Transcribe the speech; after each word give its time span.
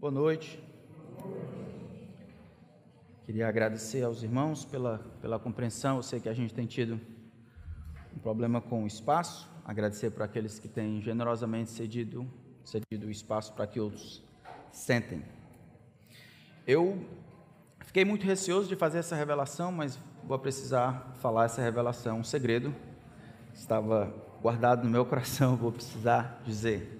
Boa 0.00 0.10
noite. 0.10 0.58
Queria 3.26 3.46
agradecer 3.46 4.02
aos 4.02 4.22
irmãos 4.22 4.64
pela, 4.64 4.98
pela 5.20 5.38
compreensão. 5.38 5.96
Eu 5.98 6.02
sei 6.02 6.18
que 6.18 6.28
a 6.30 6.32
gente 6.32 6.54
tem 6.54 6.64
tido 6.64 6.98
um 8.16 8.18
problema 8.18 8.62
com 8.62 8.84
o 8.84 8.86
espaço. 8.86 9.46
Agradecer 9.62 10.10
para 10.12 10.24
aqueles 10.24 10.58
que 10.58 10.68
têm 10.68 11.02
generosamente 11.02 11.70
cedido, 11.70 12.26
cedido 12.64 13.08
o 13.08 13.10
espaço 13.10 13.52
para 13.52 13.66
que 13.66 13.78
outros 13.78 14.24
sentem. 14.72 15.22
Eu 16.66 17.06
fiquei 17.80 18.06
muito 18.06 18.24
receoso 18.24 18.70
de 18.70 18.76
fazer 18.76 19.00
essa 19.00 19.14
revelação, 19.14 19.70
mas 19.70 20.00
vou 20.24 20.38
precisar 20.38 21.14
falar 21.18 21.44
essa 21.44 21.60
revelação, 21.60 22.20
um 22.20 22.24
segredo. 22.24 22.74
Estava 23.52 24.06
guardado 24.40 24.82
no 24.82 24.88
meu 24.88 25.04
coração, 25.04 25.56
vou 25.56 25.70
precisar 25.70 26.40
dizer. 26.42 26.99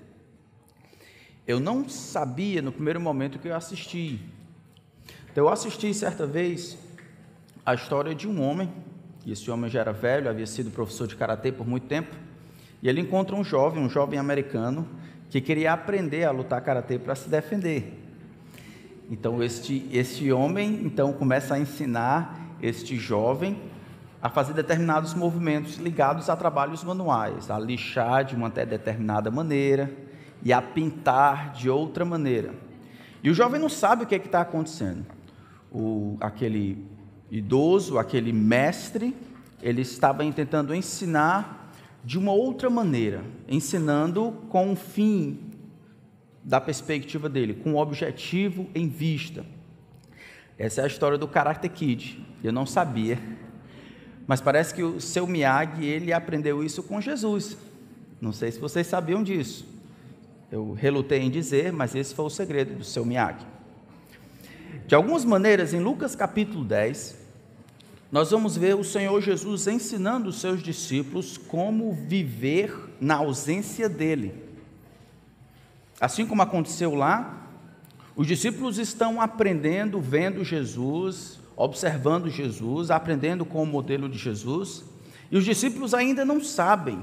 Eu 1.51 1.59
não 1.59 1.89
sabia 1.89 2.63
no 2.63 2.71
primeiro 2.71 3.01
momento 3.01 3.37
que 3.41 3.49
eu 3.49 3.57
assisti. 3.57 4.21
Então, 5.33 5.47
eu 5.47 5.49
assisti 5.49 5.93
certa 5.93 6.25
vez 6.25 6.79
a 7.67 7.75
história 7.75 8.15
de 8.15 8.29
um 8.29 8.41
homem, 8.41 8.73
e 9.27 9.33
esse 9.33 9.51
homem 9.51 9.69
já 9.69 9.81
era 9.81 9.93
velho, 9.93 10.31
havia 10.31 10.47
sido 10.47 10.71
professor 10.71 11.09
de 11.09 11.17
karatê 11.17 11.51
por 11.51 11.67
muito 11.67 11.89
tempo, 11.89 12.15
e 12.81 12.89
ele 12.89 13.01
encontra 13.01 13.35
um 13.35 13.43
jovem, 13.43 13.83
um 13.83 13.91
jovem 13.91 14.17
americano, 14.17 14.87
que 15.29 15.41
queria 15.41 15.73
aprender 15.73 16.23
a 16.23 16.31
lutar 16.31 16.61
karatê 16.61 17.01
para 17.01 17.17
se 17.17 17.29
defender. 17.29 17.99
Então, 19.11 19.43
este, 19.43 19.89
este 19.93 20.31
homem 20.31 20.83
então 20.85 21.13
começa 21.13 21.55
a 21.55 21.59
ensinar 21.59 22.57
este 22.63 22.95
jovem 22.95 23.61
a 24.23 24.29
fazer 24.29 24.53
determinados 24.53 25.15
movimentos 25.15 25.79
ligados 25.79 26.31
a 26.31 26.37
trabalhos 26.37 26.85
manuais, 26.85 27.51
a 27.51 27.59
lixar 27.59 28.25
de 28.25 28.37
uma 28.37 28.49
determinada 28.49 29.33
maneira, 29.33 29.91
e 30.43 30.53
a 30.53 30.61
pintar 30.63 31.53
de 31.53 31.69
outra 31.69 32.05
maneira. 32.05 32.55
E 33.23 33.31
o 33.31 33.35
jovem 33.35 33.61
não 33.61 33.69
sabe 33.69 34.05
o 34.05 34.07
que 34.07 34.15
é 34.15 34.19
está 34.19 34.41
acontecendo. 34.41 35.05
O, 35.71 36.17
aquele 36.21 36.85
idoso, 37.31 37.99
aquele 37.99 38.33
mestre, 38.33 39.15
ele 39.63 39.83
estava 39.83 40.31
tentando 40.33 40.75
ensinar 40.75 41.73
de 42.05 42.19
uma 42.19 42.33
outra 42.33 42.71
maneira, 42.71 43.23
ensinando 43.47 44.33
com 44.49 44.71
um 44.71 44.77
fim 44.77 45.39
da 46.43 46.61
perspectiva 46.61 47.29
dele, 47.29 47.55
com 47.55 47.73
um 47.73 47.77
objetivo 47.77 48.69
em 48.75 48.89
vista. 48.89 49.45
Essa 50.59 50.81
é 50.81 50.85
a 50.85 50.87
história 50.87 51.19
do 51.19 51.29
Karate 51.29 51.69
Kid. 51.69 52.27
Eu 52.43 52.53
não 52.53 52.65
sabia, 52.65 53.19
mas 54.27 54.41
parece 54.41 54.75
que 54.75 54.83
o 54.83 55.01
seu 55.01 55.27
Miyagi 55.27 55.85
ele 55.85 56.13
aprendeu 56.13 56.65
isso 56.65 56.83
com 56.83 57.01
Jesus. 57.01 57.57
Não 58.21 58.33
sei 58.33 58.51
se 58.51 58.59
vocês 58.59 58.87
sabiam 58.87 59.23
disso. 59.23 59.67
Eu 60.51 60.73
relutei 60.73 61.21
em 61.21 61.31
dizer, 61.31 61.73
mas 61.73 61.95
esse 61.95 62.13
foi 62.13 62.25
o 62.25 62.31
segredo 62.31 62.75
do 62.75 62.85
seu 62.85 63.05
Miyagi. 63.05 63.47
De 64.85 64.97
algumas 64.97 65.25
maneiras, 65.25 65.73
em 65.73 65.79
Lucas 65.79 66.17
capítulo 66.17 66.65
10, 66.65 67.17
nós 68.11 68.33
vamos 68.33 68.57
ver 68.57 68.75
o 68.75 68.83
Senhor 68.83 69.21
Jesus 69.21 69.69
ensinando 69.69 70.29
os 70.29 70.41
seus 70.41 70.61
discípulos 70.61 71.39
como 71.39 71.93
viver 71.93 72.75
na 73.01 73.17
ausência 73.17 73.89
dele. 73.89 74.35
Assim 76.01 76.27
como 76.27 76.43
aconteceu 76.43 76.97
lá, 76.97 77.47
os 78.17 78.27
discípulos 78.27 78.77
estão 78.77 79.21
aprendendo, 79.21 80.01
vendo 80.01 80.43
Jesus, 80.43 81.39
observando 81.55 82.29
Jesus, 82.29 82.91
aprendendo 82.91 83.45
com 83.45 83.63
o 83.63 83.67
modelo 83.67 84.09
de 84.09 84.19
Jesus, 84.19 84.83
e 85.31 85.37
os 85.37 85.45
discípulos 85.45 85.95
ainda 85.95 86.25
não 86.25 86.43
sabem 86.43 87.01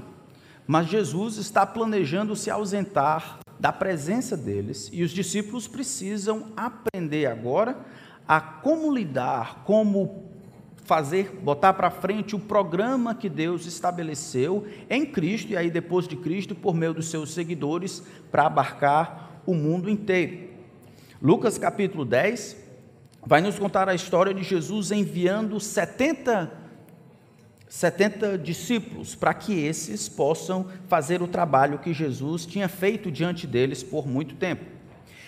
mas 0.67 0.87
Jesus 0.87 1.37
está 1.37 1.65
planejando 1.65 2.35
se 2.35 2.51
ausentar 2.51 3.39
da 3.57 3.71
presença 3.71 4.35
deles 4.35 4.89
e 4.91 5.01
os 5.01 5.11
discípulos 5.11 5.67
precisam 5.67 6.51
aprender 6.55 7.25
agora 7.25 7.79
a 8.27 8.41
como 8.41 8.93
lidar, 8.93 9.63
como 9.63 10.25
fazer, 10.83 11.39
botar 11.41 11.73
para 11.73 11.89
frente 11.89 12.35
o 12.35 12.39
programa 12.39 13.15
que 13.15 13.29
Deus 13.29 13.65
estabeleceu 13.65 14.67
em 14.89 15.05
Cristo 15.05 15.51
e 15.53 15.57
aí 15.57 15.71
depois 15.71 16.07
de 16.07 16.17
Cristo 16.17 16.53
por 16.53 16.75
meio 16.75 16.93
dos 16.93 17.09
seus 17.09 17.33
seguidores 17.33 18.03
para 18.29 18.45
abarcar 18.45 19.41
o 19.45 19.53
mundo 19.53 19.89
inteiro. 19.89 20.49
Lucas 21.21 21.57
capítulo 21.57 22.05
10 22.05 22.57
vai 23.25 23.41
nos 23.41 23.57
contar 23.57 23.89
a 23.89 23.95
história 23.95 24.33
de 24.33 24.43
Jesus 24.43 24.91
enviando 24.91 25.59
70 25.59 26.66
70 27.69 28.37
discípulos, 28.37 29.13
para 29.15 29.33
que 29.33 29.53
esses 29.53 30.07
possam 30.07 30.67
fazer 30.87 31.21
o 31.21 31.27
trabalho 31.27 31.79
que 31.79 31.93
Jesus 31.93 32.45
tinha 32.45 32.69
feito 32.69 33.11
diante 33.11 33.45
deles 33.45 33.83
por 33.83 34.07
muito 34.07 34.35
tempo. 34.35 34.65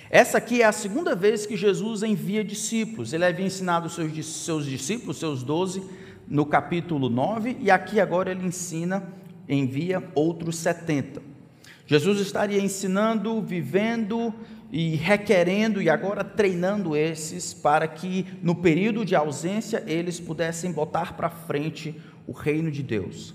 Essa 0.10 0.40
aqui 0.40 0.62
é 0.62 0.66
a 0.66 0.72
segunda 0.72 1.14
vez 1.16 1.46
que 1.46 1.56
Jesus 1.56 2.02
envia 2.02 2.44
discípulos. 2.44 3.14
Ele 3.14 3.26
havia 3.26 3.46
ensinado 3.46 3.90
seus, 3.90 4.26
seus 4.26 4.66
discípulos, 4.66 5.18
seus 5.18 5.44
doze, 5.44 5.84
no 6.28 6.46
capítulo 6.46 7.10
9, 7.10 7.58
e 7.60 7.70
aqui 7.70 8.00
agora 8.00 8.32
ele 8.32 8.46
ensina, 8.46 9.04
envia 9.48 10.04
outros 10.16 10.58
70. 10.58 11.22
Jesus 11.86 12.20
estaria 12.20 12.62
ensinando, 12.62 13.42
vivendo 13.42 14.34
e 14.72 14.96
requerendo 14.96 15.82
e 15.82 15.90
agora 15.90 16.24
treinando 16.24 16.96
esses 16.96 17.54
para 17.54 17.88
que 17.88 18.28
no 18.44 18.54
período 18.54 19.04
de 19.04 19.16
ausência 19.16 19.84
eles 19.88 20.20
pudessem 20.20 20.72
botar 20.72 21.14
para 21.14 21.30
frente 21.32 22.00
o 22.30 22.32
reino 22.32 22.70
de 22.70 22.84
Deus. 22.84 23.34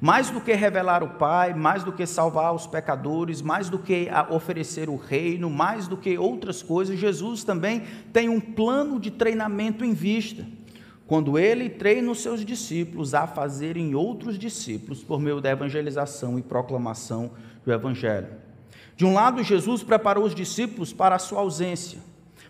Mais 0.00 0.28
do 0.28 0.40
que 0.40 0.52
revelar 0.54 1.04
o 1.04 1.10
Pai, 1.10 1.54
mais 1.54 1.84
do 1.84 1.92
que 1.92 2.04
salvar 2.04 2.52
os 2.52 2.66
pecadores, 2.66 3.40
mais 3.40 3.70
do 3.70 3.78
que 3.78 4.08
oferecer 4.28 4.90
o 4.90 4.96
reino, 4.96 5.48
mais 5.48 5.86
do 5.86 5.96
que 5.96 6.18
outras 6.18 6.60
coisas, 6.60 6.98
Jesus 6.98 7.44
também 7.44 7.84
tem 8.12 8.28
um 8.28 8.40
plano 8.40 8.98
de 8.98 9.12
treinamento 9.12 9.84
em 9.84 9.94
vista. 9.94 10.44
Quando 11.06 11.38
ele 11.38 11.70
treina 11.70 12.10
os 12.10 12.22
seus 12.22 12.44
discípulos 12.44 13.14
a 13.14 13.24
fazerem 13.24 13.94
outros 13.94 14.36
discípulos 14.36 15.04
por 15.04 15.20
meio 15.20 15.40
da 15.40 15.50
evangelização 15.50 16.36
e 16.36 16.42
proclamação 16.42 17.30
do 17.64 17.72
Evangelho. 17.72 18.28
De 18.96 19.04
um 19.04 19.14
lado, 19.14 19.44
Jesus 19.44 19.84
preparou 19.84 20.24
os 20.24 20.34
discípulos 20.34 20.92
para 20.92 21.14
a 21.14 21.20
sua 21.20 21.38
ausência 21.40 22.00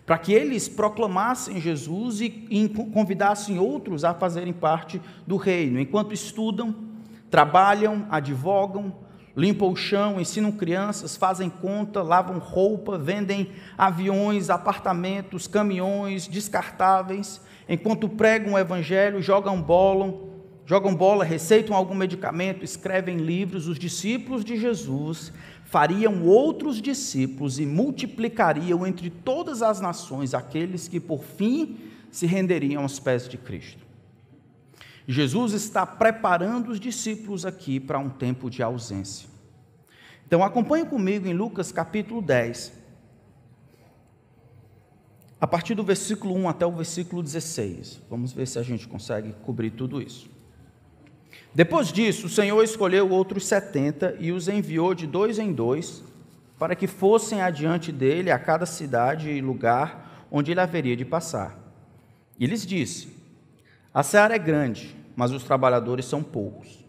para 0.05 0.17
que 0.19 0.31
eles 0.31 0.69
proclamassem 0.69 1.59
Jesus 1.59 2.21
e 2.21 2.29
convidassem 2.93 3.57
outros 3.57 4.03
a 4.03 4.13
fazerem 4.13 4.53
parte 4.53 5.01
do 5.25 5.35
reino, 5.35 5.79
enquanto 5.79 6.13
estudam, 6.13 6.75
trabalham, 7.29 8.05
advogam, 8.09 8.93
limpam 9.35 9.71
o 9.71 9.75
chão, 9.75 10.21
ensinam 10.21 10.51
crianças, 10.51 11.17
fazem 11.17 11.49
conta, 11.49 12.03
lavam 12.03 12.37
roupa, 12.37 12.97
vendem 12.97 13.49
aviões, 13.77 14.49
apartamentos, 14.49 15.47
caminhões 15.47 16.27
descartáveis, 16.27 17.41
enquanto 17.67 18.07
pregam 18.07 18.53
o 18.53 18.59
evangelho, 18.59 19.21
jogam 19.21 19.59
bola, 19.59 20.13
jogam 20.65 20.95
bola, 20.95 21.25
receitam 21.25 21.75
algum 21.75 21.95
medicamento, 21.95 22.63
escrevem 22.63 23.17
livros, 23.17 23.67
os 23.67 23.77
discípulos 23.77 24.45
de 24.45 24.55
Jesus 24.55 25.33
fariam 25.75 26.23
outros 26.23 26.81
discípulos 26.81 27.59
e 27.59 27.65
multiplicariam 27.65 28.87
entre 28.87 29.09
todas 29.09 29.61
as 29.61 29.81
nações 29.81 30.33
aqueles 30.33 30.87
que 30.87 31.01
por 31.01 31.21
fim 31.21 31.77
se 32.09 32.25
renderiam 32.25 32.83
aos 32.83 32.97
pés 32.97 33.27
de 33.27 33.37
Cristo. 33.37 33.85
Jesus 35.05 35.51
está 35.51 35.85
preparando 35.85 36.71
os 36.71 36.79
discípulos 36.79 37.45
aqui 37.45 37.77
para 37.77 37.99
um 37.99 38.09
tempo 38.09 38.49
de 38.49 38.63
ausência. 38.63 39.27
Então 40.25 40.41
acompanhe 40.41 40.85
comigo 40.85 41.27
em 41.27 41.33
Lucas 41.33 41.73
capítulo 41.73 42.21
10, 42.21 42.71
a 45.41 45.45
partir 45.45 45.75
do 45.75 45.83
versículo 45.83 46.35
1 46.35 46.47
até 46.47 46.65
o 46.65 46.71
versículo 46.71 47.21
16. 47.21 47.99
Vamos 48.09 48.31
ver 48.31 48.47
se 48.47 48.57
a 48.57 48.63
gente 48.63 48.87
consegue 48.87 49.33
cobrir 49.43 49.71
tudo 49.71 50.01
isso. 50.01 50.34
Depois 51.55 51.87
disso, 51.87 52.27
o 52.27 52.29
Senhor 52.29 52.61
escolheu 52.61 53.09
outros 53.09 53.47
setenta 53.47 54.13
e 54.19 54.33
os 54.33 54.49
enviou 54.49 54.93
de 54.93 55.07
dois 55.07 55.39
em 55.39 55.53
dois, 55.53 56.03
para 56.59 56.75
que 56.75 56.85
fossem 56.85 57.41
adiante 57.41 57.93
dele 57.93 58.29
a 58.29 58.37
cada 58.37 58.65
cidade 58.65 59.29
e 59.29 59.39
lugar 59.39 60.27
onde 60.29 60.51
ele 60.51 60.59
haveria 60.59 60.97
de 60.97 61.05
passar. 61.05 61.57
E 62.37 62.45
lhes 62.45 62.65
disse: 62.65 63.07
A 63.93 64.03
seara 64.03 64.35
é 64.35 64.37
grande, 64.37 64.93
mas 65.15 65.31
os 65.31 65.45
trabalhadores 65.45 66.03
são 66.03 66.21
poucos. 66.21 66.83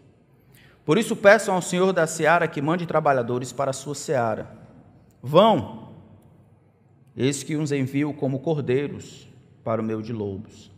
Por 0.83 0.97
isso 0.97 1.15
peçam 1.15 1.55
ao 1.55 1.61
Senhor 1.61 1.93
da 1.93 2.05
seara 2.05 2.45
que 2.45 2.61
mande 2.61 2.85
trabalhadores 2.85 3.53
para 3.53 3.71
a 3.71 3.73
sua 3.73 3.95
seara. 3.95 4.51
Vão, 5.23 5.93
eis 7.15 7.41
que 7.41 7.55
os 7.55 7.71
envio 7.71 8.13
como 8.13 8.39
cordeiros 8.39 9.29
para 9.63 9.81
o 9.81 9.85
meio 9.85 10.01
de 10.01 10.11
lobos. 10.11 10.76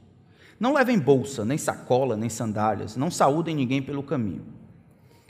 Não 0.60 0.74
levem 0.74 1.00
bolsa, 1.00 1.46
nem 1.46 1.58
sacola, 1.58 2.18
nem 2.18 2.30
sandálias, 2.30 2.96
não 2.96 3.10
saúdem 3.10 3.56
ninguém 3.56 3.82
pelo 3.82 4.04
caminho. 4.04 4.46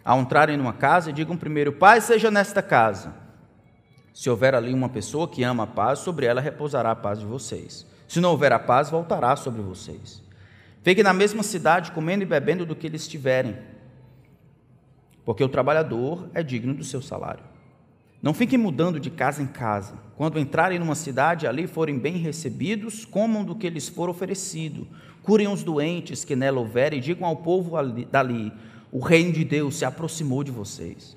Ao 0.03 0.19
entrarem 0.19 0.57
numa 0.57 0.73
casa, 0.73 1.13
digam 1.13 1.37
primeiro: 1.37 1.73
Paz 1.73 2.05
seja 2.05 2.31
nesta 2.31 2.61
casa. 2.61 3.13
Se 4.13 4.29
houver 4.29 4.55
ali 4.55 4.73
uma 4.73 4.89
pessoa 4.89 5.27
que 5.27 5.43
ama 5.43 5.63
a 5.63 5.67
paz, 5.67 5.99
sobre 5.99 6.25
ela 6.25 6.41
repousará 6.41 6.91
a 6.91 6.95
paz 6.95 7.19
de 7.19 7.25
vocês. 7.25 7.85
Se 8.07 8.19
não 8.19 8.31
houver 8.31 8.51
a 8.51 8.59
paz, 8.59 8.89
voltará 8.89 9.35
sobre 9.35 9.61
vocês. 9.61 10.23
Fiquem 10.81 11.03
na 11.03 11.13
mesma 11.13 11.43
cidade, 11.43 11.91
comendo 11.91 12.23
e 12.23 12.25
bebendo 12.25 12.65
do 12.65 12.75
que 12.75 12.87
eles 12.87 13.07
tiverem, 13.07 13.55
porque 15.23 15.43
o 15.43 15.49
trabalhador 15.49 16.27
é 16.33 16.41
digno 16.41 16.73
do 16.73 16.83
seu 16.83 17.01
salário. 17.01 17.43
Não 18.21 18.33
fiquem 18.33 18.57
mudando 18.57 18.99
de 18.99 19.09
casa 19.09 19.41
em 19.41 19.47
casa. 19.47 19.93
Quando 20.17 20.39
entrarem 20.39 20.79
numa 20.79 20.95
cidade 20.95 21.47
ali 21.47 21.67
forem 21.67 21.97
bem 21.97 22.17
recebidos, 22.17 23.05
comam 23.05 23.45
do 23.45 23.55
que 23.55 23.69
lhes 23.69 23.87
for 23.87 24.09
oferecido. 24.09 24.87
Curem 25.29 25.47
os 25.47 25.61
doentes 25.61 26.25
que 26.25 26.35
nela 26.35 26.59
houverem 26.59 26.97
e 26.97 27.01
digam 27.03 27.27
ao 27.27 27.35
povo 27.35 27.77
ali, 27.77 28.03
dali: 28.05 28.51
o 28.91 28.97
reino 28.97 29.31
de 29.31 29.43
Deus 29.43 29.77
se 29.77 29.85
aproximou 29.85 30.43
de 30.43 30.49
vocês. 30.49 31.15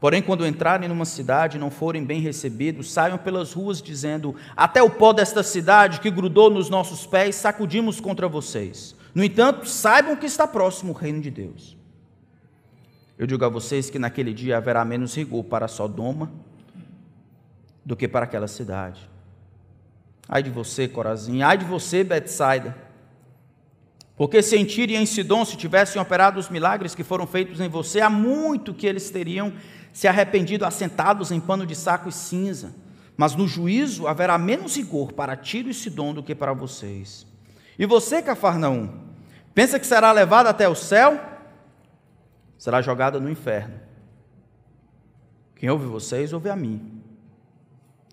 Porém, 0.00 0.20
quando 0.20 0.44
entrarem 0.44 0.88
numa 0.88 1.04
cidade 1.04 1.56
e 1.56 1.60
não 1.60 1.70
forem 1.70 2.04
bem 2.04 2.20
recebidos, 2.20 2.90
saiam 2.90 3.16
pelas 3.16 3.52
ruas 3.52 3.80
dizendo: 3.80 4.34
Até 4.56 4.82
o 4.82 4.90
pó 4.90 5.12
desta 5.12 5.44
cidade 5.44 6.00
que 6.00 6.10
grudou 6.10 6.50
nos 6.50 6.68
nossos 6.68 7.06
pés 7.06 7.36
sacudimos 7.36 8.00
contra 8.00 8.26
vocês. 8.26 8.96
No 9.14 9.22
entanto, 9.22 9.68
saibam 9.68 10.16
que 10.16 10.26
está 10.26 10.44
próximo 10.44 10.92
o 10.92 10.96
reino 10.96 11.20
de 11.20 11.30
Deus. 11.30 11.76
Eu 13.16 13.24
digo 13.24 13.44
a 13.44 13.48
vocês 13.48 13.88
que 13.88 14.00
naquele 14.00 14.34
dia 14.34 14.56
haverá 14.56 14.84
menos 14.84 15.14
rigor 15.14 15.44
para 15.44 15.68
Sodoma 15.68 16.28
do 17.86 17.94
que 17.94 18.08
para 18.08 18.24
aquela 18.24 18.48
cidade. 18.48 19.08
Ai 20.28 20.42
de 20.42 20.50
você, 20.50 20.88
Corazim, 20.88 21.42
ai 21.42 21.56
de 21.56 21.64
você, 21.64 22.02
Betsaida. 22.02 22.87
Porque 24.18 24.42
se 24.42 24.56
em 24.56 24.64
Tiro 24.66 24.92
e 24.92 24.96
em 24.96 25.06
Sidom 25.06 25.44
se 25.44 25.56
tivessem 25.56 26.02
operado 26.02 26.38
os 26.38 26.50
milagres 26.50 26.94
que 26.94 27.02
foram 27.02 27.26
feitos 27.26 27.60
em 27.60 27.68
você, 27.68 28.00
há 28.00 28.10
muito 28.10 28.74
que 28.74 28.86
eles 28.86 29.08
teriam 29.08 29.52
se 29.92 30.06
arrependido 30.06 30.66
assentados 30.66 31.30
em 31.30 31.40
pano 31.40 31.64
de 31.64 31.74
saco 31.74 32.10
e 32.10 32.12
cinza. 32.12 32.74
Mas 33.16 33.34
no 33.34 33.48
juízo 33.48 34.06
haverá 34.06 34.36
menos 34.36 34.76
rigor 34.76 35.12
para 35.12 35.36
Tiro 35.36 35.70
e 35.70 35.74
Sidom 35.74 36.12
do 36.12 36.22
que 36.22 36.34
para 36.34 36.52
vocês. 36.52 37.26
E 37.78 37.86
você, 37.86 38.20
Cafarnaum, 38.20 38.90
pensa 39.54 39.78
que 39.78 39.86
será 39.86 40.12
levado 40.12 40.48
até 40.48 40.68
o 40.68 40.74
céu? 40.74 41.18
será 42.58 42.82
jogada 42.82 43.20
no 43.20 43.30
inferno. 43.30 43.80
Quem 45.54 45.70
ouve 45.70 45.86
vocês, 45.86 46.32
ouve 46.32 46.50
a 46.50 46.56
mim. 46.56 47.00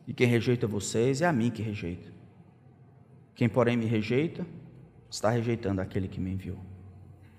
E 0.08 0.14
quem 0.14 0.28
rejeita 0.28 0.68
vocês, 0.68 1.22
é 1.22 1.26
a 1.26 1.34
mim 1.34 1.50
que 1.50 1.64
rejeita. 1.64 2.14
Quem, 3.34 3.50
porém, 3.50 3.76
me 3.76 3.86
rejeita, 3.86 4.46
está 5.16 5.30
rejeitando 5.30 5.82
aquele 5.82 6.08
que 6.08 6.20
me 6.20 6.32
enviou. 6.32 6.58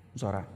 Vamos 0.08 0.22
orar. 0.22 0.48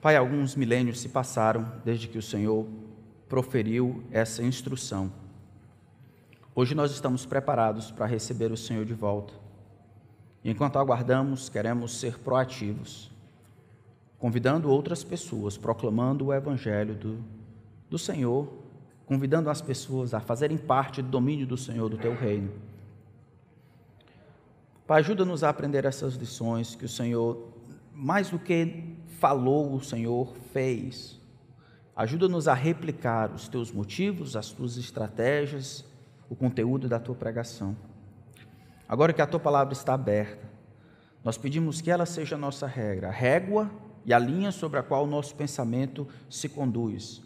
Pai, 0.00 0.16
alguns 0.16 0.56
milênios 0.56 1.00
se 1.00 1.08
passaram 1.08 1.70
desde 1.84 2.08
que 2.08 2.18
o 2.18 2.22
Senhor 2.22 2.66
proferiu 3.28 4.02
essa 4.10 4.42
instrução. 4.42 5.12
Hoje 6.54 6.74
nós 6.74 6.90
estamos 6.92 7.24
preparados 7.24 7.90
para 7.90 8.06
receber 8.06 8.50
o 8.50 8.56
Senhor 8.56 8.84
de 8.84 8.94
volta. 8.94 9.34
Enquanto 10.44 10.78
aguardamos, 10.78 11.48
queremos 11.48 11.98
ser 12.00 12.18
proativos 12.18 13.12
convidando 14.18 14.70
outras 14.70 15.02
pessoas, 15.02 15.58
proclamando 15.58 16.26
o 16.26 16.32
Evangelho 16.32 16.94
do, 16.94 17.18
do 17.90 17.98
Senhor, 17.98 18.48
convidando 19.04 19.50
as 19.50 19.60
pessoas 19.60 20.14
a 20.14 20.20
fazerem 20.20 20.56
parte 20.56 21.02
do 21.02 21.08
domínio 21.08 21.44
do 21.44 21.56
Senhor, 21.56 21.88
do 21.88 21.98
teu 21.98 22.14
reino. 22.14 22.71
Pai, 24.92 25.00
ajuda-nos 25.00 25.42
a 25.42 25.48
aprender 25.48 25.86
essas 25.86 26.16
lições 26.16 26.74
que 26.74 26.84
o 26.84 26.88
Senhor, 26.88 27.48
mais 27.94 28.28
do 28.28 28.38
que 28.38 28.94
falou, 29.18 29.74
o 29.74 29.80
Senhor 29.80 30.36
fez. 30.52 31.18
Ajuda-nos 31.96 32.46
a 32.46 32.52
replicar 32.52 33.32
os 33.32 33.48
teus 33.48 33.72
motivos, 33.72 34.36
as 34.36 34.50
tuas 34.50 34.76
estratégias, 34.76 35.82
o 36.28 36.36
conteúdo 36.36 36.90
da 36.90 37.00
tua 37.00 37.14
pregação. 37.14 37.74
Agora 38.86 39.14
que 39.14 39.22
a 39.22 39.26
tua 39.26 39.40
palavra 39.40 39.72
está 39.72 39.94
aberta, 39.94 40.46
nós 41.24 41.38
pedimos 41.38 41.80
que 41.80 41.90
ela 41.90 42.04
seja 42.04 42.36
a 42.36 42.38
nossa 42.38 42.66
regra, 42.66 43.08
a 43.08 43.12
régua 43.12 43.70
e 44.04 44.12
a 44.12 44.18
linha 44.18 44.52
sobre 44.52 44.78
a 44.78 44.82
qual 44.82 45.04
o 45.04 45.10
nosso 45.10 45.34
pensamento 45.34 46.06
se 46.28 46.50
conduz. 46.50 47.22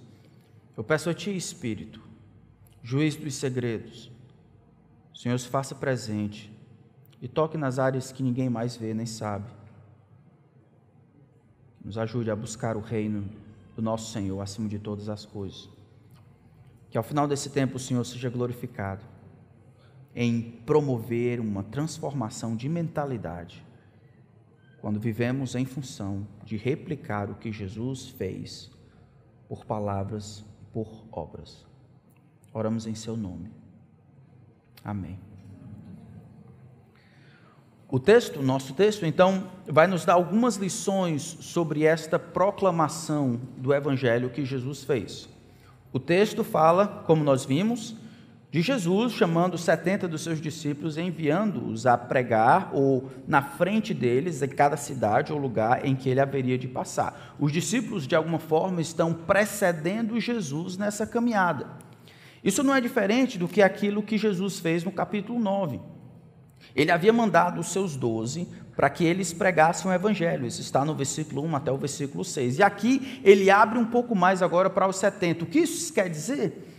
Eu 0.76 0.84
peço 0.84 1.10
a 1.10 1.14
Ti, 1.14 1.36
Espírito, 1.36 2.00
juiz 2.80 3.16
dos 3.16 3.34
segredos, 3.34 4.12
Senhor, 5.12 5.36
se 5.36 5.48
faça 5.48 5.74
presente 5.74 6.54
e 7.20 7.28
toque 7.28 7.56
nas 7.56 7.78
áreas 7.78 8.12
que 8.12 8.22
ninguém 8.22 8.48
mais 8.48 8.76
vê 8.76 8.92
nem 8.92 9.06
sabe. 9.06 9.50
Nos 11.84 11.96
ajude 11.96 12.30
a 12.30 12.36
buscar 12.36 12.76
o 12.76 12.80
reino 12.80 13.28
do 13.74 13.82
nosso 13.82 14.12
Senhor 14.12 14.40
acima 14.40 14.68
de 14.68 14.78
todas 14.78 15.08
as 15.08 15.24
coisas. 15.24 15.68
Que 16.90 16.98
ao 16.98 17.04
final 17.04 17.28
desse 17.28 17.50
tempo 17.50 17.76
o 17.76 17.80
Senhor 17.80 18.04
seja 18.04 18.28
glorificado 18.28 19.04
em 20.14 20.42
promover 20.64 21.40
uma 21.40 21.62
transformação 21.62 22.56
de 22.56 22.68
mentalidade 22.68 23.64
quando 24.80 25.00
vivemos 25.00 25.54
em 25.54 25.64
função 25.64 26.26
de 26.44 26.56
replicar 26.56 27.30
o 27.30 27.34
que 27.34 27.52
Jesus 27.52 28.08
fez 28.08 28.70
por 29.48 29.64
palavras 29.64 30.44
e 30.62 30.72
por 30.72 31.04
obras. 31.10 31.66
Oramos 32.52 32.86
em 32.86 32.94
seu 32.94 33.16
nome. 33.16 33.50
Amém. 34.82 35.25
O 37.88 38.00
texto, 38.00 38.42
nosso 38.42 38.74
texto, 38.74 39.06
então, 39.06 39.44
vai 39.64 39.86
nos 39.86 40.04
dar 40.04 40.14
algumas 40.14 40.56
lições 40.56 41.22
sobre 41.40 41.84
esta 41.84 42.18
proclamação 42.18 43.40
do 43.56 43.72
evangelho 43.72 44.30
que 44.30 44.44
Jesus 44.44 44.82
fez. 44.82 45.28
O 45.92 46.00
texto 46.00 46.42
fala, 46.42 47.04
como 47.06 47.22
nós 47.22 47.44
vimos, 47.44 47.94
de 48.50 48.60
Jesus 48.60 49.12
chamando 49.12 49.56
70 49.56 50.08
dos 50.08 50.22
seus 50.22 50.40
discípulos 50.40 50.96
e 50.96 51.02
enviando-os 51.02 51.86
a 51.86 51.96
pregar 51.96 52.70
ou 52.72 53.08
na 53.28 53.40
frente 53.40 53.94
deles 53.94 54.42
em 54.42 54.48
cada 54.48 54.76
cidade 54.76 55.32
ou 55.32 55.38
lugar 55.38 55.84
em 55.86 55.94
que 55.94 56.08
ele 56.08 56.20
haveria 56.20 56.58
de 56.58 56.66
passar. 56.66 57.36
Os 57.38 57.52
discípulos, 57.52 58.06
de 58.06 58.16
alguma 58.16 58.40
forma, 58.40 58.80
estão 58.80 59.12
precedendo 59.14 60.18
Jesus 60.18 60.76
nessa 60.76 61.06
caminhada. 61.06 61.68
Isso 62.42 62.64
não 62.64 62.74
é 62.74 62.80
diferente 62.80 63.38
do 63.38 63.46
que 63.46 63.62
aquilo 63.62 64.02
que 64.02 64.18
Jesus 64.18 64.58
fez 64.58 64.82
no 64.82 64.90
capítulo 64.90 65.38
9. 65.38 65.80
Ele 66.76 66.92
havia 66.92 67.12
mandado 67.12 67.58
os 67.58 67.72
seus 67.72 67.96
doze 67.96 68.46
para 68.76 68.90
que 68.90 69.02
eles 69.02 69.32
pregassem 69.32 69.90
o 69.90 69.94
evangelho. 69.94 70.46
Isso 70.46 70.60
está 70.60 70.84
no 70.84 70.94
versículo 70.94 71.42
1 71.42 71.56
até 71.56 71.72
o 71.72 71.78
versículo 71.78 72.22
6. 72.22 72.58
E 72.58 72.62
aqui 72.62 73.20
ele 73.24 73.50
abre 73.50 73.78
um 73.78 73.86
pouco 73.86 74.14
mais 74.14 74.42
agora 74.42 74.68
para 74.68 74.86
os 74.86 74.96
70. 74.96 75.44
O 75.44 75.46
que 75.46 75.60
isso 75.60 75.92
quer 75.92 76.10
dizer? 76.10 76.70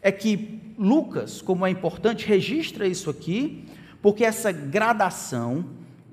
É 0.00 0.10
que 0.10 0.74
Lucas, 0.78 1.42
como 1.42 1.66
é 1.66 1.70
importante, 1.70 2.26
registra 2.26 2.88
isso 2.88 3.10
aqui, 3.10 3.66
porque 4.00 4.24
essa 4.24 4.50
gradação, 4.50 5.66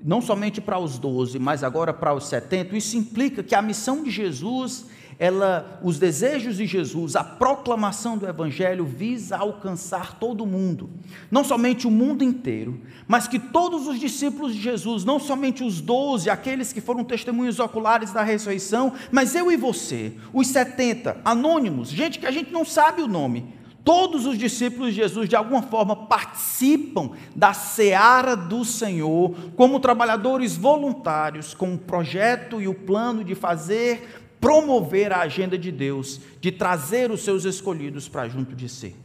não 0.04 0.20
somente 0.20 0.60
para 0.60 0.78
os 0.78 0.98
12, 0.98 1.38
mas 1.38 1.64
agora 1.64 1.94
para 1.94 2.12
os 2.12 2.26
70, 2.26 2.76
isso 2.76 2.96
implica 2.98 3.42
que 3.42 3.54
a 3.54 3.62
missão 3.62 4.02
de 4.02 4.10
Jesus, 4.10 4.86
ela, 5.22 5.78
os 5.84 6.00
desejos 6.00 6.56
de 6.56 6.66
Jesus, 6.66 7.14
a 7.14 7.22
proclamação 7.22 8.18
do 8.18 8.28
Evangelho 8.28 8.84
visa 8.84 9.36
alcançar 9.36 10.18
todo 10.18 10.44
mundo, 10.44 10.90
não 11.30 11.44
somente 11.44 11.86
o 11.86 11.92
mundo 11.92 12.24
inteiro, 12.24 12.80
mas 13.06 13.28
que 13.28 13.38
todos 13.38 13.86
os 13.86 14.00
discípulos 14.00 14.52
de 14.52 14.60
Jesus, 14.60 15.04
não 15.04 15.20
somente 15.20 15.62
os 15.62 15.80
12, 15.80 16.28
aqueles 16.28 16.72
que 16.72 16.80
foram 16.80 17.04
testemunhos 17.04 17.60
oculares 17.60 18.12
da 18.12 18.24
ressurreição, 18.24 18.94
mas 19.12 19.36
eu 19.36 19.52
e 19.52 19.56
você, 19.56 20.12
os 20.32 20.48
70 20.48 21.18
anônimos, 21.24 21.88
gente 21.88 22.18
que 22.18 22.26
a 22.26 22.32
gente 22.32 22.52
não 22.52 22.64
sabe 22.64 23.00
o 23.00 23.06
nome, 23.06 23.62
Todos 23.84 24.26
os 24.26 24.38
discípulos 24.38 24.90
de 24.90 25.00
Jesus, 25.00 25.28
de 25.28 25.34
alguma 25.34 25.60
forma, 25.60 25.96
participam 25.96 27.10
da 27.34 27.52
seara 27.52 28.36
do 28.36 28.64
Senhor 28.64 29.34
como 29.56 29.80
trabalhadores 29.80 30.56
voluntários, 30.56 31.52
com 31.52 31.74
o 31.74 31.78
projeto 31.78 32.62
e 32.62 32.68
o 32.68 32.74
plano 32.74 33.24
de 33.24 33.34
fazer, 33.34 34.21
promover 34.42 35.12
a 35.12 35.20
agenda 35.20 35.56
de 35.56 35.70
Deus, 35.70 36.20
de 36.40 36.50
trazer 36.50 37.12
os 37.12 37.22
seus 37.22 37.44
escolhidos 37.44 38.08
para 38.08 38.28
junto 38.28 38.56
de 38.56 38.68
si. 38.68 38.96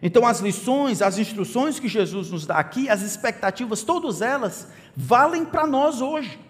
Então, 0.00 0.26
as 0.26 0.40
lições, 0.40 1.02
as 1.02 1.18
instruções 1.18 1.78
que 1.78 1.86
Jesus 1.86 2.30
nos 2.30 2.46
dá 2.46 2.56
aqui, 2.56 2.88
as 2.88 3.02
expectativas, 3.02 3.82
todas 3.82 4.22
elas 4.22 4.72
valem 4.96 5.44
para 5.44 5.66
nós 5.66 6.00
hoje. 6.00 6.40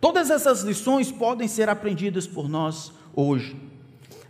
Todas 0.00 0.30
essas 0.30 0.62
lições 0.62 1.10
podem 1.10 1.48
ser 1.48 1.68
aprendidas 1.68 2.28
por 2.28 2.48
nós 2.48 2.92
hoje. 3.12 3.73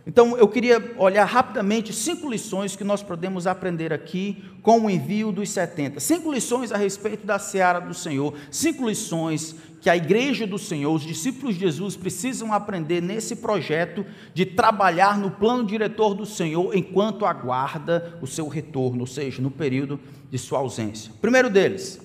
Então, 0.07 0.37
eu 0.37 0.47
queria 0.47 0.93
olhar 0.99 1.25
rapidamente 1.25 1.91
cinco 1.91 2.29
lições 2.29 2.75
que 2.75 2.83
nós 2.83 3.01
podemos 3.01 3.47
aprender 3.47 3.91
aqui 3.91 4.43
com 4.61 4.81
o 4.81 4.89
envio 4.89 5.31
dos 5.31 5.49
70. 5.49 5.99
Cinco 5.99 6.31
lições 6.31 6.71
a 6.71 6.77
respeito 6.77 7.25
da 7.25 7.39
seara 7.39 7.79
do 7.79 7.93
Senhor. 7.93 8.35
Cinco 8.51 8.87
lições 8.87 9.55
que 9.81 9.89
a 9.89 9.97
igreja 9.97 10.45
do 10.45 10.59
Senhor, 10.59 10.93
os 10.93 11.01
discípulos 11.01 11.55
de 11.55 11.61
Jesus, 11.61 11.95
precisam 11.95 12.53
aprender 12.53 13.01
nesse 13.01 13.35
projeto 13.37 14.05
de 14.31 14.45
trabalhar 14.45 15.17
no 15.17 15.31
plano 15.31 15.65
diretor 15.65 16.13
do 16.13 16.25
Senhor 16.25 16.75
enquanto 16.75 17.25
aguarda 17.25 18.15
o 18.21 18.27
seu 18.27 18.47
retorno, 18.47 19.01
ou 19.01 19.07
seja, 19.07 19.41
no 19.41 19.49
período 19.49 19.99
de 20.29 20.37
sua 20.37 20.59
ausência. 20.59 21.11
Primeiro 21.19 21.49
deles, 21.49 21.99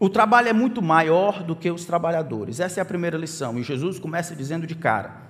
o 0.00 0.08
trabalho 0.08 0.48
é 0.48 0.52
muito 0.52 0.82
maior 0.82 1.44
do 1.44 1.54
que 1.54 1.70
os 1.70 1.84
trabalhadores. 1.84 2.58
Essa 2.58 2.80
é 2.80 2.82
a 2.82 2.86
primeira 2.86 3.16
lição. 3.16 3.56
E 3.60 3.62
Jesus 3.62 4.00
começa 4.00 4.34
dizendo 4.34 4.66
de 4.66 4.74
cara 4.74 5.29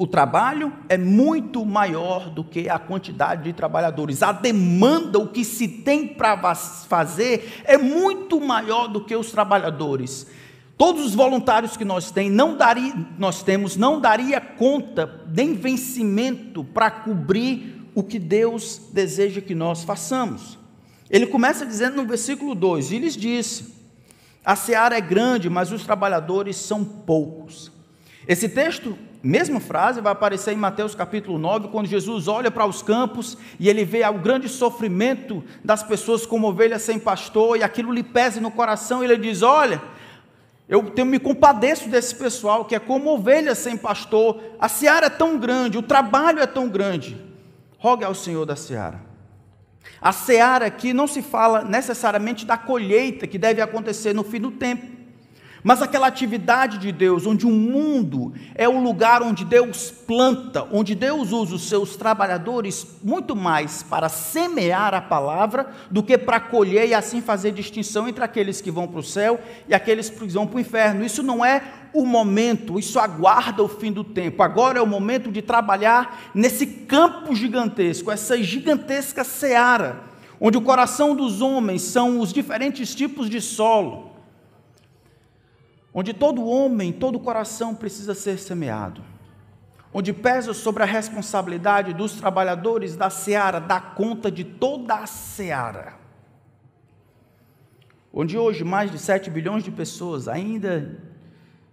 o 0.00 0.06
trabalho 0.06 0.72
é 0.88 0.96
muito 0.96 1.62
maior 1.62 2.30
do 2.30 2.42
que 2.42 2.70
a 2.70 2.78
quantidade 2.78 3.42
de 3.42 3.52
trabalhadores. 3.52 4.22
A 4.22 4.32
demanda, 4.32 5.18
o 5.18 5.28
que 5.28 5.44
se 5.44 5.68
tem 5.68 6.06
para 6.06 6.54
fazer, 6.54 7.60
é 7.64 7.76
muito 7.76 8.40
maior 8.40 8.88
do 8.88 9.04
que 9.04 9.14
os 9.14 9.30
trabalhadores. 9.30 10.26
todos 10.78 11.04
os 11.04 11.14
voluntários 11.14 11.76
que 11.76 11.84
nós, 11.84 12.10
tem, 12.10 12.30
não 12.30 12.56
daria, 12.56 12.94
nós 13.18 13.42
temos 13.42 13.76
não 13.76 14.00
daria 14.00 14.40
conta 14.40 15.20
nem 15.36 15.52
vencimento 15.52 16.64
para 16.64 16.90
cobrir 16.90 17.86
o 17.94 18.02
que 18.02 18.18
Deus 18.18 18.80
deseja 18.94 19.42
que 19.42 19.54
nós 19.54 19.84
façamos. 19.84 20.58
Ele 21.10 21.26
começa 21.26 21.66
dizendo 21.66 21.96
no 21.96 22.08
versículo 22.08 22.54
2: 22.54 22.92
E 22.92 22.98
lhes 23.00 23.14
disse: 23.14 23.74
A 24.42 24.56
seara 24.56 24.96
é 24.96 25.00
grande, 25.02 25.50
mas 25.50 25.70
os 25.70 25.84
trabalhadores 25.84 26.56
são 26.56 26.82
poucos. 26.82 27.70
Esse 28.26 28.48
texto, 28.48 28.96
mesma 29.22 29.60
frase, 29.60 30.00
vai 30.00 30.12
aparecer 30.12 30.52
em 30.52 30.56
Mateus 30.56 30.94
capítulo 30.94 31.38
9, 31.38 31.68
quando 31.68 31.86
Jesus 31.86 32.28
olha 32.28 32.50
para 32.50 32.66
os 32.66 32.82
campos 32.82 33.36
e 33.58 33.68
ele 33.68 33.84
vê 33.84 34.02
o 34.06 34.14
grande 34.14 34.48
sofrimento 34.48 35.44
das 35.64 35.82
pessoas 35.82 36.24
como 36.24 36.48
ovelhas 36.48 36.82
sem 36.82 36.98
pastor, 36.98 37.56
e 37.56 37.62
aquilo 37.62 37.92
lhe 37.92 38.02
pesa 38.02 38.40
no 38.40 38.50
coração, 38.50 39.02
e 39.02 39.06
ele 39.06 39.16
diz: 39.16 39.42
Olha 39.42 39.82
eu 40.70 41.04
me 41.04 41.18
compadeço 41.18 41.88
desse 41.88 42.14
pessoal 42.14 42.64
que 42.64 42.76
é 42.76 42.78
como 42.78 43.10
ovelha 43.10 43.56
sem 43.56 43.76
pastor. 43.76 44.40
A 44.56 44.68
seara 44.68 45.06
é 45.06 45.10
tão 45.10 45.36
grande, 45.36 45.76
o 45.76 45.82
trabalho 45.82 46.38
é 46.38 46.46
tão 46.46 46.68
grande. 46.68 47.20
Rogue 47.76 48.04
ao 48.04 48.14
Senhor 48.14 48.46
da 48.46 48.54
seara. 48.54 49.00
A 50.00 50.12
seara 50.12 50.66
aqui 50.66 50.92
não 50.92 51.08
se 51.08 51.22
fala 51.22 51.64
necessariamente 51.64 52.46
da 52.46 52.56
colheita 52.56 53.26
que 53.26 53.36
deve 53.36 53.60
acontecer 53.60 54.14
no 54.14 54.22
fim 54.22 54.40
do 54.40 54.52
tempo. 54.52 54.99
Mas 55.62 55.82
aquela 55.82 56.06
atividade 56.06 56.78
de 56.78 56.90
Deus, 56.90 57.26
onde 57.26 57.46
o 57.46 57.50
mundo 57.50 58.32
é 58.54 58.68
o 58.68 58.80
lugar 58.80 59.22
onde 59.22 59.44
Deus 59.44 59.90
planta, 59.90 60.66
onde 60.72 60.94
Deus 60.94 61.32
usa 61.32 61.54
os 61.54 61.68
seus 61.68 61.96
trabalhadores 61.96 62.86
muito 63.02 63.36
mais 63.36 63.82
para 63.82 64.08
semear 64.08 64.94
a 64.94 65.02
palavra 65.02 65.68
do 65.90 66.02
que 66.02 66.16
para 66.16 66.40
colher 66.40 66.88
e 66.88 66.94
assim 66.94 67.20
fazer 67.20 67.52
distinção 67.52 68.08
entre 68.08 68.24
aqueles 68.24 68.60
que 68.60 68.70
vão 68.70 68.88
para 68.88 69.00
o 69.00 69.04
céu 69.04 69.38
e 69.68 69.74
aqueles 69.74 70.08
que 70.08 70.26
vão 70.28 70.46
para 70.46 70.56
o 70.56 70.60
inferno. 70.60 71.04
Isso 71.04 71.22
não 71.22 71.44
é 71.44 71.62
o 71.92 72.06
momento, 72.06 72.78
isso 72.78 72.98
aguarda 72.98 73.62
o 73.62 73.68
fim 73.68 73.92
do 73.92 74.04
tempo. 74.04 74.42
Agora 74.42 74.78
é 74.78 74.82
o 74.82 74.86
momento 74.86 75.30
de 75.30 75.42
trabalhar 75.42 76.30
nesse 76.34 76.66
campo 76.66 77.34
gigantesco, 77.34 78.10
essa 78.10 78.42
gigantesca 78.42 79.24
seara, 79.24 80.04
onde 80.40 80.56
o 80.56 80.62
coração 80.62 81.14
dos 81.14 81.42
homens 81.42 81.82
são 81.82 82.18
os 82.18 82.32
diferentes 82.32 82.94
tipos 82.94 83.28
de 83.28 83.42
solo 83.42 84.09
onde 85.92 86.14
todo 86.14 86.44
homem, 86.44 86.92
todo 86.92 87.18
coração 87.18 87.74
precisa 87.74 88.14
ser 88.14 88.38
semeado, 88.38 89.02
onde 89.92 90.12
pesa 90.12 90.54
sobre 90.54 90.82
a 90.82 90.86
responsabilidade 90.86 91.92
dos 91.92 92.12
trabalhadores 92.12 92.96
da 92.96 93.10
seara 93.10 93.60
dar 93.60 93.94
conta 93.94 94.30
de 94.30 94.44
toda 94.44 94.94
a 94.94 95.06
seara. 95.06 95.94
Onde 98.12 98.36
hoje 98.38 98.64
mais 98.64 98.90
de 98.90 98.98
7 98.98 99.30
bilhões 99.30 99.62
de 99.62 99.70
pessoas 99.70 100.26
ainda 100.26 100.98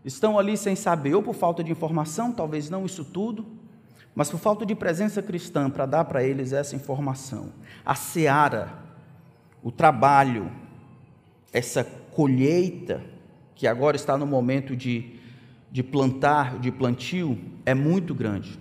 estão 0.05 0.37
ali 0.37 0.55
sem 0.55 0.75
saber, 0.75 1.15
ou 1.15 1.23
por 1.23 1.35
falta 1.35 1.63
de 1.63 1.71
informação, 1.71 2.31
talvez 2.31 2.69
não 2.69 2.85
isso 2.85 3.03
tudo, 3.03 3.45
mas 4.15 4.29
por 4.29 4.39
falta 4.39 4.65
de 4.65 4.73
presença 4.73 5.21
cristã 5.21 5.69
para 5.69 5.85
dar 5.85 6.05
para 6.05 6.23
eles 6.23 6.53
essa 6.53 6.75
informação. 6.75 7.51
A 7.85 7.93
seara, 7.93 8.73
o 9.61 9.71
trabalho, 9.71 10.51
essa 11.51 11.83
colheita, 11.83 13.03
que 13.57 13.65
agora 13.65 13.95
está 13.95 14.15
no 14.15 14.27
momento 14.27 14.75
de, 14.75 15.15
de 15.71 15.81
plantar, 15.81 16.59
de 16.59 16.71
plantio, 16.71 17.37
é 17.65 17.73
muito 17.73 18.13
grande. 18.13 18.57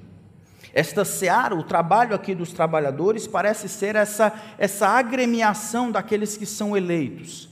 Esta 0.72 1.04
seara, 1.04 1.54
o 1.54 1.62
trabalho 1.62 2.14
aqui 2.14 2.34
dos 2.34 2.52
trabalhadores, 2.52 3.26
parece 3.26 3.68
ser 3.68 3.94
essa, 3.94 4.32
essa 4.58 4.88
agremiação 4.88 5.90
daqueles 5.90 6.36
que 6.36 6.46
são 6.46 6.74
eleitos. 6.74 7.48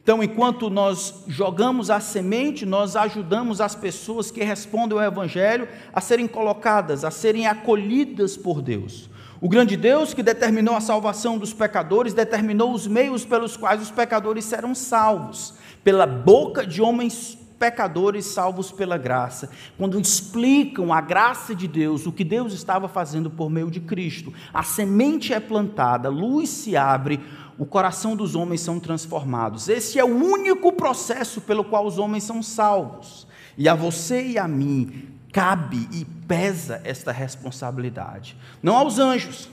Então, 0.00 0.22
enquanto 0.22 0.70
nós 0.70 1.24
jogamos 1.26 1.90
a 1.90 1.98
semente, 1.98 2.64
nós 2.64 2.94
ajudamos 2.94 3.60
as 3.60 3.74
pessoas 3.74 4.30
que 4.30 4.44
respondem 4.44 4.96
ao 4.96 5.04
Evangelho 5.04 5.68
a 5.92 6.00
serem 6.00 6.28
colocadas, 6.28 7.04
a 7.04 7.10
serem 7.10 7.48
acolhidas 7.48 8.36
por 8.36 8.62
Deus. 8.62 9.10
O 9.40 9.48
grande 9.48 9.76
Deus 9.76 10.14
que 10.14 10.22
determinou 10.22 10.76
a 10.76 10.80
salvação 10.80 11.36
dos 11.36 11.52
pecadores, 11.52 12.14
determinou 12.14 12.72
os 12.72 12.86
meios 12.86 13.24
pelos 13.24 13.56
quais 13.56 13.82
os 13.82 13.90
pecadores 13.90 14.44
serão 14.44 14.72
salvos 14.72 15.54
pela 15.86 16.04
boca 16.04 16.66
de 16.66 16.82
homens 16.82 17.38
pecadores 17.60 18.26
salvos 18.26 18.72
pela 18.72 18.98
graça, 18.98 19.48
quando 19.78 20.00
explicam 20.00 20.92
a 20.92 21.00
graça 21.00 21.54
de 21.54 21.68
Deus, 21.68 22.08
o 22.08 22.12
que 22.12 22.24
Deus 22.24 22.52
estava 22.52 22.88
fazendo 22.88 23.30
por 23.30 23.48
meio 23.48 23.70
de 23.70 23.78
Cristo. 23.78 24.34
A 24.52 24.64
semente 24.64 25.32
é 25.32 25.38
plantada, 25.38 26.08
luz 26.08 26.50
se 26.50 26.76
abre, 26.76 27.20
o 27.56 27.64
coração 27.64 28.16
dos 28.16 28.34
homens 28.34 28.62
são 28.62 28.80
transformados. 28.80 29.68
Esse 29.68 29.96
é 29.96 30.04
o 30.04 30.12
único 30.12 30.72
processo 30.72 31.40
pelo 31.40 31.62
qual 31.62 31.86
os 31.86 31.98
homens 32.00 32.24
são 32.24 32.42
salvos. 32.42 33.24
E 33.56 33.68
a 33.68 33.74
você 33.76 34.26
e 34.26 34.38
a 34.38 34.48
mim 34.48 35.04
cabe 35.32 35.88
e 35.92 36.04
pesa 36.26 36.80
esta 36.82 37.12
responsabilidade, 37.12 38.36
não 38.60 38.76
aos 38.76 38.98
anjos. 38.98 39.48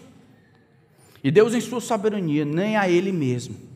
E 1.24 1.30
Deus 1.30 1.54
em 1.54 1.62
sua 1.62 1.80
soberania, 1.80 2.44
nem 2.44 2.76
a 2.76 2.90
ele 2.90 3.12
mesmo 3.12 3.72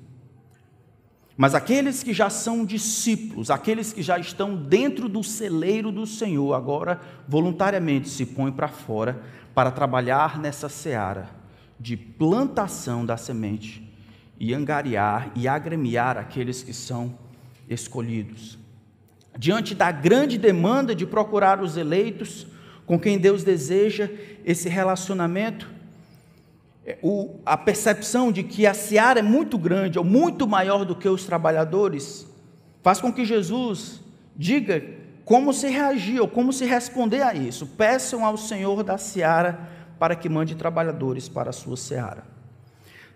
mas 1.37 1.53
aqueles 1.53 2.01
que 2.01 2.13
já 2.13 2.31
são 2.31 2.65
discípulos, 2.65 3.51
aqueles 3.51 3.93
que 3.93 4.01
já 4.01 4.17
estão 4.17 4.55
dentro 4.55 5.07
do 5.07 5.23
celeiro 5.23 5.91
do 5.91 6.07
Senhor, 6.07 6.55
agora 6.55 6.99
voluntariamente 7.27 8.09
se 8.09 8.25
põem 8.25 8.51
para 8.51 8.67
fora 8.67 9.21
para 9.53 9.69
trabalhar 9.69 10.39
nessa 10.39 10.67
seara 10.67 11.29
de 11.79 11.95
plantação 11.95 13.05
da 13.05 13.17
semente 13.17 13.87
e 14.39 14.51
angariar 14.51 15.31
e 15.35 15.47
agremiar 15.47 16.17
aqueles 16.17 16.63
que 16.63 16.73
são 16.73 17.15
escolhidos. 17.69 18.57
Diante 19.37 19.75
da 19.75 19.91
grande 19.91 20.39
demanda 20.39 20.95
de 20.95 21.05
procurar 21.05 21.61
os 21.61 21.77
eleitos 21.77 22.47
com 22.87 22.99
quem 22.99 23.19
Deus 23.19 23.43
deseja 23.43 24.09
esse 24.43 24.67
relacionamento, 24.69 25.69
o, 27.01 27.39
a 27.45 27.57
percepção 27.57 28.31
de 28.31 28.43
que 28.43 28.65
a 28.65 28.73
seara 28.73 29.19
é 29.19 29.23
muito 29.23 29.57
grande, 29.57 29.99
ou 29.99 30.05
muito 30.05 30.47
maior 30.47 30.85
do 30.85 30.95
que 30.95 31.09
os 31.09 31.25
trabalhadores, 31.25 32.25
faz 32.81 33.01
com 33.01 33.11
que 33.11 33.25
Jesus 33.25 34.01
diga 34.35 34.83
como 35.25 35.51
se 35.51 35.67
reagir 35.67 36.21
ou 36.21 36.27
como 36.27 36.53
se 36.53 36.65
responder 36.65 37.21
a 37.21 37.33
isso. 37.33 37.67
Peçam 37.67 38.25
ao 38.25 38.37
Senhor 38.37 38.83
da 38.83 38.97
seara 38.97 39.59
para 39.99 40.15
que 40.15 40.29
mande 40.29 40.55
trabalhadores 40.55 41.27
para 41.27 41.49
a 41.49 41.53
sua 41.53 41.75
seara. 41.75 42.23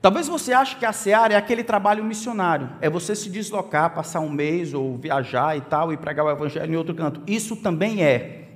Talvez 0.02 0.28
você 0.28 0.52
ache 0.52 0.76
que 0.76 0.86
a 0.86 0.92
seara 0.92 1.36
é 1.36 1.38
aquele 1.38 1.64
trabalho 1.64 2.04
missionário, 2.04 2.72
é 2.82 2.90
você 2.90 3.16
se 3.16 3.30
deslocar, 3.30 3.94
passar 3.94 4.20
um 4.20 4.30
mês 4.30 4.74
ou 4.74 4.98
viajar 4.98 5.56
e 5.56 5.62
tal 5.62 5.94
e 5.94 5.98
pregar 5.98 6.26
o 6.26 6.32
evangelho 6.32 6.74
em 6.74 6.76
outro 6.76 6.96
canto. 6.96 7.22
Isso 7.28 7.56
também 7.56 8.04
é. 8.04 8.50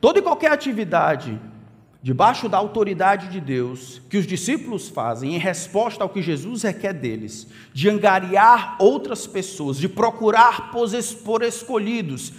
Toda 0.00 0.18
e 0.18 0.22
qualquer 0.22 0.50
atividade 0.50 1.38
debaixo 2.02 2.48
da 2.48 2.58
autoridade 2.58 3.28
de 3.28 3.40
Deus, 3.40 4.02
que 4.10 4.18
os 4.18 4.26
discípulos 4.26 4.88
fazem 4.88 5.36
em 5.36 5.38
resposta 5.38 6.02
ao 6.02 6.10
que 6.10 6.20
Jesus 6.20 6.64
requer 6.64 6.92
deles, 6.92 7.46
de 7.72 7.88
angariar 7.88 8.76
outras 8.80 9.24
pessoas, 9.24 9.78
de 9.78 9.88
procurar 9.88 10.72
por 10.72 11.42
escolhidos, 11.42 12.32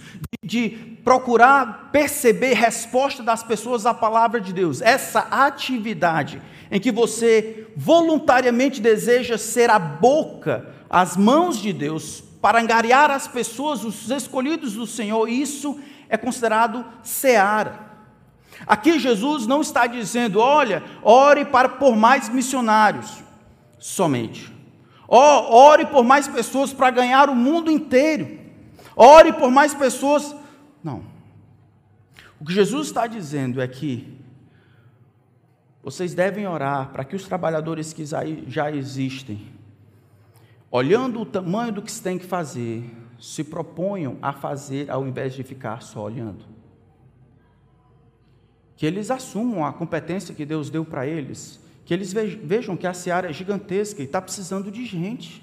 de, 0.44 0.68
procurar 1.02 1.88
perceber 1.90 2.52
resposta 2.52 3.22
das 3.22 3.42
pessoas 3.42 3.86
à 3.86 3.94
palavra 3.94 4.38
de 4.38 4.52
Deus. 4.52 4.82
Essa 4.82 5.20
atividade 5.30 6.42
em 6.70 6.78
que 6.78 6.92
você 6.92 7.66
voluntariamente 7.74 8.82
deseja 8.82 9.38
ser 9.38 9.70
a 9.70 9.78
boca, 9.78 10.68
as 10.90 11.16
mãos 11.16 11.58
de 11.58 11.72
Deus, 11.72 12.22
para 12.42 12.60
angariar 12.60 13.10
as 13.10 13.26
pessoas, 13.26 13.82
os 13.82 14.10
escolhidos 14.10 14.74
do 14.74 14.86
Senhor, 14.86 15.26
isso 15.26 15.78
é 16.08 16.18
considerado 16.18 16.84
seara. 17.02 17.93
Aqui 18.66 18.98
Jesus 18.98 19.46
não 19.46 19.60
está 19.60 19.86
dizendo, 19.86 20.38
olha, 20.40 20.82
ore 21.02 21.44
para 21.44 21.68
por 21.68 21.96
mais 21.96 22.28
missionários 22.28 23.22
somente. 23.78 24.52
Oh, 25.06 25.16
ore 25.16 25.86
por 25.86 26.02
mais 26.02 26.26
pessoas 26.26 26.72
para 26.72 26.90
ganhar 26.90 27.28
o 27.28 27.34
mundo 27.34 27.70
inteiro. 27.70 28.38
Ore 28.96 29.32
por 29.32 29.50
mais 29.50 29.74
pessoas. 29.74 30.34
Não. 30.82 31.02
O 32.40 32.44
que 32.44 32.52
Jesus 32.52 32.86
está 32.86 33.06
dizendo 33.06 33.60
é 33.60 33.68
que 33.68 34.18
vocês 35.82 36.14
devem 36.14 36.46
orar 36.46 36.88
para 36.90 37.04
que 37.04 37.14
os 37.14 37.24
trabalhadores 37.24 37.92
que 37.92 38.04
já 38.46 38.72
existem, 38.72 39.52
olhando 40.70 41.20
o 41.20 41.26
tamanho 41.26 41.72
do 41.72 41.82
que 41.82 41.92
se 41.92 42.02
tem 42.02 42.18
que 42.18 42.24
fazer, 42.24 42.90
se 43.20 43.44
proponham 43.44 44.16
a 44.22 44.32
fazer 44.32 44.90
ao 44.90 45.06
invés 45.06 45.34
de 45.34 45.42
ficar 45.42 45.82
só 45.82 46.02
olhando 46.02 46.54
que 48.76 48.86
eles 48.86 49.10
assumam 49.10 49.64
a 49.64 49.72
competência 49.72 50.34
que 50.34 50.44
Deus 50.44 50.70
deu 50.70 50.84
para 50.84 51.06
eles, 51.06 51.60
que 51.84 51.94
eles 51.94 52.12
vejam 52.12 52.76
que 52.76 52.86
a 52.86 52.94
seara 52.94 53.30
é 53.30 53.32
gigantesca 53.32 54.02
e 54.02 54.04
está 54.04 54.20
precisando 54.20 54.70
de 54.70 54.84
gente. 54.84 55.42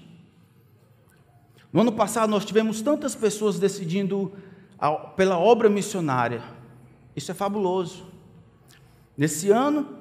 No 1.72 1.82
ano 1.82 1.92
passado, 1.92 2.30
nós 2.30 2.44
tivemos 2.44 2.82
tantas 2.82 3.16
pessoas 3.16 3.58
decidindo 3.58 4.34
pela 5.16 5.38
obra 5.38 5.70
missionária. 5.70 6.44
Isso 7.16 7.32
é 7.32 7.34
fabuloso. 7.34 8.06
Nesse 9.16 9.50
ano, 9.52 9.98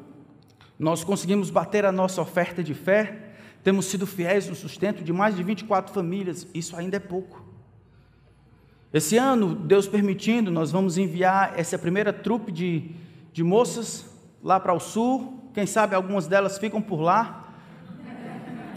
nós 0.79 1.05
conseguimos 1.05 1.51
bater 1.51 1.85
a 1.85 1.93
nossa 1.93 2.23
oferta 2.23 2.65
de 2.65 2.75
fé, 2.75 3.35
temos 3.63 3.85
sido 3.85 4.07
fiéis 4.07 4.49
no 4.49 4.55
sustento 4.55 5.05
de 5.05 5.13
mais 5.13 5.37
de 5.37 5.43
24 5.43 5.93
famílias. 5.93 6.47
Isso 6.55 6.75
ainda 6.75 6.97
é 6.97 7.01
pouco. 7.01 7.45
Esse 8.93 9.17
ano, 9.17 9.55
Deus 9.55 9.87
permitindo, 9.87 10.51
nós 10.51 10.73
vamos 10.73 10.99
enviar 10.99 11.53
essa 11.57 11.79
primeira 11.79 12.13
trupe 12.13 12.51
de, 12.51 12.91
de 13.33 13.43
moças 13.43 14.07
lá 14.43 14.59
para 14.59 14.73
o 14.73 14.81
sul. 14.81 15.51
Quem 15.53 15.67
sabe 15.67 15.95
algumas 15.95 16.27
delas 16.27 16.59
ficam 16.59 16.81
por 16.81 17.01
lá. 17.01 17.49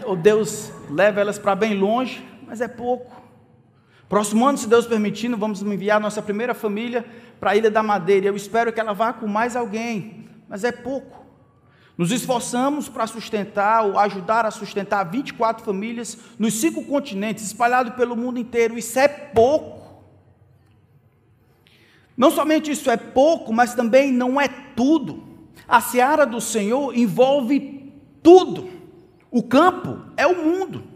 Ou 0.04 0.16
Deus 0.16 0.72
leva 0.90 1.20
elas 1.20 1.38
para 1.38 1.54
bem 1.54 1.74
longe, 1.74 2.26
mas 2.46 2.60
é 2.60 2.68
pouco. 2.68 3.22
Próximo 4.08 4.46
ano, 4.46 4.58
se 4.58 4.68
Deus 4.68 4.86
permitindo, 4.86 5.36
vamos 5.36 5.62
enviar 5.62 6.00
nossa 6.00 6.20
primeira 6.20 6.54
família 6.54 7.04
para 7.40 7.52
a 7.52 7.56
Ilha 7.56 7.70
da 7.70 7.82
Madeira. 7.82 8.26
Eu 8.26 8.36
espero 8.36 8.72
que 8.72 8.80
ela 8.80 8.92
vá 8.92 9.12
com 9.12 9.26
mais 9.26 9.56
alguém, 9.56 10.28
mas 10.48 10.62
é 10.62 10.70
pouco. 10.70 11.24
Nos 11.96 12.10
esforçamos 12.10 12.88
para 12.88 13.06
sustentar 13.06 13.84
ou 13.84 13.98
ajudar 13.98 14.44
a 14.44 14.50
sustentar 14.50 15.04
24 15.04 15.64
famílias 15.64 16.18
nos 16.38 16.54
cinco 16.54 16.84
continentes, 16.84 17.44
espalhados 17.44 17.94
pelo 17.94 18.16
mundo 18.16 18.38
inteiro. 18.38 18.76
Isso 18.76 18.98
é 18.98 19.06
pouco. 19.08 19.83
Não 22.16 22.30
somente 22.30 22.70
isso 22.70 22.90
é 22.90 22.96
pouco, 22.96 23.52
mas 23.52 23.74
também 23.74 24.12
não 24.12 24.40
é 24.40 24.48
tudo. 24.48 25.22
A 25.66 25.80
seara 25.80 26.24
do 26.24 26.40
Senhor 26.40 26.96
envolve 26.96 27.92
tudo. 28.22 28.68
O 29.30 29.42
campo 29.42 29.98
é 30.16 30.26
o 30.26 30.44
mundo. 30.44 30.94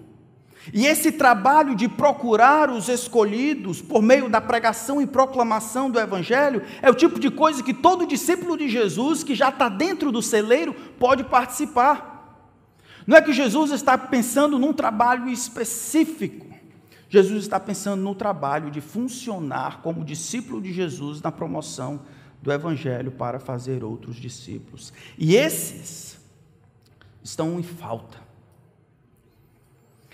E 0.72 0.86
esse 0.86 1.12
trabalho 1.12 1.74
de 1.74 1.88
procurar 1.88 2.70
os 2.70 2.88
escolhidos 2.88 3.80
por 3.80 4.02
meio 4.02 4.28
da 4.28 4.40
pregação 4.40 5.00
e 5.00 5.06
proclamação 5.06 5.90
do 5.90 5.98
Evangelho 5.98 6.62
é 6.82 6.90
o 6.90 6.94
tipo 6.94 7.18
de 7.18 7.30
coisa 7.30 7.62
que 7.62 7.72
todo 7.72 8.06
discípulo 8.06 8.56
de 8.56 8.68
Jesus 8.68 9.24
que 9.24 9.34
já 9.34 9.48
está 9.48 9.68
dentro 9.68 10.12
do 10.12 10.20
celeiro 10.20 10.74
pode 10.98 11.24
participar. 11.24 12.18
Não 13.06 13.16
é 13.16 13.22
que 13.22 13.32
Jesus 13.32 13.70
está 13.70 13.96
pensando 13.96 14.58
num 14.58 14.72
trabalho 14.72 15.30
específico, 15.30 16.46
Jesus 17.08 17.44
está 17.44 17.58
pensando 17.58 18.02
no 18.02 18.14
trabalho 18.14 18.70
de 18.70 18.80
funcionar 18.80 19.80
como 19.80 20.04
discípulo 20.04 20.60
de 20.60 20.72
Jesus 20.72 21.22
na 21.22 21.32
promoção 21.32 22.00
do 22.42 22.52
Evangelho 22.52 23.10
para 23.10 23.40
fazer 23.40 23.82
outros 23.82 24.16
discípulos. 24.16 24.92
E 25.16 25.34
esses 25.34 26.18
estão 27.22 27.58
em 27.58 27.62
falta. 27.62 28.28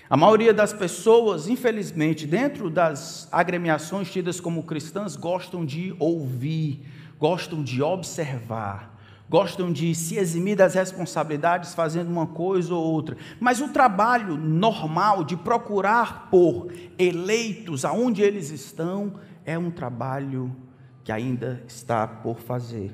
A 0.09 0.15
maioria 0.15 0.53
das 0.53 0.71
pessoas, 0.71 1.47
infelizmente, 1.47 2.27
dentro 2.27 2.69
das 2.69 3.27
agremiações 3.31 4.11
tidas 4.11 4.39
como 4.39 4.63
cristãs, 4.63 5.15
gostam 5.15 5.65
de 5.65 5.95
ouvir, 5.97 6.85
gostam 7.17 7.63
de 7.63 7.81
observar, 7.81 8.94
gostam 9.29 9.71
de 9.71 9.93
se 9.95 10.17
eximir 10.17 10.55
das 10.55 10.75
responsabilidades 10.75 11.73
fazendo 11.73 12.09
uma 12.09 12.27
coisa 12.27 12.73
ou 12.73 12.83
outra. 12.83 13.17
Mas 13.39 13.59
o 13.59 13.69
trabalho 13.69 14.37
normal 14.37 15.23
de 15.23 15.35
procurar 15.35 16.29
por 16.29 16.71
eleitos 16.97 17.83
aonde 17.83 18.21
eles 18.21 18.51
estão 18.51 19.13
é 19.43 19.57
um 19.57 19.71
trabalho 19.71 20.55
que 21.03 21.11
ainda 21.11 21.63
está 21.67 22.07
por 22.07 22.39
fazer. 22.39 22.93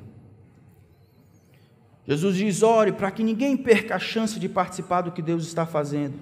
Jesus 2.07 2.35
diz: 2.35 2.63
ore 2.63 2.91
para 2.91 3.11
que 3.11 3.23
ninguém 3.23 3.55
perca 3.55 3.95
a 3.95 3.99
chance 3.99 4.39
de 4.39 4.49
participar 4.49 5.01
do 5.01 5.11
que 5.11 5.21
Deus 5.21 5.45
está 5.45 5.65
fazendo. 5.65 6.19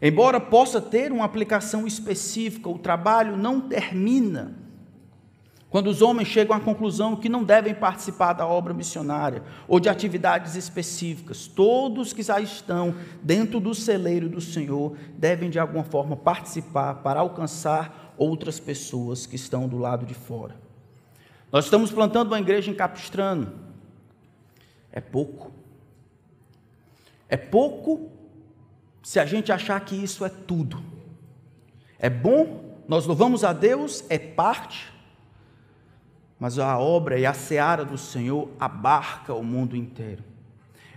Embora 0.00 0.40
possa 0.40 0.80
ter 0.80 1.12
uma 1.12 1.24
aplicação 1.24 1.86
específica, 1.86 2.68
o 2.68 2.78
trabalho 2.78 3.36
não 3.36 3.60
termina 3.60 4.61
quando 5.72 5.86
os 5.86 6.02
homens 6.02 6.28
chegam 6.28 6.54
à 6.54 6.60
conclusão 6.60 7.16
que 7.16 7.30
não 7.30 7.42
devem 7.42 7.74
participar 7.74 8.34
da 8.34 8.46
obra 8.46 8.74
missionária 8.74 9.42
ou 9.66 9.80
de 9.80 9.88
atividades 9.88 10.54
específicas, 10.54 11.46
todos 11.46 12.12
que 12.12 12.22
já 12.22 12.38
estão 12.38 12.94
dentro 13.22 13.58
do 13.58 13.74
celeiro 13.74 14.28
do 14.28 14.38
Senhor 14.38 14.94
devem 15.16 15.48
de 15.48 15.58
alguma 15.58 15.82
forma 15.82 16.14
participar 16.14 16.96
para 16.96 17.20
alcançar 17.20 18.12
outras 18.18 18.60
pessoas 18.60 19.24
que 19.24 19.34
estão 19.34 19.66
do 19.66 19.78
lado 19.78 20.04
de 20.04 20.12
fora. 20.12 20.54
Nós 21.50 21.64
estamos 21.64 21.90
plantando 21.90 22.32
uma 22.32 22.38
igreja 22.40 22.70
em 22.70 22.74
Capistrano. 22.74 23.50
É 24.92 25.00
pouco. 25.00 25.52
É 27.30 27.36
pouco 27.38 28.10
se 29.02 29.18
a 29.18 29.24
gente 29.24 29.50
achar 29.50 29.80
que 29.80 29.96
isso 29.96 30.22
é 30.22 30.28
tudo. 30.28 30.82
É 31.98 32.10
bom, 32.10 32.82
nós 32.86 33.06
louvamos 33.06 33.42
a 33.42 33.54
Deus, 33.54 34.04
é 34.10 34.18
parte, 34.18 34.91
mas 36.42 36.58
a 36.58 36.76
obra 36.76 37.20
e 37.20 37.24
a 37.24 37.32
seara 37.32 37.84
do 37.84 37.96
Senhor 37.96 38.48
abarca 38.58 39.32
o 39.32 39.44
mundo 39.44 39.76
inteiro. 39.76 40.24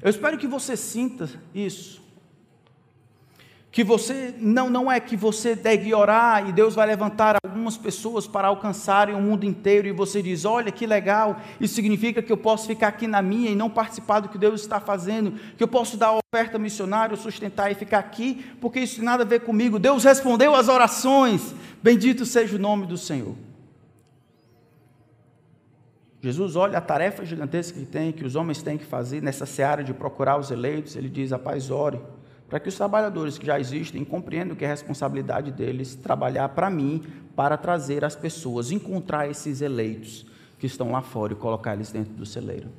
Eu 0.01 0.09
espero 0.09 0.39
que 0.39 0.47
você 0.47 0.75
sinta 0.75 1.29
isso. 1.53 2.01
Que 3.71 3.83
você, 3.83 4.33
não, 4.39 4.71
não 4.71 4.91
é 4.91 4.99
que 4.99 5.15
você 5.15 5.53
deve 5.53 5.93
orar 5.93 6.49
e 6.49 6.51
Deus 6.51 6.73
vai 6.73 6.87
levantar 6.87 7.35
algumas 7.45 7.77
pessoas 7.77 8.25
para 8.25 8.47
alcançarem 8.47 9.13
o 9.13 9.21
mundo 9.21 9.45
inteiro 9.45 9.87
e 9.87 9.91
você 9.91 10.19
diz: 10.19 10.45
olha 10.45 10.71
que 10.71 10.87
legal, 10.87 11.39
isso 11.61 11.75
significa 11.75 12.23
que 12.23 12.31
eu 12.31 12.37
posso 12.37 12.65
ficar 12.65 12.87
aqui 12.87 13.05
na 13.05 13.21
minha 13.21 13.51
e 13.51 13.55
não 13.55 13.69
participar 13.69 14.21
do 14.21 14.29
que 14.29 14.39
Deus 14.39 14.61
está 14.61 14.79
fazendo, 14.79 15.33
que 15.55 15.63
eu 15.63 15.67
posso 15.67 15.95
dar 15.95 16.17
oferta 16.33 16.57
missionária, 16.57 17.15
sustentar 17.15 17.71
e 17.71 17.75
ficar 17.75 17.99
aqui, 17.99 18.43
porque 18.59 18.79
isso 18.79 18.95
tem 18.95 19.05
nada 19.05 19.21
a 19.21 19.27
ver 19.27 19.41
comigo. 19.41 19.77
Deus 19.77 20.03
respondeu 20.03 20.55
às 20.55 20.69
orações, 20.69 21.53
bendito 21.83 22.25
seja 22.25 22.55
o 22.55 22.59
nome 22.59 22.87
do 22.87 22.97
Senhor. 22.97 23.35
Jesus 26.25 26.55
olha 26.55 26.79
a 26.79 26.81
tarefa 26.81 27.23
gigantesca 27.23 27.79
que 27.79 27.85
tem, 27.85 28.11
que 28.11 28.25
os 28.25 28.35
homens 28.35 28.63
têm 28.63 28.79
que 28.79 28.83
fazer 28.83 29.21
nessa 29.21 29.45
seara 29.45 29.83
de 29.83 29.93
procurar 29.93 30.39
os 30.39 30.49
eleitos. 30.49 30.95
Ele 30.95 31.07
diz: 31.07 31.29
Rapaz, 31.29 31.69
ore, 31.69 32.01
para 32.49 32.59
que 32.59 32.67
os 32.67 32.73
trabalhadores 32.73 33.37
que 33.37 33.45
já 33.45 33.59
existem 33.59 34.03
compreendam 34.03 34.55
que 34.55 34.65
é 34.65 34.67
responsabilidade 34.67 35.51
deles 35.51 35.93
trabalhar 35.93 36.49
para 36.49 36.67
mim, 36.67 37.03
para 37.35 37.55
trazer 37.57 38.03
as 38.03 38.15
pessoas, 38.15 38.71
encontrar 38.71 39.29
esses 39.29 39.61
eleitos 39.61 40.25
que 40.57 40.65
estão 40.65 40.91
lá 40.93 41.03
fora 41.03 41.33
e 41.33 41.35
colocar 41.35 41.75
eles 41.75 41.91
dentro 41.91 42.15
do 42.15 42.25
celeiro. 42.25 42.69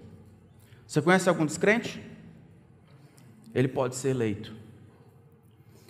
Você 0.84 1.00
conhece 1.00 1.28
algum 1.28 1.46
descrente? 1.46 2.02
Ele 3.54 3.68
pode 3.68 3.94
ser 3.94 4.08
eleito. 4.08 4.52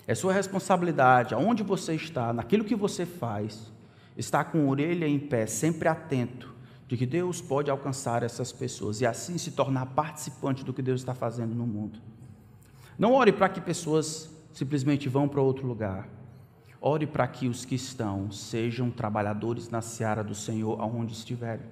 É 0.05 0.13
sua 0.13 0.31
responsabilidade, 0.31 1.33
aonde 1.33 1.63
você 1.63 1.95
está, 1.95 2.31
naquilo 2.31 2.63
que 2.63 2.75
você 2.75 3.03
faz, 3.03 3.73
estar 4.15 4.43
com 4.43 4.59
a 4.59 4.69
orelha 4.69 5.07
em 5.07 5.17
pé, 5.17 5.47
sempre 5.47 5.87
atento 5.87 6.55
de 6.87 6.95
que 6.95 7.05
Deus 7.05 7.41
pode 7.41 7.69
alcançar 7.69 8.23
essas 8.23 8.51
pessoas 8.51 9.01
e 9.01 9.05
assim 9.05 9.37
se 9.37 9.51
tornar 9.51 9.87
participante 9.87 10.63
do 10.63 10.73
que 10.73 10.81
Deus 10.81 11.01
está 11.01 11.13
fazendo 11.13 11.53
no 11.53 11.67
mundo. 11.67 11.99
Não 12.97 13.13
ore 13.13 13.33
para 13.33 13.49
que 13.49 13.59
pessoas 13.59 14.29
simplesmente 14.53 15.09
vão 15.09 15.27
para 15.27 15.41
outro 15.41 15.67
lugar. 15.67 16.07
Ore 16.79 17.05
para 17.05 17.27
que 17.27 17.47
os 17.47 17.65
que 17.65 17.75
estão 17.75 18.31
sejam 18.31 18.89
trabalhadores 18.89 19.69
na 19.69 19.81
seara 19.81 20.23
do 20.23 20.33
Senhor 20.33 20.79
aonde 20.79 21.13
estiverem. 21.13 21.65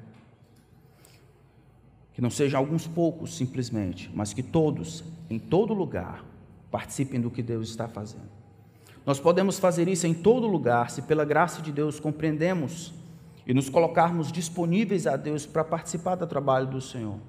Que 2.14 2.22
não 2.22 2.30
sejam 2.30 2.60
alguns 2.60 2.86
poucos 2.86 3.36
simplesmente, 3.36 4.12
mas 4.14 4.34
que 4.34 4.44
todos, 4.44 5.04
em 5.30 5.40
todo 5.40 5.74
lugar, 5.74 6.26
participem 6.70 7.22
do 7.22 7.32
que 7.32 7.42
Deus 7.42 7.70
está 7.70 7.88
fazendo. 7.88 8.30
Nós 9.06 9.20
podemos 9.20 9.60
fazer 9.60 9.88
isso 9.88 10.08
em 10.08 10.14
todo 10.14 10.48
lugar 10.48 10.90
se, 10.90 11.02
pela 11.02 11.24
graça 11.24 11.62
de 11.62 11.72
Deus, 11.72 12.00
compreendemos 12.00 12.94
e 13.46 13.54
nos 13.54 13.70
colocarmos 13.70 14.32
disponíveis 14.32 15.06
a 15.06 15.16
Deus 15.16 15.46
para 15.46 15.64
participar 15.64 16.16
do 16.16 16.26
trabalho 16.26 16.68
do 16.68 16.82
Senhor. 16.82 17.20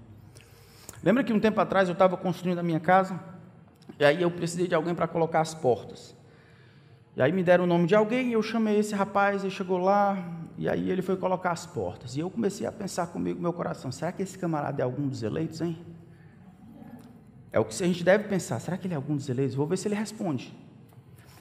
Lembra 1.02 1.22
que 1.22 1.33
um 1.33 1.38
tempo 1.38 1.61
atrás 1.61 1.88
eu 1.88 1.92
estava 1.92 2.16
construindo 2.16 2.59
a 2.59 2.62
minha 2.62 2.81
casa 2.81 3.20
e 3.98 4.05
aí 4.05 4.22
eu 4.22 4.31
precisei 4.31 4.66
de 4.66 4.74
alguém 4.74 4.94
para 4.94 5.07
colocar 5.07 5.40
as 5.40 5.55
portas. 5.55 6.16
E 7.14 7.22
aí 7.22 7.33
me 7.33 7.42
deram 7.42 7.64
o 7.64 7.66
nome 7.66 7.87
de 7.87 7.94
alguém 7.94 8.29
e 8.29 8.33
eu 8.33 8.42
chamei 8.42 8.79
esse 8.79 8.94
rapaz, 8.94 9.42
ele 9.42 9.50
chegou 9.50 9.79
lá 9.79 10.18
e 10.59 10.68
aí 10.68 10.90
ele 10.90 11.02
foi 11.02 11.16
colocar 11.16 11.50
as 11.50 11.66
portas. 11.66 12.16
E 12.16 12.20
eu 12.20 12.31
comecei 12.31 12.66
a 12.66 12.72
pensar 12.72 13.07
comigo, 13.09 13.40
meu 13.40 13.52
coração, 13.52 13.92
será 13.92 14.12
que 14.12 14.22
esse 14.22 14.38
camarada 14.38 14.83
é 14.83 14.85
algum 14.85 15.09
dos 15.09 15.22
eleitos, 15.22 15.61
hein? 15.61 15.79
É 17.52 17.61
o 17.61 17.64
que 17.64 17.83
a 17.83 17.87
gente 17.87 18.05
deve 18.05 18.24
pensar, 18.24 18.59
será 18.61 18.76
que 18.76 18.87
ele 18.87 18.92
é 18.92 18.96
algum 18.96 19.16
dos 19.16 19.29
eleitos? 19.29 19.55
Vou 19.55 19.66
ver 19.66 19.79
se 19.79 19.88
ele 19.88 19.94
responde. 19.94 20.55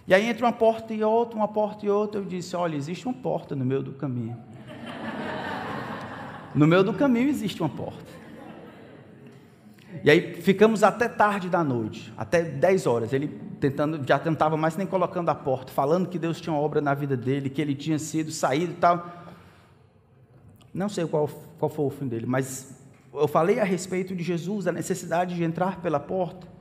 E 0.08 0.14
aí 0.14 0.30
entre 0.30 0.44
uma 0.44 0.54
porta 0.54 0.94
e 0.94 1.04
outra, 1.04 1.36
uma 1.36 1.48
porta 1.48 1.86
e 1.86 1.90
outra, 1.90 2.22
eu 2.22 2.26
disse, 2.26 2.56
olha, 2.56 2.76
existe 2.76 3.06
uma 3.06 3.14
porta 3.14 3.56
no 3.56 3.66
meio 3.66 3.82
do 3.82 3.94
caminho. 3.94 4.38
No 6.54 6.66
meio 6.66 6.84
do 6.84 6.94
caminho 6.94 7.30
existe 7.30 7.62
uma 7.62 7.70
porta. 7.70 8.16
E 10.04 10.10
aí 10.10 10.36
ficamos 10.42 10.84
até 10.84 11.08
tarde 11.08 11.50
da 11.50 11.64
noite, 11.64 12.14
até 12.18 12.42
10 12.44 12.86
horas. 12.86 13.14
Ele 13.14 13.28
tentando, 13.60 14.08
já 14.08 14.20
tentava 14.20 14.56
mais 14.56 14.76
nem 14.78 14.86
colocando 14.86 15.30
a 15.30 15.36
porta, 15.36 15.72
falando 15.72 16.08
que 16.08 16.20
Deus 16.20 16.40
tinha 16.40 16.54
uma 16.54 16.62
obra 16.62 16.80
na 16.82 16.94
vida 16.94 17.18
dele, 17.18 17.50
que 17.50 17.62
ele 17.62 17.76
tinha 17.76 18.00
sido 18.00 18.32
saído 18.32 18.74
e 18.74 18.76
tal. 18.76 19.24
Não 20.74 20.90
sei 20.90 21.06
qual, 21.06 21.30
qual 21.58 21.70
foi 21.70 21.86
o 21.86 21.90
fim 21.90 22.08
dele, 22.08 22.26
mas 22.26 22.76
eu 23.14 23.28
falei 23.28 23.60
a 23.60 23.64
respeito 23.64 24.16
de 24.16 24.24
Jesus, 24.24 24.68
a 24.68 24.72
necessidade 24.72 25.36
de 25.36 25.44
entrar 25.44 25.82
pela 25.82 26.00
porta. 26.00 26.55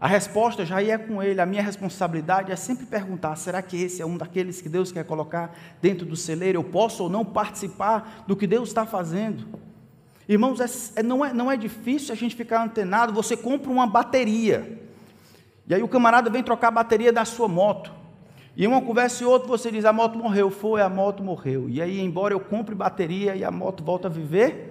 A 0.00 0.08
resposta 0.08 0.64
já 0.64 0.82
ia 0.82 0.98
com 0.98 1.22
ele. 1.22 1.40
A 1.40 1.46
minha 1.46 1.62
responsabilidade 1.62 2.50
é 2.50 2.56
sempre 2.56 2.86
perguntar: 2.86 3.36
será 3.36 3.60
que 3.60 3.76
esse 3.76 4.00
é 4.00 4.06
um 4.06 4.16
daqueles 4.16 4.62
que 4.62 4.68
Deus 4.68 4.90
quer 4.90 5.04
colocar 5.04 5.54
dentro 5.82 6.06
do 6.06 6.16
celeiro? 6.16 6.58
Eu 6.58 6.64
posso 6.64 7.02
ou 7.02 7.10
não 7.10 7.24
participar 7.24 8.24
do 8.26 8.34
que 8.34 8.46
Deus 8.46 8.70
está 8.70 8.86
fazendo? 8.86 9.46
Irmãos, 10.26 10.60
é, 10.60 11.00
é, 11.00 11.02
não, 11.02 11.24
é, 11.24 11.34
não 11.34 11.50
é 11.50 11.56
difícil 11.56 12.12
a 12.14 12.16
gente 12.16 12.34
ficar 12.34 12.64
antenado. 12.64 13.12
Você 13.12 13.36
compra 13.36 13.70
uma 13.70 13.86
bateria, 13.86 14.80
e 15.68 15.74
aí 15.74 15.82
o 15.82 15.88
camarada 15.88 16.30
vem 16.30 16.42
trocar 16.42 16.68
a 16.68 16.72
bateria 16.72 17.12
da 17.12 17.26
sua 17.26 17.46
moto. 17.46 17.92
E 18.56 18.66
uma 18.66 18.80
conversa 18.80 19.22
e 19.22 19.26
outra 19.26 19.48
você 19.48 19.70
diz: 19.70 19.84
a 19.84 19.92
moto 19.92 20.18
morreu, 20.18 20.50
foi, 20.50 20.80
a 20.80 20.88
moto 20.88 21.22
morreu. 21.22 21.68
E 21.68 21.82
aí, 21.82 22.00
embora 22.00 22.32
eu 22.32 22.40
compre 22.40 22.74
bateria 22.74 23.36
e 23.36 23.44
a 23.44 23.50
moto 23.50 23.84
volta 23.84 24.08
a 24.08 24.10
viver, 24.10 24.69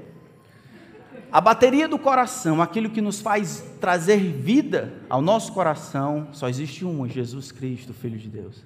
a 1.31 1.39
bateria 1.39 1.87
do 1.87 1.99
coração, 1.99 2.61
aquilo 2.61 2.89
que 2.89 3.01
nos 3.01 3.21
faz 3.21 3.63
trazer 3.79 4.17
vida 4.17 4.93
ao 5.07 5.21
nosso 5.21 5.53
coração, 5.53 6.27
só 6.31 6.49
existe 6.49 6.83
uma: 6.83 7.07
Jesus 7.07 7.51
Cristo, 7.51 7.93
Filho 7.93 8.17
de 8.17 8.27
Deus. 8.27 8.63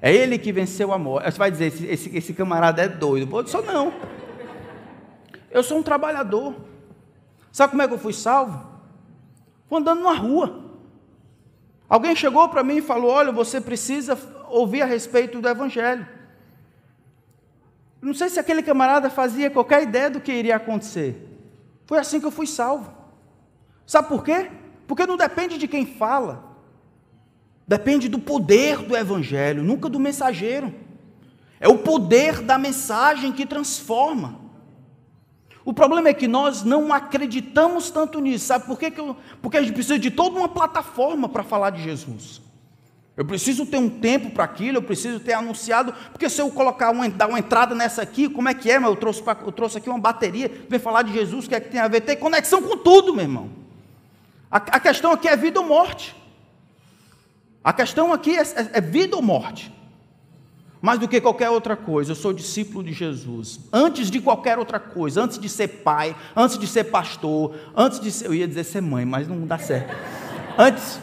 É 0.00 0.12
Ele 0.12 0.38
que 0.38 0.52
venceu 0.52 0.92
a 0.92 0.98
morte. 0.98 1.30
Você 1.30 1.38
vai 1.38 1.50
dizer: 1.50 1.66
esse, 1.66 1.86
esse, 1.86 2.16
esse 2.16 2.34
camarada 2.34 2.82
é 2.82 2.88
doido. 2.88 3.36
Eu 3.36 3.46
sou 3.46 3.62
não. 3.62 3.92
Eu 5.50 5.62
sou 5.62 5.78
um 5.78 5.82
trabalhador. 5.82 6.54
Sabe 7.50 7.72
como 7.72 7.82
é 7.82 7.88
que 7.88 7.94
eu 7.94 7.98
fui 7.98 8.14
salvo? 8.14 8.66
Fui 9.68 9.78
andando 9.78 10.02
na 10.02 10.14
rua. 10.14 10.60
Alguém 11.88 12.16
chegou 12.16 12.48
para 12.48 12.64
mim 12.64 12.76
e 12.76 12.82
falou: 12.82 13.10
Olha, 13.10 13.30
você 13.30 13.60
precisa 13.60 14.18
ouvir 14.48 14.80
a 14.80 14.86
respeito 14.86 15.40
do 15.42 15.48
Evangelho. 15.48 16.06
Não 18.00 18.14
sei 18.14 18.30
se 18.30 18.40
aquele 18.40 18.62
camarada 18.62 19.10
fazia 19.10 19.50
qualquer 19.50 19.82
ideia 19.82 20.08
do 20.08 20.20
que 20.20 20.32
iria 20.32 20.56
acontecer. 20.56 21.31
Foi 21.86 21.98
assim 21.98 22.20
que 22.20 22.26
eu 22.26 22.30
fui 22.30 22.46
salvo. 22.46 22.92
Sabe 23.86 24.08
por 24.08 24.24
quê? 24.24 24.50
Porque 24.86 25.06
não 25.06 25.16
depende 25.16 25.58
de 25.58 25.68
quem 25.68 25.86
fala. 25.86 26.52
Depende 27.66 28.08
do 28.08 28.18
poder 28.18 28.78
do 28.78 28.96
Evangelho, 28.96 29.62
nunca 29.62 29.88
do 29.88 29.98
mensageiro. 29.98 30.74
É 31.60 31.68
o 31.68 31.78
poder 31.78 32.42
da 32.42 32.58
mensagem 32.58 33.32
que 33.32 33.46
transforma. 33.46 34.40
O 35.64 35.72
problema 35.72 36.08
é 36.08 36.14
que 36.14 36.26
nós 36.26 36.64
não 36.64 36.92
acreditamos 36.92 37.90
tanto 37.90 38.20
nisso. 38.20 38.46
Sabe 38.46 38.66
por 38.66 38.78
quê? 38.78 38.92
Porque 39.40 39.56
a 39.56 39.62
gente 39.62 39.72
precisa 39.72 39.98
de 39.98 40.10
toda 40.10 40.38
uma 40.38 40.48
plataforma 40.48 41.28
para 41.28 41.44
falar 41.44 41.70
de 41.70 41.82
Jesus. 41.82 42.41
Eu 43.16 43.24
preciso 43.24 43.66
ter 43.66 43.76
um 43.76 43.90
tempo 43.90 44.30
para 44.30 44.44
aquilo, 44.44 44.78
eu 44.78 44.82
preciso 44.82 45.20
ter 45.20 45.34
anunciado, 45.34 45.92
porque 46.10 46.30
se 46.30 46.40
eu 46.40 46.50
colocar 46.50 46.90
uma, 46.90 47.08
dar 47.08 47.28
uma 47.28 47.38
entrada 47.38 47.74
nessa 47.74 48.02
aqui, 48.02 48.28
como 48.28 48.48
é 48.48 48.54
que 48.54 48.70
é? 48.70 48.78
Mas 48.78 48.90
eu 48.90 48.96
trouxe, 48.96 49.22
pra, 49.22 49.36
eu 49.44 49.52
trouxe 49.52 49.78
aqui 49.78 49.90
uma 49.90 49.98
bateria, 49.98 50.50
vem 50.68 50.78
falar 50.78 51.02
de 51.02 51.12
Jesus, 51.12 51.44
o 51.44 51.48
que 51.48 51.54
é 51.54 51.60
que 51.60 51.68
tem 51.68 51.80
a 51.80 51.88
ver? 51.88 52.00
Tem 52.00 52.16
conexão 52.16 52.62
com 52.62 52.76
tudo, 52.78 53.12
meu 53.12 53.24
irmão. 53.24 53.50
A, 54.50 54.56
a 54.56 54.80
questão 54.80 55.12
aqui 55.12 55.28
é 55.28 55.36
vida 55.36 55.60
ou 55.60 55.66
morte. 55.66 56.16
A 57.62 57.72
questão 57.72 58.12
aqui 58.12 58.36
é, 58.36 58.42
é, 58.42 58.70
é 58.72 58.80
vida 58.80 59.14
ou 59.14 59.22
morte 59.22 59.72
mais 60.82 60.98
do 60.98 61.06
que 61.06 61.20
qualquer 61.20 61.48
outra 61.48 61.76
coisa, 61.76 62.10
eu 62.10 62.16
sou 62.16 62.32
discípulo 62.32 62.82
de 62.82 62.92
Jesus. 62.92 63.60
Antes 63.72 64.10
de 64.10 64.20
qualquer 64.20 64.58
outra 64.58 64.80
coisa, 64.80 65.22
antes 65.22 65.38
de 65.38 65.48
ser 65.48 65.68
pai, 65.68 66.16
antes 66.34 66.58
de 66.58 66.66
ser 66.66 66.84
pastor, 66.84 67.54
antes 67.76 68.00
de 68.00 68.10
ser, 68.10 68.26
eu 68.26 68.34
ia 68.34 68.48
dizer 68.48 68.64
ser 68.64 68.82
mãe, 68.82 69.04
mas 69.04 69.28
não 69.28 69.46
dá 69.46 69.56
certo. 69.58 69.94
Antes, 70.58 71.00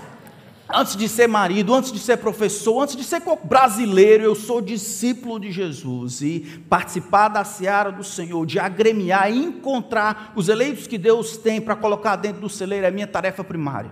antes 0.72 0.96
de 0.96 1.10
ser 1.10 1.28
marido, 1.28 1.74
antes 1.74 1.92
de 1.92 2.00
ser 2.00 2.18
professor, 2.18 2.84
antes 2.84 2.96
de 2.96 3.04
ser 3.04 3.22
brasileiro, 3.44 4.24
eu 4.24 4.36
sou 4.36 4.62
discípulo 4.62 5.40
de 5.40 5.52
Jesus 5.52 6.22
e 6.22 6.62
participar 6.70 7.30
da 7.30 7.44
seara 7.44 7.92
do 7.92 8.04
Senhor, 8.04 8.46
de 8.46 8.60
agremiar 8.60 9.32
e 9.32 9.38
encontrar 9.38 10.32
os 10.36 10.48
eleitos 10.48 10.86
que 10.86 10.98
Deus 10.98 11.38
tem 11.38 11.60
para 11.60 11.76
colocar 11.76 12.16
dentro 12.16 12.42
do 12.42 12.50
celeiro 12.50 12.86
é 12.86 12.92
minha 12.92 13.08
tarefa 13.08 13.44
primária. 13.44 13.92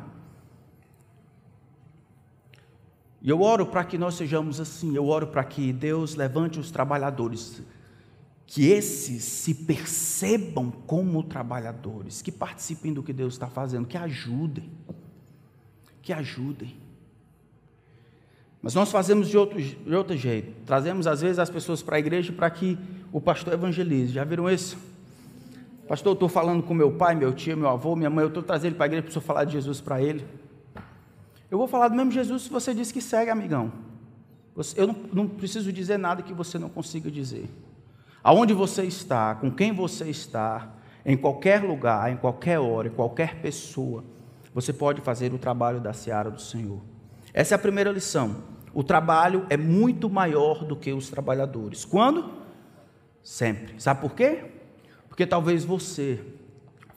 E 3.21 3.29
eu 3.29 3.41
oro 3.41 3.65
para 3.65 3.83
que 3.83 3.97
nós 3.97 4.13
sejamos 4.13 4.59
assim, 4.59 4.95
eu 4.95 5.07
oro 5.07 5.27
para 5.27 5.43
que 5.43 5.73
Deus 5.73 6.15
levante 6.15 6.59
os 6.59 6.69
trabalhadores, 6.69 7.61
que 8.45 8.67
esses 8.67 9.23
se 9.23 9.53
percebam 9.53 10.71
como 10.71 11.23
trabalhadores, 11.23 12.21
que 12.21 12.31
participem 12.31 12.93
do 12.93 13.03
que 13.03 13.11
Deus 13.11 13.33
está 13.33 13.47
fazendo, 13.47 13.87
que 13.87 13.97
ajudem, 13.97 14.69
que 16.07 16.13
ajudem. 16.13 16.73
Mas 18.61 18.73
nós 18.73 18.89
fazemos 18.89 19.27
de 19.27 19.37
outro, 19.37 19.61
de 19.61 19.93
outro 19.93 20.15
jeito, 20.15 20.53
trazemos 20.65 21.05
às 21.05 21.19
vezes 21.19 21.37
as 21.37 21.49
pessoas 21.49 21.81
para 21.81 21.97
a 21.97 21.99
igreja 21.99 22.31
para 22.31 22.49
que 22.49 22.79
o 23.11 23.19
pastor 23.19 23.53
evangelize, 23.53 24.13
já 24.13 24.23
viram 24.23 24.49
isso? 24.49 24.77
Pastor, 25.85 26.11
eu 26.11 26.13
estou 26.13 26.29
falando 26.29 26.63
com 26.63 26.73
meu 26.73 26.93
pai, 26.93 27.13
meu 27.13 27.33
tio, 27.33 27.57
meu 27.57 27.67
avô, 27.67 27.93
minha 27.93 28.09
mãe, 28.09 28.23
eu 28.23 28.29
estou 28.29 28.41
trazendo 28.41 28.67
ele 28.67 28.75
para 28.75 28.85
a 28.85 28.87
igreja 28.87 29.03
para 29.03 29.19
falar 29.19 29.43
de 29.43 29.51
Jesus 29.51 29.81
para 29.81 30.01
ele. 30.01 30.25
Eu 31.51 31.57
vou 31.57 31.67
falar 31.67 31.89
do 31.89 31.95
mesmo 31.95 32.11
Jesus 32.11 32.43
se 32.43 32.49
você 32.49 32.73
diz 32.73 32.89
que 32.89 33.01
segue, 33.01 33.29
amigão. 33.29 33.69
Eu 34.77 34.87
não, 34.87 34.95
não 35.11 35.27
preciso 35.27 35.73
dizer 35.73 35.97
nada 35.97 36.21
que 36.21 36.31
você 36.31 36.57
não 36.57 36.69
consiga 36.69 37.11
dizer. 37.11 37.49
Aonde 38.23 38.53
você 38.53 38.83
está, 38.83 39.35
com 39.35 39.51
quem 39.51 39.73
você 39.73 40.09
está, 40.09 40.69
em 41.05 41.17
qualquer 41.17 41.61
lugar, 41.63 42.09
em 42.09 42.15
qualquer 42.15 42.59
hora, 42.59 42.87
em 42.87 42.91
qualquer 42.91 43.41
pessoa, 43.41 44.05
você 44.57 44.73
pode 44.73 45.01
fazer 45.01 45.31
o 45.35 45.37
trabalho 45.37 45.79
da 45.79 45.93
seara 45.93 46.31
do 46.31 46.41
Senhor. 46.41 46.81
Essa 47.31 47.53
é 47.53 47.55
a 47.57 47.59
primeira 47.59 47.91
lição. 47.91 48.41
O 48.73 48.83
trabalho 48.83 49.45
é 49.51 49.55
muito 49.55 50.09
maior 50.09 50.65
do 50.65 50.75
que 50.75 50.91
os 50.91 51.11
trabalhadores. 51.11 51.85
Quando? 51.85 52.41
Sempre. 53.21 53.79
Sabe 53.79 54.01
por 54.01 54.15
quê? 54.15 54.45
Porque 55.07 55.27
talvez 55.27 55.63
você 55.63 56.19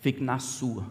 fique 0.01 0.23
na 0.23 0.39
sua. 0.39 0.87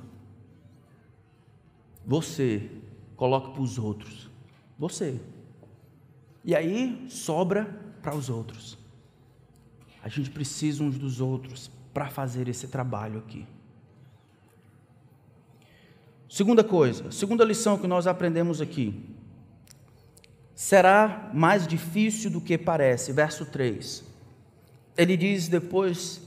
Você 2.06 2.70
coloque 3.16 3.52
para 3.52 3.64
os 3.64 3.80
outros. 3.80 4.30
Você. 4.78 5.20
E 6.46 6.56
aí 6.56 7.08
sobra 7.10 7.66
para 8.00 8.16
os 8.16 8.30
outros. 8.30 8.78
A 10.04 10.08
gente 10.08 10.30
precisa 10.30 10.84
uns 10.84 11.00
dos 11.00 11.20
outros 11.20 11.72
para 11.92 12.12
fazer 12.12 12.48
esse 12.48 12.68
trabalho 12.68 13.18
aqui. 13.18 13.48
Segunda 16.30 16.64
coisa, 16.64 17.12
segunda 17.12 17.44
lição 17.44 17.76
que 17.76 17.88
nós 17.88 18.06
aprendemos 18.06 18.62
aqui. 18.62 18.94
Será 20.54 21.32
mais 21.34 21.66
difícil 21.66 22.30
do 22.30 22.40
que 22.40 22.56
parece. 22.56 23.12
Verso 23.12 23.48
3. 23.48 24.04
Ele 24.96 25.18
diz, 25.18 25.48
depois 25.48 26.22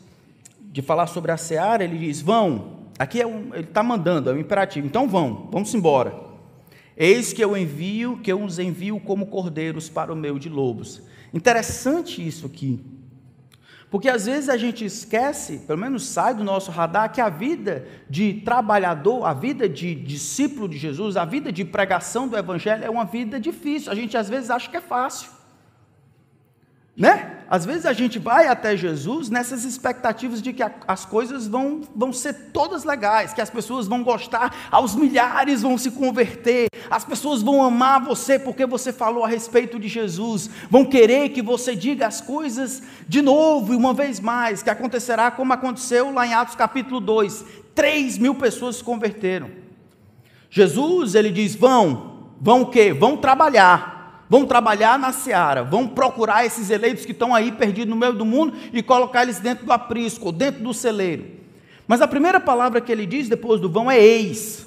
de 0.60 0.82
falar 0.82 1.06
sobre 1.06 1.30
a 1.30 1.36
seara, 1.36 1.84
ele 1.84 1.98
diz: 1.98 2.20
vão. 2.20 2.82
Aqui 2.98 3.20
é 3.20 3.26
um, 3.26 3.54
ele 3.54 3.64
está 3.64 3.82
mandando, 3.82 4.28
é 4.28 4.32
um 4.32 4.38
imperativo. 4.38 4.86
Então 4.86 5.08
vão, 5.08 5.48
vamos 5.52 5.72
embora. 5.72 6.18
Eis 6.96 7.32
que 7.32 7.42
eu 7.42 7.56
envio, 7.56 8.18
que 8.18 8.32
eu 8.32 8.42
os 8.42 8.58
envio 8.58 8.98
como 8.98 9.26
cordeiros 9.26 9.88
para 9.88 10.12
o 10.12 10.16
meio 10.16 10.38
de 10.38 10.48
lobos. 10.48 11.00
Interessante 11.32 12.26
isso 12.26 12.46
aqui. 12.46 12.84
Porque 13.92 14.08
às 14.08 14.24
vezes 14.24 14.48
a 14.48 14.56
gente 14.56 14.86
esquece, 14.86 15.58
pelo 15.66 15.78
menos 15.78 16.06
sai 16.06 16.32
do 16.32 16.42
nosso 16.42 16.70
radar, 16.70 17.12
que 17.12 17.20
a 17.20 17.28
vida 17.28 17.86
de 18.08 18.40
trabalhador, 18.42 19.26
a 19.26 19.34
vida 19.34 19.68
de 19.68 19.94
discípulo 19.94 20.66
de 20.66 20.78
Jesus, 20.78 21.14
a 21.14 21.26
vida 21.26 21.52
de 21.52 21.62
pregação 21.62 22.26
do 22.26 22.34
Evangelho 22.34 22.82
é 22.82 22.88
uma 22.88 23.04
vida 23.04 23.38
difícil. 23.38 23.92
A 23.92 23.94
gente 23.94 24.16
às 24.16 24.30
vezes 24.30 24.48
acha 24.48 24.70
que 24.70 24.78
é 24.78 24.80
fácil. 24.80 25.28
Né? 26.94 27.38
Às 27.48 27.64
vezes 27.64 27.86
a 27.86 27.92
gente 27.94 28.18
vai 28.18 28.46
até 28.46 28.76
Jesus 28.76 29.30
nessas 29.30 29.64
expectativas 29.64 30.42
de 30.42 30.52
que 30.52 30.62
as 30.86 31.04
coisas 31.06 31.46
vão, 31.46 31.82
vão 31.94 32.12
ser 32.12 32.34
todas 32.52 32.84
legais, 32.84 33.32
que 33.32 33.40
as 33.40 33.48
pessoas 33.48 33.86
vão 33.86 34.02
gostar, 34.02 34.68
aos 34.70 34.94
milhares 34.94 35.62
vão 35.62 35.78
se 35.78 35.90
converter, 35.90 36.68
as 36.90 37.04
pessoas 37.04 37.42
vão 37.42 37.62
amar 37.62 38.02
você 38.02 38.38
porque 38.38 38.66
você 38.66 38.92
falou 38.92 39.24
a 39.24 39.28
respeito 39.28 39.78
de 39.78 39.88
Jesus, 39.88 40.50
vão 40.70 40.84
querer 40.84 41.30
que 41.30 41.40
você 41.40 41.74
diga 41.74 42.06
as 42.06 42.20
coisas 42.20 42.82
de 43.08 43.22
novo 43.22 43.72
e 43.72 43.76
uma 43.76 43.94
vez 43.94 44.20
mais, 44.20 44.62
que 44.62 44.70
acontecerá 44.70 45.30
como 45.30 45.52
aconteceu 45.52 46.12
lá 46.12 46.26
em 46.26 46.34
Atos 46.34 46.54
capítulo 46.54 47.00
2: 47.00 47.44
3 47.74 48.18
mil 48.18 48.34
pessoas 48.34 48.76
se 48.76 48.84
converteram. 48.84 49.50
Jesus, 50.50 51.14
ele 51.14 51.30
diz: 51.30 51.54
vão, 51.54 52.32
vão 52.38 52.62
o 52.62 52.66
quê? 52.70 52.92
Vão 52.92 53.16
trabalhar 53.16 54.01
vão 54.28 54.46
trabalhar 54.46 54.98
na 54.98 55.12
seara, 55.12 55.62
vão 55.62 55.86
procurar 55.86 56.44
esses 56.46 56.70
eleitos 56.70 57.04
que 57.04 57.12
estão 57.12 57.34
aí 57.34 57.52
perdidos 57.52 57.90
no 57.90 57.96
meio 57.96 58.14
do 58.14 58.24
mundo 58.24 58.56
e 58.72 58.82
colocar 58.82 59.22
eles 59.22 59.38
dentro 59.38 59.66
do 59.66 59.72
aprisco, 59.72 60.32
dentro 60.32 60.62
do 60.62 60.72
celeiro. 60.72 61.26
Mas 61.86 62.00
a 62.00 62.08
primeira 62.08 62.40
palavra 62.40 62.80
que 62.80 62.90
ele 62.90 63.06
diz 63.06 63.28
depois 63.28 63.60
do 63.60 63.68
vão 63.68 63.90
é 63.90 63.98
eis. 63.98 64.66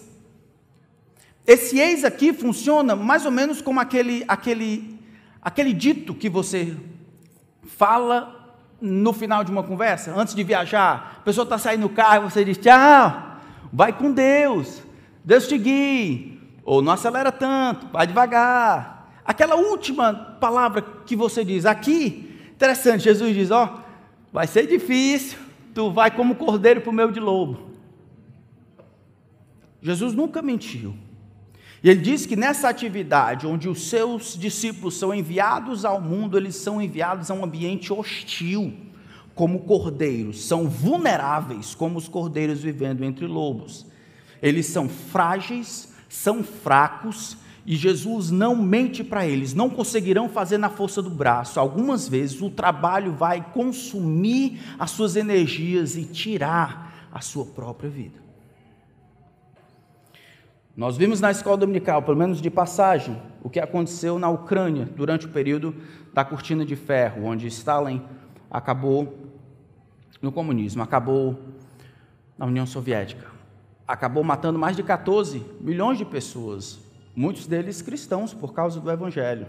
Esse 1.48 1.80
eis 1.80 2.04
aqui 2.04 2.34
funciona 2.34 2.96
mais 2.96 3.26
ou 3.26 3.32
menos 3.32 3.62
como 3.62 3.80
aquele, 3.80 4.24
aquele, 4.28 5.00
aquele 5.41 5.74
dito 5.74 6.13
que 6.13 6.30
você 6.30 6.76
fala 7.65 8.58
no 8.82 9.13
final 9.13 9.44
de 9.44 9.52
uma 9.52 9.63
conversa, 9.63 10.13
antes 10.15 10.36
de 10.36 10.44
viajar. 10.44 11.18
A 11.20 11.22
pessoa 11.22 11.44
está 11.44 11.58
saindo 11.58 11.88
do 11.88 11.89
carro 11.89 12.26
e 12.26 12.32
você 12.32 12.44
diz: 12.44 12.58
tchau, 12.58 13.39
vai 13.72 13.94
com 13.94 14.12
Deus, 14.12 14.82
Deus 15.24 15.48
te 15.48 15.58
guie, 15.58 16.39
ou 16.63 16.82
não 16.82 16.94
acelera 16.94 17.32
tanto, 17.32 17.88
vai 17.91 18.08
devagar. 18.08 18.94
Aquela 19.26 19.56
última 19.56 20.14
palavra 20.14 20.84
que 20.84 21.16
você 21.16 21.44
diz 21.44 21.66
aqui, 21.66 22.32
interessante, 22.52 23.06
Jesus 23.06 23.34
diz: 23.34 23.50
Ó, 23.50 23.82
vai 24.32 24.46
ser 24.46 24.68
difícil, 24.68 25.40
tu 25.74 25.92
vai 25.92 26.12
como 26.12 26.36
cordeiro 26.36 26.82
para 26.82 26.92
o 26.92 26.94
meio 26.94 27.12
de 27.12 27.20
lobo. 27.20 27.72
Jesus 29.82 30.14
nunca 30.14 30.44
mentiu. 30.44 30.96
E 31.84 31.90
ele 31.90 32.02
diz 32.02 32.26
que 32.26 32.36
nessa 32.36 32.70
atividade, 32.70 33.46
onde 33.46 33.68
os 33.68 33.90
seus 33.90 34.38
discípulos 34.38 34.96
são 34.96 35.14
enviados 35.14 35.86
ao 35.86 36.00
mundo, 36.00 36.38
eles 36.38 36.56
são 36.56 36.82
enviados 36.82 37.30
a 37.30 37.34
um 37.34 37.44
ambiente 37.44 37.92
hostil, 37.92 38.74
como 39.36 39.60
cordeiros, 39.62 40.46
são 40.46 40.68
vulneráveis, 40.68 41.76
como 41.76 41.98
os 41.98 42.08
cordeiros 42.08 42.62
vivendo 42.62 43.04
entre 43.04 43.28
lobos. 43.28 43.86
Eles 44.42 44.68
são 44.68 44.88
frágeis, 44.88 45.94
são 46.08 46.44
fracos 46.44 47.38
E 47.65 47.75
Jesus 47.75 48.30
não 48.30 48.56
mente 48.56 49.04
para 49.04 49.25
eles, 49.25 49.54
não 49.54 49.69
conseguirão 49.69 50.30
fazer 50.30 50.58
na 50.58 50.69
força 50.69 51.01
do 51.01 51.10
braço. 51.10 51.60
Algumas 51.60 52.08
vezes 52.08 52.39
o 52.41 52.49
trabalho 52.49 53.13
vai 53.13 53.41
consumir 53.54 54.60
as 54.78 54.91
suas 54.91 55.15
energias 55.15 55.97
e 55.97 56.06
tirar 56.06 57.10
a 57.12 57.21
sua 57.21 57.45
própria 57.45 57.89
vida. 57.89 58.25
Nós 60.78 60.97
vimos 60.97 61.21
na 61.21 61.32
escola 61.32 61.58
dominical, 61.58 62.04
pelo 62.04 62.17
menos 62.17 62.41
de 62.41 62.49
passagem, 62.51 63.19
o 63.41 63.49
que 63.49 63.60
aconteceu 63.60 64.19
na 64.19 64.30
Ucrânia 64.30 64.86
durante 64.86 65.25
o 65.25 65.30
período 65.30 65.73
da 66.13 66.23
cortina 66.23 66.65
de 66.65 66.75
ferro, 66.75 67.25
onde 67.25 67.47
Stalin 67.47 68.01
acabou 68.51 69.32
no 70.21 70.32
comunismo, 70.32 70.84
acabou 70.84 71.39
na 72.38 72.45
União 72.45 72.65
Soviética. 72.65 73.28
Acabou 73.88 74.23
matando 74.23 74.60
mais 74.60 74.75
de 74.75 74.84
14 74.84 75.43
milhões 75.62 75.97
de 75.97 76.04
pessoas, 76.04 76.80
muitos 77.15 77.47
deles 77.47 77.82
cristãos 77.82 78.34
por 78.34 78.54
causa 78.54 78.80
do 78.80 78.91
Evangelho. 78.91 79.47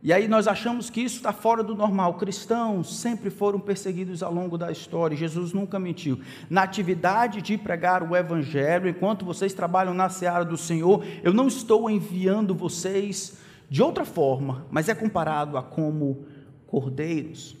E 0.00 0.12
aí 0.12 0.28
nós 0.28 0.46
achamos 0.46 0.88
que 0.88 1.00
isso 1.00 1.16
está 1.16 1.32
fora 1.32 1.62
do 1.62 1.74
normal. 1.74 2.14
Cristãos 2.14 3.00
sempre 3.00 3.30
foram 3.30 3.58
perseguidos 3.58 4.22
ao 4.22 4.32
longo 4.32 4.56
da 4.56 4.70
história. 4.70 5.16
Jesus 5.16 5.52
nunca 5.52 5.78
mentiu. 5.78 6.20
Na 6.48 6.62
atividade 6.62 7.42
de 7.42 7.58
pregar 7.58 8.08
o 8.08 8.14
Evangelho, 8.14 8.88
enquanto 8.88 9.24
vocês 9.24 9.52
trabalham 9.52 9.92
na 9.92 10.08
seara 10.08 10.44
do 10.44 10.56
Senhor, 10.56 11.04
eu 11.22 11.32
não 11.32 11.48
estou 11.48 11.90
enviando 11.90 12.54
vocês 12.54 13.38
de 13.68 13.82
outra 13.82 14.04
forma, 14.04 14.64
mas 14.70 14.88
é 14.88 14.94
comparado 14.94 15.58
a 15.58 15.62
como 15.62 16.24
cordeiros 16.68 17.56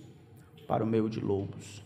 para 0.66 0.84
o 0.84 0.86
meio 0.86 1.10
de 1.10 1.20
lobos. 1.20 1.84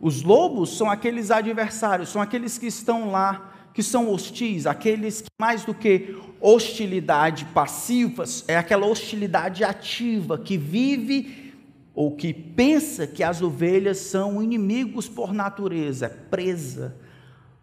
Os 0.00 0.22
lobos 0.22 0.76
são 0.76 0.90
aqueles 0.90 1.30
adversários, 1.30 2.08
são 2.08 2.20
aqueles 2.20 2.58
que 2.58 2.66
estão 2.66 3.10
lá, 3.10 3.54
que 3.76 3.82
são 3.82 4.10
hostis, 4.10 4.66
aqueles 4.66 5.20
que 5.20 5.28
mais 5.38 5.62
do 5.62 5.74
que 5.74 6.16
hostilidade 6.40 7.44
passiva, 7.52 8.24
é 8.48 8.56
aquela 8.56 8.86
hostilidade 8.86 9.62
ativa 9.64 10.38
que 10.38 10.56
vive 10.56 11.52
ou 11.94 12.16
que 12.16 12.32
pensa 12.32 13.06
que 13.06 13.22
as 13.22 13.42
ovelhas 13.42 13.98
são 13.98 14.42
inimigos 14.42 15.10
por 15.10 15.30
natureza, 15.30 16.06
é 16.06 16.08
presa, 16.08 16.96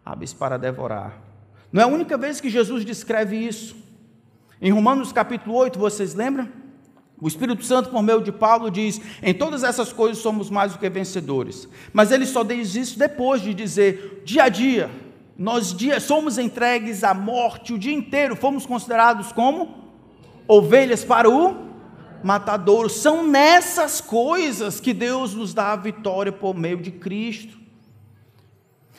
aves 0.04 0.32
para 0.32 0.56
devorar. 0.56 1.20
Não 1.72 1.82
é 1.82 1.84
a 1.84 1.88
única 1.88 2.16
vez 2.16 2.40
que 2.40 2.48
Jesus 2.48 2.84
descreve 2.84 3.36
isso. 3.36 3.74
Em 4.62 4.70
Romanos 4.70 5.10
capítulo 5.10 5.56
8, 5.56 5.76
vocês 5.76 6.14
lembram? 6.14 6.48
O 7.20 7.26
Espírito 7.26 7.64
Santo, 7.64 7.90
por 7.90 8.04
meio 8.04 8.22
de 8.22 8.30
Paulo, 8.30 8.70
diz: 8.70 9.00
em 9.20 9.34
todas 9.34 9.64
essas 9.64 9.92
coisas 9.92 10.18
somos 10.18 10.48
mais 10.48 10.74
do 10.74 10.78
que 10.78 10.88
vencedores. 10.88 11.68
Mas 11.92 12.12
ele 12.12 12.24
só 12.24 12.44
diz 12.44 12.76
isso 12.76 12.96
depois 12.96 13.42
de 13.42 13.52
dizer: 13.52 14.22
dia 14.24 14.44
a 14.44 14.48
dia, 14.48 14.88
nós 15.36 15.74
dia, 15.74 15.98
somos 15.98 16.38
entregues 16.38 17.02
à 17.02 17.12
morte 17.12 17.72
o 17.72 17.78
dia 17.78 17.92
inteiro, 17.92 18.36
fomos 18.36 18.64
considerados 18.64 19.32
como 19.32 19.84
ovelhas 20.46 21.04
para 21.04 21.28
o 21.28 21.56
matadouro. 22.22 22.88
São 22.88 23.26
nessas 23.26 24.00
coisas 24.00 24.78
que 24.78 24.94
Deus 24.94 25.34
nos 25.34 25.52
dá 25.52 25.72
a 25.72 25.76
vitória 25.76 26.30
por 26.30 26.54
meio 26.54 26.78
de 26.78 26.92
Cristo. 26.92 27.58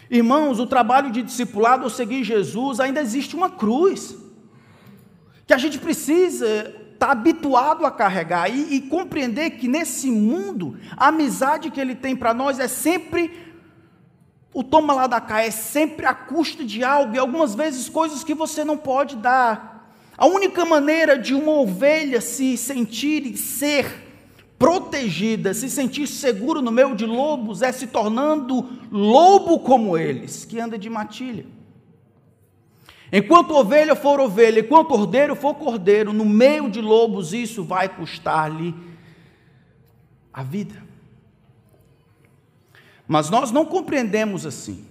Irmãos, 0.10 0.60
o 0.60 0.68
trabalho 0.68 1.10
de 1.10 1.24
discipulado 1.24 1.84
ou 1.84 1.90
seguir 1.90 2.24
Jesus 2.24 2.80
ainda 2.80 3.02
existe 3.02 3.36
uma 3.36 3.50
cruz 3.50 4.16
que 5.48 5.54
a 5.54 5.58
gente 5.58 5.80
precisa 5.80 6.74
está 6.94 7.12
habituado 7.12 7.86
a 7.86 7.92
carregar 7.92 8.50
e, 8.50 8.76
e, 8.76 8.82
compreender 8.82 9.52
que 9.52 9.68
nesse 9.68 10.10
mundo 10.10 10.78
a 10.96 11.10
amizade 11.10 11.70
que 11.70 11.80
ele 11.80 11.94
tem 11.94 12.16
para 12.16 12.34
nós 12.34 12.58
é 12.58 12.70
sempre 12.70 13.55
o 14.56 14.64
toma 14.64 14.94
lá 14.94 15.06
da 15.06 15.20
cá, 15.20 15.42
é 15.42 15.52
sempre 15.52 16.06
a 16.06 16.14
custa 16.14 16.64
de 16.64 16.82
algo 16.82 17.14
e 17.14 17.20
algumas 17.20 17.54
vezes 17.54 17.90
coisas 17.90 18.24
que 18.24 18.34
você 18.34 18.64
não 18.64 18.78
pode 18.78 19.18
dar. 19.18 19.92
A 20.18 20.26
única 20.28 20.64
maneira 20.64 21.20
de 21.20 21.34
uma 21.34 21.52
ovelha 21.52 22.22
se 22.22 22.56
sentir 22.56 23.26
e 23.26 23.36
ser 23.36 23.86
protegida, 24.58 25.54
se 25.54 25.70
sentir 25.70 26.08
seguro 26.08 26.62
no 26.62 26.72
meio 26.72 26.96
de 26.96 27.06
lobos 27.06 27.62
é 27.62 27.74
se 27.74 27.88
tornando 27.88 28.66
lobo 28.90 29.60
como 29.60 29.98
eles, 29.98 30.46
que 30.46 30.58
anda 30.58 30.78
de 30.78 30.90
matilha. 30.90 31.46
Enquanto 33.12 33.54
ovelha 33.54 33.94
for 33.94 34.22
ovelha, 34.22 34.62
enquanto 34.62 34.88
cordeiro 34.88 35.36
for 35.36 35.56
cordeiro, 35.56 36.14
no 36.14 36.24
meio 36.24 36.70
de 36.70 36.80
lobos, 36.80 37.34
isso 37.34 37.62
vai 37.62 37.90
custar-lhe 37.90 38.74
a 40.34 40.42
vida. 40.42 40.85
Mas 43.08 43.30
nós 43.30 43.52
não 43.52 43.66
compreendemos 43.66 44.46
assim. 44.46 44.86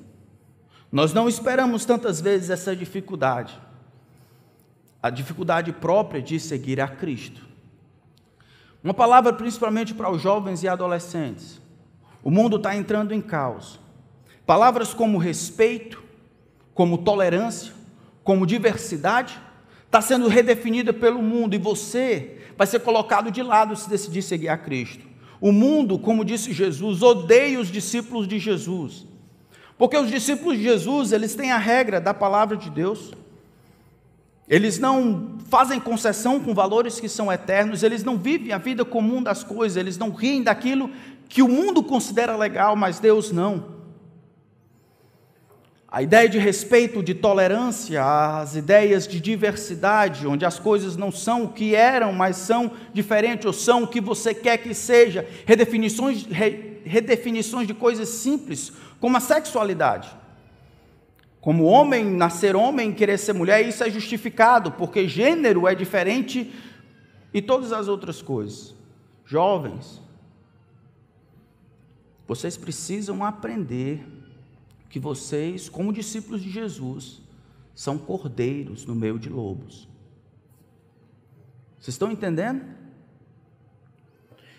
Nós 0.91 1.13
não 1.13 1.29
esperamos 1.29 1.85
tantas 1.85 2.21
vezes 2.21 2.51
essa 2.51 2.75
dificuldade. 2.75 3.59
A 5.03 5.11
dificuldade 5.11 5.73
própria 5.73 6.23
de 6.23 6.39
seguir 6.39 6.81
a 6.81 6.89
Cristo. 6.89 7.43
Uma 8.83 8.95
palavra 8.95 9.33
principalmente 9.33 9.95
para 9.95 10.11
os 10.11 10.23
jovens 10.23 10.63
e 10.63 10.69
adolescentes. 10.69 11.61
O 12.23 12.31
mundo 12.31 12.57
está 12.57 12.77
entrando 12.77 13.13
em 13.13 13.21
caos. 13.21 13.81
Palavras 14.47 14.95
como 14.95 15.19
respeito, 15.19 16.03
como 16.75 16.99
tolerância, 16.99 17.73
como 18.23 18.47
diversidade, 18.47 19.41
está 19.85 20.01
sendo 20.01 20.29
redefinida 20.29 20.93
pelo 20.93 21.23
mundo 21.23 21.55
e 21.55 21.59
você 21.59 22.41
vai 22.57 22.67
ser 22.67 22.81
colocado 22.81 23.31
de 23.31 23.43
lado 23.43 23.77
se 23.77 23.89
decidir 23.89 24.23
seguir 24.23 24.49
a 24.49 24.57
Cristo. 24.57 25.14
O 25.45 25.53
mundo, 25.53 25.99
como 25.99 26.25
disse 26.25 26.55
Jesus, 26.55 27.03
odeia 27.03 27.61
os 27.61 27.71
discípulos 27.71 28.27
de 28.27 28.39
Jesus. 28.39 29.07
Porque 29.77 29.95
os 29.95 30.11
discípulos 30.11 30.57
de 30.57 30.65
Jesus, 30.65 31.13
eles 31.13 31.35
têm 31.35 31.53
a 31.53 31.59
regra 31.59 32.01
da 32.01 32.15
palavra 32.15 32.57
de 32.57 32.71
Deus. 32.71 33.13
Eles 34.49 34.79
não 34.79 35.37
fazem 35.51 35.79
concessão 35.79 36.41
com 36.41 36.55
valores 36.55 36.99
que 36.99 37.11
são 37.11 37.31
eternos, 37.31 37.83
eles 37.83 38.03
não 38.03 38.17
vivem 38.17 38.53
a 38.53 38.59
vida 38.59 38.87
comum 38.87 39.23
das 39.23 39.45
coisas, 39.45 39.77
eles 39.77 39.99
não 39.99 40.09
riem 40.09 40.43
daquilo 40.43 40.91
que 41.29 41.43
o 41.43 41.49
mundo 41.49 41.83
considera 41.83 42.35
legal, 42.39 42.75
mas 42.75 42.99
Deus 42.99 43.31
não. 43.31 43.74
A 45.95 46.03
ideia 46.03 46.29
de 46.29 46.41
respeito, 46.41 47.05
de 47.05 47.15
tolerância, 47.15 48.03
as 48.05 48.57
ideias 48.57 49.07
de 49.07 49.21
diversidade, 49.21 50.27
onde 50.27 50.45
as 50.45 50.59
coisas 50.59 50.97
não 50.97 51.13
são 51.13 51.45
o 51.45 51.53
que 51.53 51.73
eram, 51.73 52.13
mas 52.13 52.35
são 52.35 52.73
diferentes, 52.93 53.47
ou 53.47 53.53
são 53.53 53.85
o 53.85 53.87
que 53.87 54.01
você 54.01 54.35
quer 54.35 54.59
que 54.59 54.75
seja, 54.75 55.25
redefinições, 55.47 56.27
re, 56.27 56.81
redefinições 56.85 57.69
de 57.69 57.75
coisas 57.75 58.09
simples, 58.09 58.73
como 58.99 59.17
a 59.17 59.21
sexualidade. 59.21 60.11
Como 61.41 61.63
homem, 61.63 62.05
nascer 62.05 62.57
homem, 62.57 62.93
querer 62.93 63.17
ser 63.17 63.33
mulher, 63.33 63.65
isso 63.65 63.85
é 63.85 63.89
justificado, 63.89 64.73
porque 64.73 65.07
gênero 65.07 65.69
é 65.69 65.77
diferente 65.77 66.53
e 67.33 67.41
todas 67.41 67.73
as 67.73 67.87
outras 67.87 68.21
coisas. 68.21 68.75
Jovens, 69.25 70.03
vocês 72.27 72.57
precisam 72.57 73.25
aprender 73.25 74.05
que 74.95 75.01
vocês, 75.01 75.69
como 75.69 75.93
discípulos 75.93 76.41
de 76.41 76.49
Jesus, 76.49 77.21
são 77.75 77.99
cordeiros 77.99 78.87
no 78.87 78.95
meio 78.95 79.19
de 79.19 79.29
lobos. 79.29 79.89
Vocês 81.81 81.95
estão 81.95 82.13
entendendo? 82.13 82.65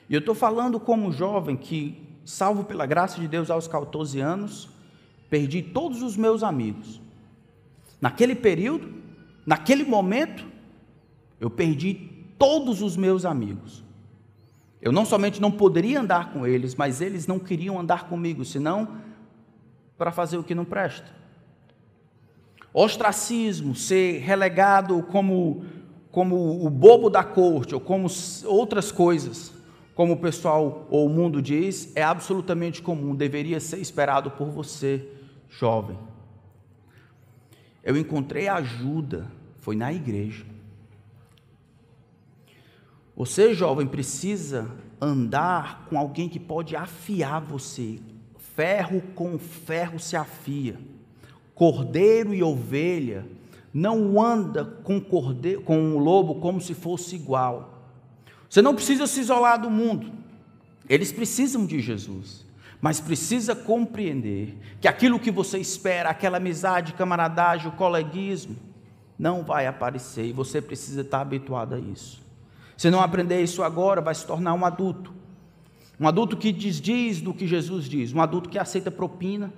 E 0.10 0.14
eu 0.14 0.20
estou 0.20 0.36
falando 0.36 0.78
como 0.78 1.10
jovem 1.10 1.56
que, 1.56 2.04
salvo 2.26 2.66
pela 2.66 2.86
graça 2.86 3.18
de 3.18 3.30
Deus 3.30 3.50
aos 3.50 3.66
14 3.66 4.20
anos, 4.20 4.68
perdi 5.30 5.62
todos 5.62 6.02
os 6.02 6.18
meus 6.18 6.44
amigos. 6.44 7.00
Naquele 8.02 8.36
período, 8.36 8.94
naquele 9.46 9.86
momento, 9.86 10.46
eu 11.40 11.50
perdi 11.50 12.10
todos 12.38 12.82
os 12.82 12.98
meus 12.98 13.24
amigos. 13.24 13.86
Eu 14.82 14.92
não 14.92 15.06
somente 15.06 15.40
não 15.40 15.50
poderia 15.50 16.02
andar 16.02 16.34
com 16.34 16.46
eles, 16.46 16.76
mas 16.76 17.00
eles 17.00 17.26
não 17.26 17.40
queriam 17.40 17.80
andar 17.80 18.10
comigo, 18.10 18.44
senão 18.44 19.15
para 19.98 20.12
fazer 20.12 20.38
o 20.38 20.44
que 20.44 20.56
não 20.56 20.66
presta. 20.66 21.08
Ostracismo, 22.74 23.74
ser 23.74 24.20
relegado 24.20 25.02
como, 25.04 25.64
como 26.12 26.66
o 26.66 26.70
bobo 26.70 27.10
da 27.10 27.24
corte, 27.24 27.74
ou 27.74 27.80
como 27.80 28.08
outras 28.46 28.92
coisas, 28.92 29.54
como 29.96 30.14
o 30.14 30.18
pessoal 30.18 30.86
ou 30.90 31.06
o 31.06 31.10
mundo 31.10 31.42
diz, 31.42 31.96
é 31.96 32.04
absolutamente 32.04 32.82
comum, 32.82 33.16
deveria 33.16 33.62
ser 33.62 33.80
esperado 33.80 34.30
por 34.32 34.50
você, 34.50 35.08
jovem. 35.50 35.98
Eu 37.82 37.96
encontrei 37.96 38.50
ajuda, 38.50 39.32
foi 39.60 39.76
na 39.76 39.94
igreja. 39.94 40.46
Você, 43.16 43.54
jovem, 43.54 43.88
precisa 43.88 44.70
andar 45.00 45.86
com 45.86 45.98
alguém 45.98 46.28
que 46.28 46.40
pode 46.40 46.76
afiar 46.76 47.40
você, 47.40 48.00
Ferro 48.56 49.02
com 49.14 49.38
ferro 49.38 50.00
se 50.00 50.16
afia. 50.16 50.80
Cordeiro 51.54 52.34
e 52.34 52.42
ovelha 52.42 53.26
não 53.74 54.22
anda 54.24 54.64
com, 54.64 55.02
cordeiro, 55.02 55.62
com 55.62 55.96
o 55.96 56.00
lobo 56.00 56.36
como 56.36 56.62
se 56.62 56.74
fosse 56.74 57.16
igual. 57.16 57.84
Você 58.50 58.62
não 58.62 58.74
precisa 58.74 59.06
se 59.06 59.20
isolar 59.20 59.60
do 59.60 59.70
mundo. 59.70 60.10
Eles 60.88 61.12
precisam 61.12 61.66
de 61.66 61.82
Jesus, 61.82 62.46
mas 62.80 63.02
precisa 63.02 63.54
compreender 63.54 64.58
que 64.80 64.88
aquilo 64.88 65.20
que 65.20 65.32
você 65.32 65.58
espera, 65.58 66.10
aquela 66.10 66.38
amizade, 66.38 66.94
camaradagem, 66.94 67.68
o 67.68 67.74
coleguismo, 67.74 68.56
Não 69.18 69.44
vai 69.44 69.66
aparecer 69.66 70.26
e 70.26 70.34
você 70.34 70.62
precisa 70.62 71.02
estar 71.02 71.22
habituado 71.22 71.76
a 71.76 71.80
isso. 71.80 72.22
Se 72.78 72.90
não 72.90 73.00
aprender 73.02 73.42
isso 73.42 73.64
agora, 73.64 74.02
vai 74.02 74.14
se 74.14 74.26
tornar 74.26 74.54
um 74.54 74.66
adulto. 74.66 75.14
Um 76.00 76.08
adulto 76.08 76.36
que 76.36 76.52
desdiz 76.52 77.22
do 77.22 77.34
que 77.34 77.48
Jesus 77.48 77.88
diz, 77.88 78.14
um 78.14 78.22
adulto 78.22 78.50
que 78.50 78.60
aceita 78.60 78.92
propina, 78.92 79.54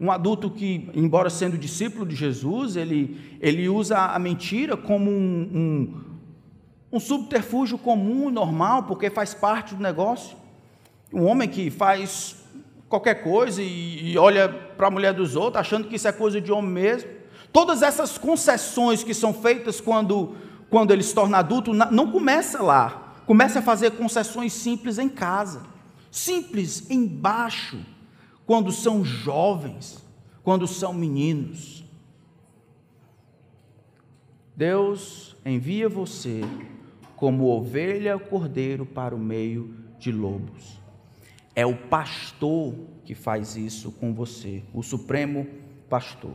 um 0.00 0.12
adulto 0.12 0.48
que, 0.48 0.88
embora 0.94 1.28
sendo 1.28 1.58
discípulo 1.58 2.06
de 2.06 2.14
Jesus, 2.14 2.76
ele, 2.76 3.20
ele 3.40 3.68
usa 3.68 3.98
a 3.98 4.18
mentira 4.18 4.76
como 4.76 5.10
um, 5.10 5.50
um, 5.52 6.04
um 6.92 7.00
subterfúgio 7.00 7.76
comum, 7.76 8.30
normal, 8.30 8.84
porque 8.84 9.10
faz 9.10 9.34
parte 9.34 9.74
do 9.74 9.82
negócio. 9.82 10.36
Um 11.12 11.24
homem 11.24 11.48
que 11.48 11.68
faz 11.68 12.36
qualquer 12.88 13.24
coisa 13.24 13.60
e, 13.60 14.12
e 14.12 14.18
olha 14.18 14.48
para 14.48 14.86
a 14.86 14.90
mulher 14.90 15.12
dos 15.12 15.34
outros, 15.34 15.60
achando 15.60 15.88
que 15.88 15.96
isso 15.96 16.06
é 16.06 16.12
coisa 16.12 16.40
de 16.40 16.52
homem 16.52 16.70
mesmo. 16.70 17.10
Todas 17.52 17.82
essas 17.82 18.16
concessões 18.16 19.02
que 19.02 19.12
são 19.12 19.34
feitas 19.34 19.80
quando, 19.80 20.36
quando 20.70 20.92
ele 20.92 21.02
se 21.02 21.14
torna 21.14 21.38
adulto, 21.38 21.74
não 21.74 22.12
começa 22.12 22.62
lá. 22.62 23.07
Começa 23.28 23.58
a 23.58 23.62
fazer 23.62 23.90
concessões 23.90 24.54
simples 24.54 24.96
em 24.96 25.06
casa, 25.06 25.62
simples 26.10 26.90
embaixo 26.90 27.78
quando 28.46 28.72
são 28.72 29.04
jovens, 29.04 30.02
quando 30.42 30.66
são 30.66 30.94
meninos. 30.94 31.84
Deus 34.56 35.36
envia 35.44 35.90
você 35.90 36.40
como 37.16 37.50
ovelha 37.50 38.18
cordeiro 38.18 38.86
para 38.86 39.14
o 39.14 39.18
meio 39.18 39.76
de 39.98 40.10
lobos. 40.10 40.80
É 41.54 41.66
o 41.66 41.76
pastor 41.76 42.74
que 43.04 43.14
faz 43.14 43.56
isso 43.56 43.92
com 43.92 44.14
você, 44.14 44.62
o 44.72 44.82
supremo 44.82 45.46
pastor. 45.86 46.32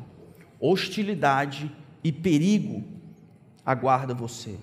Hostilidade 0.59 1.75
e 2.03 2.11
perigo 2.11 2.83
aguarda 3.65 4.13
você. 4.13 4.59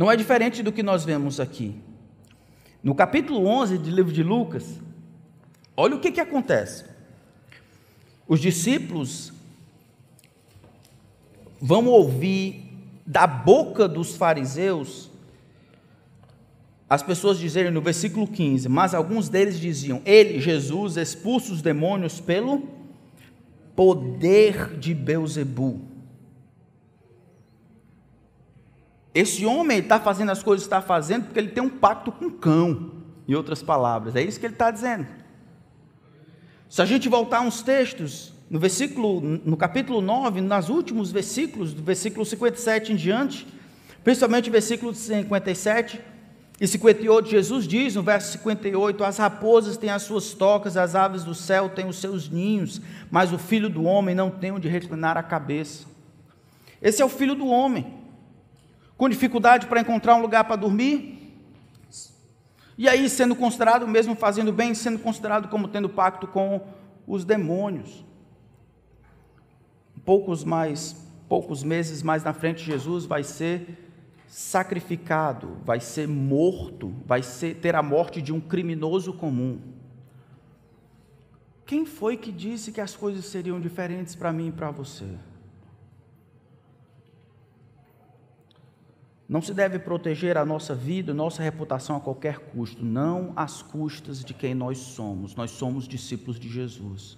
Não 0.00 0.10
é 0.10 0.16
diferente 0.16 0.62
do 0.62 0.72
que 0.72 0.82
nós 0.82 1.04
vemos 1.04 1.38
aqui. 1.38 1.76
No 2.82 2.94
capítulo 2.94 3.46
11 3.46 3.76
do 3.76 3.90
livro 3.90 4.12
de 4.12 4.22
Lucas, 4.22 4.80
Olha 5.82 5.96
o 5.96 5.98
que, 5.98 6.12
que 6.12 6.20
acontece. 6.20 6.84
Os 8.28 8.38
discípulos 8.38 9.32
vão 11.58 11.86
ouvir 11.86 12.70
da 13.06 13.26
boca 13.26 13.88
dos 13.88 14.14
fariseus 14.14 15.08
as 16.86 17.02
pessoas 17.02 17.38
dizerem 17.38 17.70
no 17.70 17.80
versículo 17.80 18.26
15, 18.26 18.68
mas 18.68 18.92
alguns 18.92 19.30
deles 19.30 19.58
diziam: 19.58 20.02
Ele, 20.04 20.38
Jesus, 20.38 20.98
expulsa 20.98 21.50
os 21.50 21.62
demônios 21.62 22.20
pelo 22.20 22.68
poder 23.74 24.76
de 24.76 24.92
Beuzebu. 24.92 25.89
Esse 29.14 29.44
homem 29.44 29.78
está 29.78 29.98
fazendo 29.98 30.30
as 30.30 30.42
coisas 30.42 30.66
que 30.66 30.68
está 30.68 30.80
fazendo 30.80 31.24
porque 31.24 31.38
ele 31.38 31.48
tem 31.48 31.62
um 31.62 31.68
pacto 31.68 32.12
com 32.12 32.26
o 32.26 32.32
cão, 32.32 32.92
em 33.26 33.34
outras 33.34 33.62
palavras, 33.62 34.16
é 34.16 34.22
isso 34.22 34.40
que 34.40 34.46
ele 34.46 34.54
está 34.54 34.70
dizendo. 34.70 35.06
Se 36.68 36.82
a 36.82 36.84
gente 36.84 37.08
voltar 37.08 37.40
uns 37.40 37.62
textos, 37.62 38.32
no 38.48 38.58
versículo, 38.58 39.20
no 39.20 39.56
capítulo 39.56 40.00
9, 40.00 40.40
nos 40.40 40.68
últimos 40.68 41.12
versículos, 41.12 41.72
do 41.72 41.82
versículo 41.82 42.24
57 42.24 42.92
em 42.92 42.96
diante, 42.96 43.46
principalmente 44.02 44.50
versículo 44.50 44.92
57 44.92 46.00
e 46.60 46.66
58, 46.66 47.28
Jesus 47.28 47.66
diz 47.66 47.94
no 47.94 48.02
verso 48.02 48.32
58: 48.32 49.02
As 49.04 49.18
raposas 49.18 49.76
têm 49.76 49.90
as 49.90 50.02
suas 50.02 50.34
tocas, 50.34 50.76
as 50.76 50.94
aves 50.94 51.24
do 51.24 51.34
céu 51.34 51.68
têm 51.68 51.86
os 51.86 51.96
seus 51.96 52.28
ninhos, 52.28 52.80
mas 53.10 53.32
o 53.32 53.38
filho 53.38 53.68
do 53.68 53.84
homem 53.84 54.14
não 54.14 54.30
tem 54.30 54.50
onde 54.52 54.68
reclinar 54.68 55.16
a 55.16 55.22
cabeça. 55.22 55.86
Esse 56.82 57.00
é 57.00 57.04
o 57.04 57.08
filho 57.08 57.34
do 57.34 57.46
homem, 57.46 57.99
com 59.00 59.08
dificuldade 59.08 59.66
para 59.66 59.80
encontrar 59.80 60.14
um 60.14 60.20
lugar 60.20 60.44
para 60.44 60.56
dormir, 60.56 61.34
e 62.76 62.86
aí, 62.86 63.08
sendo 63.08 63.34
considerado, 63.34 63.88
mesmo 63.88 64.14
fazendo 64.14 64.52
bem, 64.52 64.74
sendo 64.74 64.98
considerado 64.98 65.48
como 65.48 65.68
tendo 65.68 65.88
pacto 65.88 66.26
com 66.26 66.60
os 67.06 67.24
demônios. 67.24 68.04
Poucos 70.04 70.44
mais, 70.44 70.94
poucos 71.30 71.62
meses 71.62 72.02
mais 72.02 72.22
na 72.22 72.34
frente, 72.34 72.62
Jesus 72.62 73.06
vai 73.06 73.24
ser 73.24 73.88
sacrificado, 74.28 75.56
vai 75.64 75.80
ser 75.80 76.06
morto, 76.06 76.92
vai 77.06 77.22
ser, 77.22 77.54
ter 77.54 77.74
a 77.74 77.82
morte 77.82 78.20
de 78.20 78.34
um 78.34 78.40
criminoso 78.40 79.14
comum. 79.14 79.60
Quem 81.64 81.86
foi 81.86 82.18
que 82.18 82.30
disse 82.30 82.70
que 82.70 82.82
as 82.82 82.94
coisas 82.94 83.24
seriam 83.24 83.58
diferentes 83.58 84.14
para 84.14 84.30
mim 84.30 84.48
e 84.48 84.52
para 84.52 84.70
você? 84.70 85.06
Não 89.30 89.40
se 89.40 89.54
deve 89.54 89.78
proteger 89.78 90.36
a 90.36 90.44
nossa 90.44 90.74
vida, 90.74 91.14
nossa 91.14 91.40
reputação 91.40 91.94
a 91.94 92.00
qualquer 92.00 92.40
custo, 92.40 92.84
não 92.84 93.32
às 93.36 93.62
custas 93.62 94.24
de 94.24 94.34
quem 94.34 94.56
nós 94.56 94.78
somos. 94.78 95.36
Nós 95.36 95.52
somos 95.52 95.86
discípulos 95.86 96.36
de 96.36 96.48
Jesus. 96.48 97.16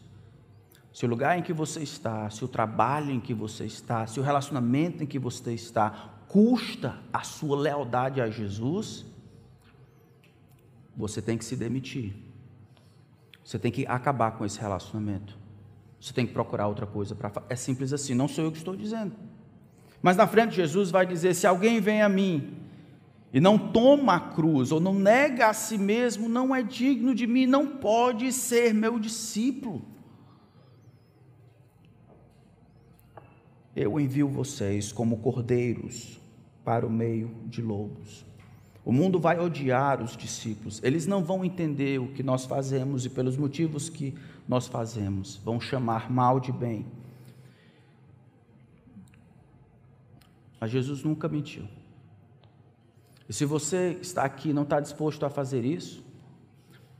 Se 0.93 1.07
o 1.07 1.09
lugar 1.09 1.39
em 1.39 1.43
que 1.43 1.55
você 1.55 1.83
está, 1.83 2.29
se 2.29 2.45
o 2.45 2.49
trabalho 2.49 3.11
em 3.11 3.19
que 3.19 3.33
você 3.33 3.65
está, 3.65 4.07
se 4.07 4.21
o 4.21 4.23
relacionamento 4.23 5.03
em 5.03 5.07
que 5.07 5.19
você 5.19 5.55
está 5.55 6.21
custa 6.29 6.99
a 7.11 7.23
sua 7.23 7.57
lealdade 7.57 8.21
a 8.21 8.29
Jesus, 8.29 9.07
você 10.95 11.23
tem 11.23 11.39
que 11.39 11.47
se 11.47 11.57
demitir. 11.57 12.15
Você 13.43 13.59
tem 13.59 13.73
que 13.73 13.87
acabar 13.87 14.33
com 14.33 14.45
esse 14.45 14.61
relacionamento. 14.61 15.39
Você 15.99 16.13
tem 16.13 16.27
que 16.27 16.35
procurar 16.35 16.67
outra 16.67 16.87
coisa 16.87 17.15
para 17.15 17.33
É 17.49 17.57
simples 17.57 17.91
assim, 17.91 18.13
não 18.13 18.29
sou 18.29 18.45
eu 18.45 18.53
que 18.53 18.59
estou 18.59 18.77
dizendo. 18.77 19.32
Mas 20.03 20.17
na 20.17 20.27
frente 20.27 20.57
Jesus 20.57 20.91
vai 20.91 21.07
dizer: 21.07 21.35
se 21.35 21.47
alguém 21.47 21.81
vem 21.81 22.03
a 22.03 22.09
mim 22.09 22.59
e 23.33 23.41
não 23.41 23.57
toma 23.57 24.17
a 24.17 24.21
cruz, 24.21 24.73
ou 24.73 24.81
não 24.81 24.93
nega 24.93 25.47
a 25.47 25.55
si 25.55 25.79
mesmo, 25.79 26.29
não 26.29 26.55
é 26.55 26.63
digno 26.63 27.15
de 27.15 27.27
mim, 27.27 27.47
não 27.47 27.67
pode 27.67 28.31
ser 28.33 28.75
meu 28.75 28.99
discípulo. 28.99 29.81
Eu 33.75 33.99
envio 33.99 34.29
vocês 34.29 34.93
como 34.93 35.19
cordeiros 35.19 36.21
para 36.63 36.87
o 36.87 36.91
meio 36.91 37.35
de 37.47 37.63
lobos. 37.63 38.27
O 38.85 38.93
mundo 38.93 39.19
vai 39.19 39.39
odiar 39.39 40.03
os 40.03 40.17
discípulos, 40.17 40.83
eles 40.83 41.07
não 41.07 41.23
vão 41.23 41.45
entender 41.45 42.01
o 42.01 42.09
que 42.09 42.23
nós 42.23 42.45
fazemos 42.45 43.07
e 43.07 43.11
pelos 43.11 43.37
motivos 43.37 43.89
que 43.89 44.13
nós 44.47 44.67
fazemos, 44.67 45.37
vão 45.45 45.61
chamar 45.61 46.11
mal 46.11 46.41
de 46.41 46.51
bem 46.51 46.85
Mas 50.63 50.71
Jesus 50.71 51.03
nunca 51.03 51.29
mentiu. 51.29 51.65
E 53.29 53.33
se 53.33 53.45
você 53.45 53.99
está 54.01 54.23
aqui 54.23 54.51
e 54.51 54.53
não 54.53 54.63
está 54.63 54.79
disposto 54.79 55.27
a 55.27 55.29
fazer 55.29 55.65
isso, 55.65 56.05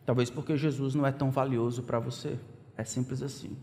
talvez 0.05 0.29
porque 0.29 0.57
Jesus 0.57 0.97
não 0.97 1.07
é 1.07 1.13
tão 1.13 1.31
valioso 1.31 1.85
para 1.85 2.01
você. 2.01 2.41
É 2.77 2.83
simples 2.83 3.23
assim. 3.23 3.57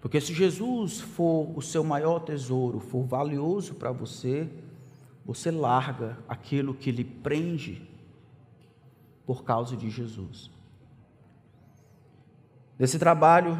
Porque 0.00 0.18
se 0.22 0.32
Jesus 0.32 1.02
for 1.02 1.52
o 1.54 1.60
seu 1.60 1.84
maior 1.84 2.20
tesouro, 2.20 2.80
for 2.80 3.04
valioso 3.04 3.74
para 3.74 3.92
você, 3.92 4.48
você 5.22 5.50
larga 5.50 6.16
aquilo 6.26 6.72
que 6.72 6.90
lhe 6.90 7.04
prende 7.04 7.86
por 9.26 9.44
causa 9.44 9.76
de 9.76 9.90
Jesus. 9.90 10.50
Nesse 12.78 12.98
trabalho 12.98 13.54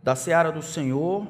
da 0.00 0.14
seara 0.14 0.52
do 0.52 0.62
Senhor, 0.62 1.26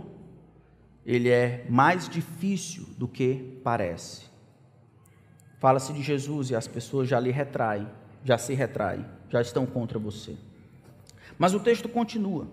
ele 1.04 1.28
é 1.28 1.66
mais 1.68 2.08
difícil 2.08 2.86
do 2.96 3.08
que 3.08 3.60
parece. 3.64 4.22
Fala-se 5.58 5.92
de 5.92 6.02
Jesus 6.02 6.50
e 6.50 6.56
as 6.56 6.66
pessoas 6.66 7.08
já 7.08 7.18
lhe 7.18 7.30
retraem, 7.30 7.88
já 8.24 8.38
se 8.38 8.54
retraem, 8.54 9.04
já 9.28 9.40
estão 9.40 9.66
contra 9.66 9.98
você. 9.98 10.36
Mas 11.38 11.54
o 11.54 11.60
texto 11.60 11.88
continua. 11.88 12.46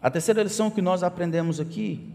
A 0.00 0.10
terceira 0.10 0.42
lição 0.42 0.70
que 0.70 0.82
nós 0.82 1.02
aprendemos 1.02 1.58
aqui, 1.58 2.12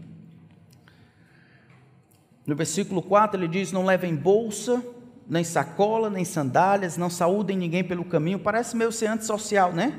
no 2.46 2.56
versículo 2.56 3.02
4, 3.02 3.38
ele 3.38 3.48
diz: 3.48 3.72
Não 3.72 3.84
levem 3.84 4.14
bolsa, 4.14 4.84
nem 5.28 5.44
sacola, 5.44 6.10
nem 6.10 6.24
sandálias, 6.24 6.96
não 6.96 7.10
saúdem 7.10 7.56
ninguém 7.56 7.84
pelo 7.84 8.04
caminho. 8.04 8.38
Parece 8.38 8.76
meio 8.76 8.92
ser 8.92 9.06
antissocial, 9.06 9.72
né? 9.72 9.98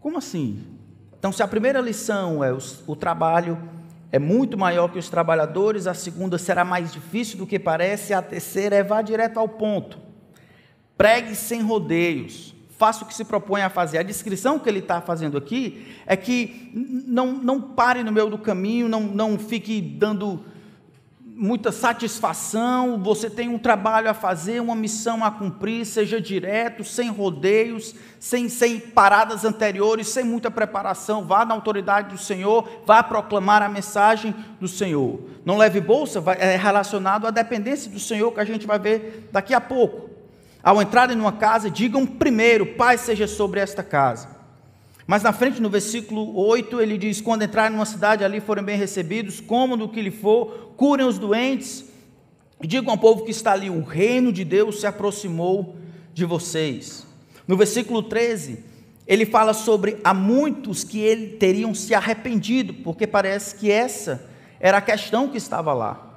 Como 0.00 0.18
assim? 0.18 0.64
Então, 1.22 1.30
se 1.30 1.40
a 1.40 1.46
primeira 1.46 1.80
lição 1.80 2.42
é 2.42 2.52
o, 2.52 2.58
o 2.84 2.96
trabalho 2.96 3.56
é 4.10 4.18
muito 4.18 4.58
maior 4.58 4.88
que 4.88 4.98
os 4.98 5.08
trabalhadores, 5.08 5.86
a 5.86 5.94
segunda 5.94 6.36
será 6.36 6.64
mais 6.64 6.90
difícil 6.90 7.38
do 7.38 7.46
que 7.46 7.60
parece, 7.60 8.12
a 8.12 8.20
terceira 8.20 8.74
é 8.74 8.82
vá 8.82 9.00
direto 9.02 9.38
ao 9.38 9.48
ponto. 9.48 10.00
Pregue 10.98 11.36
sem 11.36 11.62
rodeios, 11.62 12.52
faça 12.76 13.04
o 13.04 13.06
que 13.06 13.14
se 13.14 13.24
propõe 13.24 13.62
a 13.62 13.70
fazer. 13.70 13.98
A 13.98 14.02
descrição 14.02 14.58
que 14.58 14.68
ele 14.68 14.80
está 14.80 15.00
fazendo 15.00 15.38
aqui 15.38 15.94
é 16.08 16.16
que 16.16 16.72
não, 17.06 17.34
não 17.34 17.60
pare 17.60 18.02
no 18.02 18.10
meio 18.10 18.28
do 18.28 18.36
caminho, 18.36 18.88
não, 18.88 19.02
não 19.02 19.38
fique 19.38 19.80
dando 19.80 20.44
muita 21.42 21.72
satisfação, 21.72 23.02
você 23.02 23.28
tem 23.28 23.48
um 23.48 23.58
trabalho 23.58 24.08
a 24.08 24.14
fazer, 24.14 24.60
uma 24.60 24.76
missão 24.76 25.24
a 25.24 25.30
cumprir, 25.30 25.84
seja 25.84 26.20
direto, 26.20 26.84
sem 26.84 27.10
rodeios, 27.10 27.96
sem, 28.20 28.48
sem 28.48 28.78
paradas 28.78 29.44
anteriores, 29.44 30.06
sem 30.06 30.22
muita 30.22 30.52
preparação, 30.52 31.24
vá 31.24 31.44
na 31.44 31.52
autoridade 31.52 32.10
do 32.10 32.16
Senhor, 32.18 32.84
vá 32.86 33.02
proclamar 33.02 33.60
a 33.60 33.68
mensagem 33.68 34.32
do 34.60 34.68
Senhor. 34.68 35.18
Não 35.44 35.58
leve 35.58 35.80
bolsa, 35.80 36.20
vai, 36.20 36.36
é 36.38 36.54
relacionado 36.54 37.26
à 37.26 37.30
dependência 37.32 37.90
do 37.90 37.98
Senhor, 37.98 38.30
que 38.30 38.38
a 38.38 38.44
gente 38.44 38.64
vai 38.64 38.78
ver 38.78 39.28
daqui 39.32 39.52
a 39.52 39.60
pouco. 39.60 40.10
Ao 40.62 40.80
entrarem 40.80 41.16
numa 41.16 41.32
casa, 41.32 41.68
digam 41.68 42.06
primeiro: 42.06 42.76
Pai 42.76 42.96
seja 42.96 43.26
sobre 43.26 43.58
esta 43.58 43.82
casa. 43.82 44.41
Mas 45.06 45.22
na 45.22 45.32
frente, 45.32 45.60
no 45.60 45.68
versículo 45.68 46.36
8, 46.36 46.80
ele 46.80 46.96
diz: 46.96 47.20
Quando 47.20 47.42
entrarem 47.42 47.72
numa 47.72 47.86
cidade, 47.86 48.24
ali 48.24 48.40
forem 48.40 48.64
bem 48.64 48.78
recebidos, 48.78 49.40
como 49.40 49.76
do 49.76 49.88
que 49.88 50.00
lhe 50.00 50.10
for, 50.10 50.72
curem 50.76 51.06
os 51.06 51.18
doentes, 51.18 51.84
e 52.62 52.66
digam 52.66 52.92
ao 52.92 52.98
povo 52.98 53.24
que 53.24 53.30
está 53.30 53.52
ali: 53.52 53.68
O 53.68 53.82
reino 53.82 54.32
de 54.32 54.44
Deus 54.44 54.80
se 54.80 54.86
aproximou 54.86 55.76
de 56.14 56.24
vocês. 56.24 57.06
No 57.46 57.56
versículo 57.56 58.02
13, 58.02 58.64
ele 59.06 59.26
fala 59.26 59.52
sobre 59.52 59.98
há 60.04 60.14
muitos 60.14 60.84
que 60.84 61.00
ele 61.00 61.36
teriam 61.36 61.74
se 61.74 61.94
arrependido, 61.94 62.74
porque 62.74 63.06
parece 63.06 63.56
que 63.56 63.70
essa 63.70 64.24
era 64.60 64.78
a 64.78 64.82
questão 64.82 65.28
que 65.28 65.36
estava 65.36 65.72
lá. 65.72 66.12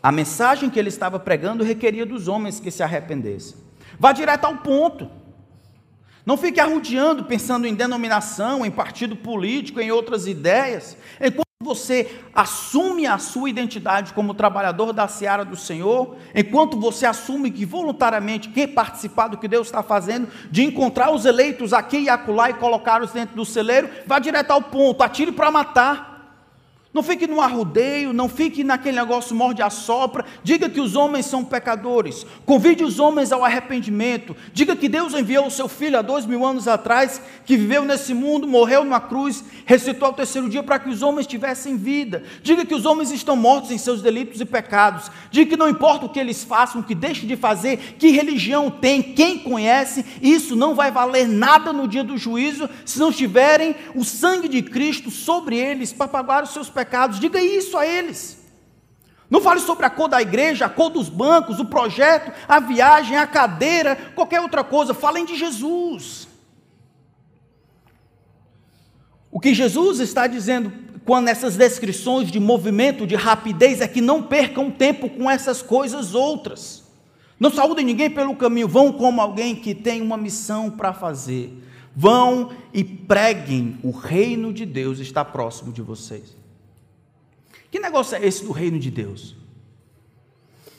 A 0.00 0.12
mensagem 0.12 0.70
que 0.70 0.78
ele 0.78 0.88
estava 0.88 1.18
pregando 1.18 1.64
requeria 1.64 2.06
dos 2.06 2.28
homens 2.28 2.60
que 2.60 2.70
se 2.70 2.82
arrependessem. 2.82 3.56
Vá 3.98 4.12
direto 4.12 4.44
ao 4.44 4.56
ponto. 4.58 5.10
Não 6.24 6.36
fique 6.36 6.60
arrudeando, 6.60 7.24
pensando 7.24 7.66
em 7.66 7.74
denominação, 7.74 8.64
em 8.64 8.70
partido 8.70 9.16
político, 9.16 9.80
em 9.80 9.90
outras 9.90 10.26
ideias. 10.26 10.96
Enquanto 11.20 11.46
você 11.62 12.20
assume 12.34 13.06
a 13.06 13.18
sua 13.18 13.50
identidade 13.50 14.12
como 14.12 14.34
trabalhador 14.34 14.92
da 14.92 15.08
seara 15.08 15.44
do 15.44 15.56
Senhor, 15.56 16.16
enquanto 16.34 16.78
você 16.78 17.06
assume 17.06 17.50
que 17.50 17.64
voluntariamente 17.64 18.50
quer 18.50 18.68
participar 18.68 19.28
do 19.28 19.38
que 19.38 19.48
Deus 19.48 19.66
está 19.66 19.82
fazendo, 19.82 20.28
de 20.50 20.62
encontrar 20.62 21.10
os 21.12 21.24
eleitos 21.24 21.72
aqui 21.72 21.98
e 21.98 22.08
acolá 22.08 22.50
e 22.50 22.54
colocá-los 22.54 23.12
dentro 23.12 23.34
do 23.34 23.44
celeiro, 23.44 23.88
vá 24.06 24.18
direto 24.18 24.50
ao 24.50 24.62
ponto, 24.62 25.02
atire 25.02 25.32
para 25.32 25.50
matar. 25.50 26.11
Não 26.94 27.02
fique 27.02 27.26
no 27.26 27.40
arrudeio, 27.40 28.12
não 28.12 28.28
fique 28.28 28.62
naquele 28.62 28.98
negócio 28.98 29.34
morde 29.34 29.62
a 29.62 29.70
sopra. 29.70 30.26
Diga 30.44 30.68
que 30.68 30.80
os 30.80 30.94
homens 30.94 31.24
são 31.24 31.42
pecadores. 31.42 32.26
Convide 32.44 32.84
os 32.84 32.98
homens 32.98 33.32
ao 33.32 33.42
arrependimento. 33.42 34.36
Diga 34.52 34.76
que 34.76 34.90
Deus 34.90 35.14
enviou 35.14 35.46
o 35.46 35.50
seu 35.50 35.68
filho 35.68 35.98
há 35.98 36.02
dois 36.02 36.26
mil 36.26 36.44
anos 36.44 36.68
atrás, 36.68 37.22
que 37.46 37.56
viveu 37.56 37.82
nesse 37.82 38.12
mundo, 38.12 38.46
morreu 38.46 38.84
numa 38.84 39.00
cruz, 39.00 39.42
ressuscitou 39.64 40.08
ao 40.08 40.12
terceiro 40.12 40.50
dia 40.50 40.62
para 40.62 40.78
que 40.78 40.90
os 40.90 41.00
homens 41.00 41.26
tivessem 41.26 41.78
vida. 41.78 42.24
Diga 42.42 42.66
que 42.66 42.74
os 42.74 42.84
homens 42.84 43.10
estão 43.10 43.36
mortos 43.36 43.70
em 43.70 43.78
seus 43.78 44.02
delitos 44.02 44.42
e 44.42 44.44
pecados. 44.44 45.10
Diga 45.30 45.48
que 45.48 45.56
não 45.56 45.70
importa 45.70 46.04
o 46.04 46.10
que 46.10 46.20
eles 46.20 46.44
façam, 46.44 46.82
o 46.82 46.84
que 46.84 46.94
deixem 46.94 47.26
de 47.26 47.36
fazer, 47.36 47.96
que 47.98 48.10
religião 48.10 48.70
tem, 48.70 49.02
quem 49.02 49.38
conhece, 49.38 50.04
isso 50.20 50.54
não 50.54 50.74
vai 50.74 50.90
valer 50.90 51.26
nada 51.26 51.72
no 51.72 51.88
dia 51.88 52.04
do 52.04 52.18
juízo 52.18 52.68
se 52.84 52.98
não 52.98 53.10
tiverem 53.10 53.74
o 53.94 54.04
sangue 54.04 54.46
de 54.46 54.60
Cristo 54.60 55.10
sobre 55.10 55.56
eles 55.56 55.90
para 55.90 56.06
pagar 56.06 56.42
os 56.42 56.50
seus 56.50 56.68
pecados 56.68 56.81
pecados. 56.82 57.20
Diga 57.20 57.40
isso 57.40 57.78
a 57.78 57.86
eles. 57.86 58.38
Não 59.30 59.40
fale 59.40 59.60
sobre 59.60 59.86
a 59.86 59.90
cor 59.90 60.08
da 60.08 60.20
igreja, 60.20 60.66
a 60.66 60.68
cor 60.68 60.90
dos 60.90 61.08
bancos, 61.08 61.58
o 61.58 61.64
projeto, 61.64 62.32
a 62.46 62.60
viagem, 62.60 63.16
a 63.16 63.26
cadeira, 63.26 63.96
qualquer 64.14 64.40
outra 64.40 64.62
coisa. 64.62 64.92
Falem 64.92 65.24
de 65.24 65.36
Jesus. 65.36 66.28
O 69.30 69.40
que 69.40 69.54
Jesus 69.54 70.00
está 70.00 70.26
dizendo 70.26 70.70
quando 71.06 71.28
essas 71.28 71.56
descrições 71.56 72.30
de 72.30 72.38
movimento, 72.38 73.06
de 73.06 73.14
rapidez, 73.14 73.80
é 73.80 73.88
que 73.88 74.00
não 74.00 74.22
percam 74.22 74.70
tempo 74.70 75.08
com 75.08 75.30
essas 75.30 75.62
coisas 75.62 76.14
outras. 76.14 76.82
Não 77.40 77.50
saúdem 77.50 77.86
ninguém 77.86 78.10
pelo 78.10 78.36
caminho, 78.36 78.68
vão 78.68 78.92
como 78.92 79.20
alguém 79.20 79.54
que 79.54 79.74
tem 79.74 80.02
uma 80.02 80.16
missão 80.16 80.70
para 80.70 80.92
fazer. 80.92 81.58
Vão 81.94 82.52
e 82.72 82.84
preguem, 82.84 83.78
o 83.82 83.90
reino 83.90 84.52
de 84.52 84.64
Deus 84.64 84.98
está 84.98 85.24
próximo 85.24 85.72
de 85.72 85.82
vocês. 85.82 86.41
Que 87.72 87.80
negócio 87.80 88.14
é 88.14 88.26
esse 88.26 88.44
do 88.44 88.52
reino 88.52 88.78
de 88.78 88.90
Deus? 88.90 89.34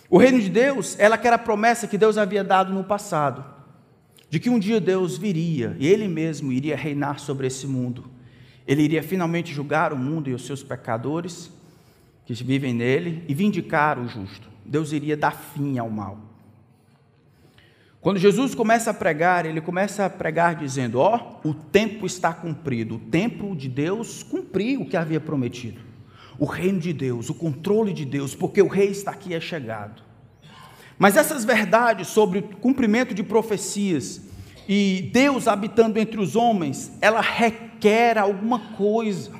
O 0.07 0.19
reino 0.19 0.39
de 0.39 0.47
Deus 0.47 0.95
é 0.99 1.07
aquela 1.07 1.39
promessa 1.39 1.87
que 1.87 1.97
Deus 1.97 2.19
havia 2.19 2.43
dado 2.43 2.71
no 2.71 2.83
passado, 2.83 3.43
de 4.29 4.39
que 4.39 4.47
um 4.47 4.59
dia 4.59 4.79
Deus 4.79 5.17
viria 5.17 5.75
e 5.79 5.87
Ele 5.87 6.07
mesmo 6.07 6.51
iria 6.51 6.75
reinar 6.75 7.17
sobre 7.17 7.47
esse 7.47 7.65
mundo. 7.65 8.05
Ele 8.67 8.83
iria 8.83 9.01
finalmente 9.01 9.51
julgar 9.51 9.91
o 9.91 9.97
mundo 9.97 10.29
e 10.29 10.35
os 10.35 10.45
seus 10.45 10.61
pecadores 10.61 11.51
que 12.27 12.33
vivem 12.35 12.75
nele 12.75 13.25
e 13.27 13.33
vindicar 13.33 13.97
o 13.97 14.07
justo. 14.07 14.47
Deus 14.63 14.91
iria 14.91 15.17
dar 15.17 15.31
fim 15.31 15.79
ao 15.79 15.89
mal. 15.89 16.19
Quando 18.01 18.19
Jesus 18.19 18.53
começa 18.53 18.91
a 18.91 18.93
pregar, 18.93 19.47
ele 19.47 19.61
começa 19.61 20.05
a 20.05 20.09
pregar 20.11 20.57
dizendo: 20.57 20.99
Ó, 20.99 21.39
oh, 21.43 21.49
o 21.49 21.53
tempo 21.55 22.05
está 22.05 22.31
cumprido, 22.31 22.97
o 22.97 22.99
tempo 22.99 23.55
de 23.55 23.67
Deus 23.67 24.21
cumpriu 24.21 24.81
o 24.81 24.85
que 24.87 24.95
havia 24.95 25.19
prometido 25.19 25.92
o 26.37 26.45
reino 26.45 26.79
de 26.79 26.93
Deus, 26.93 27.29
o 27.29 27.33
controle 27.33 27.93
de 27.93 28.05
Deus, 28.05 28.35
porque 28.35 28.61
o 28.61 28.67
rei 28.67 28.89
está 28.89 29.11
aqui 29.11 29.33
é 29.33 29.39
chegado. 29.39 30.01
Mas 30.97 31.17
essas 31.17 31.43
verdades 31.43 32.07
sobre 32.07 32.39
o 32.39 32.43
cumprimento 32.57 33.13
de 33.13 33.23
profecias 33.23 34.21
e 34.67 35.09
Deus 35.11 35.47
habitando 35.47 35.99
entre 35.99 36.19
os 36.19 36.35
homens, 36.35 36.91
ela 37.01 37.21
requer 37.21 38.17
alguma 38.17 38.73
coisa. 38.75 39.31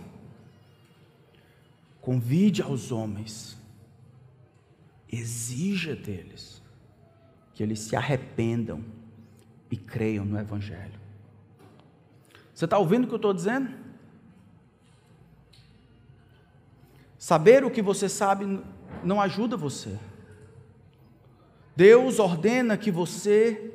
Convide 2.02 2.62
aos 2.62 2.91
homens, 2.91 3.58
exija 5.10 5.96
deles 5.96 6.62
que 7.54 7.64
eles 7.64 7.80
se 7.80 7.96
arrependam 7.96 8.84
e 9.72 9.78
creiam 9.78 10.26
no 10.26 10.38
Evangelho. 10.38 11.00
Você 12.54 12.66
está 12.66 12.78
ouvindo 12.78 13.06
o 13.06 13.08
que 13.08 13.14
eu 13.14 13.18
estou 13.18 13.34
dizendo? 13.34 13.82
Saber 17.24 17.63
o 17.63 17.71
que 17.71 17.82
você 17.82 18.09
sabe 18.09 18.59
não 19.01 19.21
ajuda 19.21 19.55
você. 19.55 19.97
Deus 21.74 22.19
ordena 22.19 22.76
que 22.76 22.91
você 22.91 23.71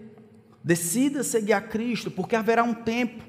decida 0.63 1.25
seguir 1.25 1.55
a 1.55 1.61
Cristo, 1.63 2.11
porque 2.11 2.37
haverá 2.37 2.63
um 2.63 2.75
tempo 2.75 3.25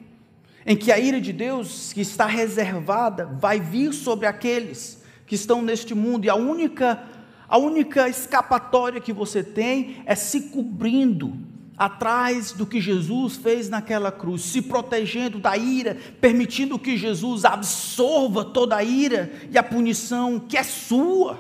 em 0.66 0.76
que 0.76 0.92
a 0.92 1.00
ira 1.00 1.22
de 1.22 1.32
Deus, 1.32 1.94
que 1.94 2.02
está 2.02 2.26
reservada, 2.26 3.28
vai 3.28 3.62
vir 3.62 3.94
sobre 3.94 4.28
aqueles 4.28 5.02
que 5.26 5.36
estão 5.36 5.62
neste 5.62 5.96
mundo, 5.96 6.26
e 6.26 6.30
a 6.30 6.36
única, 6.36 7.02
a 7.48 7.58
única 7.58 8.10
escapatória 8.10 9.00
que 9.00 9.14
você 9.14 9.42
tem 9.42 10.04
é 10.06 10.16
se 10.16 10.50
cobrindo 10.50 11.34
atrás 11.80 12.52
do 12.52 12.66
que 12.66 12.82
Jesus 12.82 13.38
fez 13.38 13.70
naquela 13.70 14.12
cruz, 14.12 14.42
se 14.42 14.62
protegendo 14.62 15.40
da 15.40 15.56
ira, 15.56 15.98
permitindo 16.20 16.78
que 16.78 16.98
Jesus 16.98 17.46
absorva 17.46 18.44
toda 18.44 18.76
a 18.76 18.84
ira 18.84 19.32
e 19.50 19.58
a 19.58 19.64
punição 19.64 20.38
que 20.38 20.58
é 20.58 20.64
sua. 20.64 21.40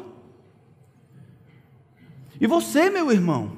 E 2.40 2.48
você, 2.48 2.90
meu 2.90 3.12
irmão, 3.12 3.52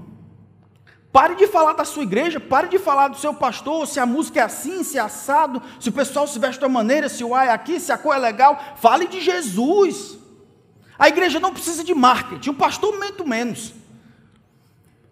pare 1.11 1.35
de 1.35 1.45
falar 1.45 1.73
da 1.73 1.85
sua 1.85 2.01
igreja, 2.01 2.39
pare 2.39 2.67
de 2.67 2.79
falar 2.79 3.09
do 3.09 3.17
seu 3.19 3.31
pastor, 3.31 3.85
se 3.85 3.99
a 3.99 4.05
música 4.07 4.39
é 4.39 4.43
assim, 4.43 4.83
se 4.83 4.97
é 4.97 5.01
assado, 5.01 5.61
se 5.79 5.89
o 5.89 5.91
pessoal 5.93 6.25
se 6.25 6.39
veste 6.39 6.57
de 6.57 6.65
uma 6.65 6.79
maneira, 6.79 7.07
se 7.07 7.23
o 7.23 7.35
ar 7.35 7.45
é 7.45 7.51
aqui, 7.51 7.79
se 7.79 7.91
a 7.91 7.97
cor 7.97 8.15
é 8.15 8.17
legal. 8.19 8.59
Fale 8.77 9.05
de 9.05 9.21
Jesus. 9.21 10.17
A 10.97 11.07
igreja 11.09 11.39
não 11.39 11.53
precisa 11.53 11.83
de 11.83 11.93
marketing, 11.93 12.49
o 12.49 12.55
pastor 12.55 12.97
muito 12.97 13.27
menos. 13.27 13.80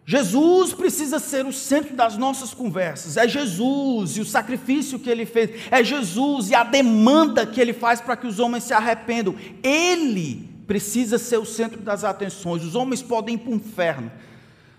Jesus 0.09 0.73
precisa 0.73 1.19
ser 1.19 1.45
o 1.45 1.53
centro 1.53 1.95
das 1.95 2.17
nossas 2.17 2.51
conversas. 2.51 3.15
É 3.15 3.27
Jesus 3.27 4.17
e 4.17 4.21
o 4.21 4.25
sacrifício 4.25 4.97
que 4.97 5.07
ele 5.07 5.23
fez. 5.23 5.51
É 5.69 5.83
Jesus 5.83 6.49
e 6.49 6.55
a 6.55 6.63
demanda 6.63 7.45
que 7.45 7.61
ele 7.61 7.73
faz 7.73 8.01
para 8.01 8.17
que 8.17 8.25
os 8.25 8.39
homens 8.39 8.63
se 8.63 8.73
arrependam. 8.73 9.35
Ele 9.61 10.49
precisa 10.65 11.19
ser 11.19 11.37
o 11.37 11.45
centro 11.45 11.79
das 11.79 12.03
atenções. 12.03 12.63
Os 12.63 12.73
homens 12.73 13.03
podem 13.03 13.35
ir 13.35 13.37
para 13.37 13.51
o 13.51 13.55
inferno, 13.55 14.11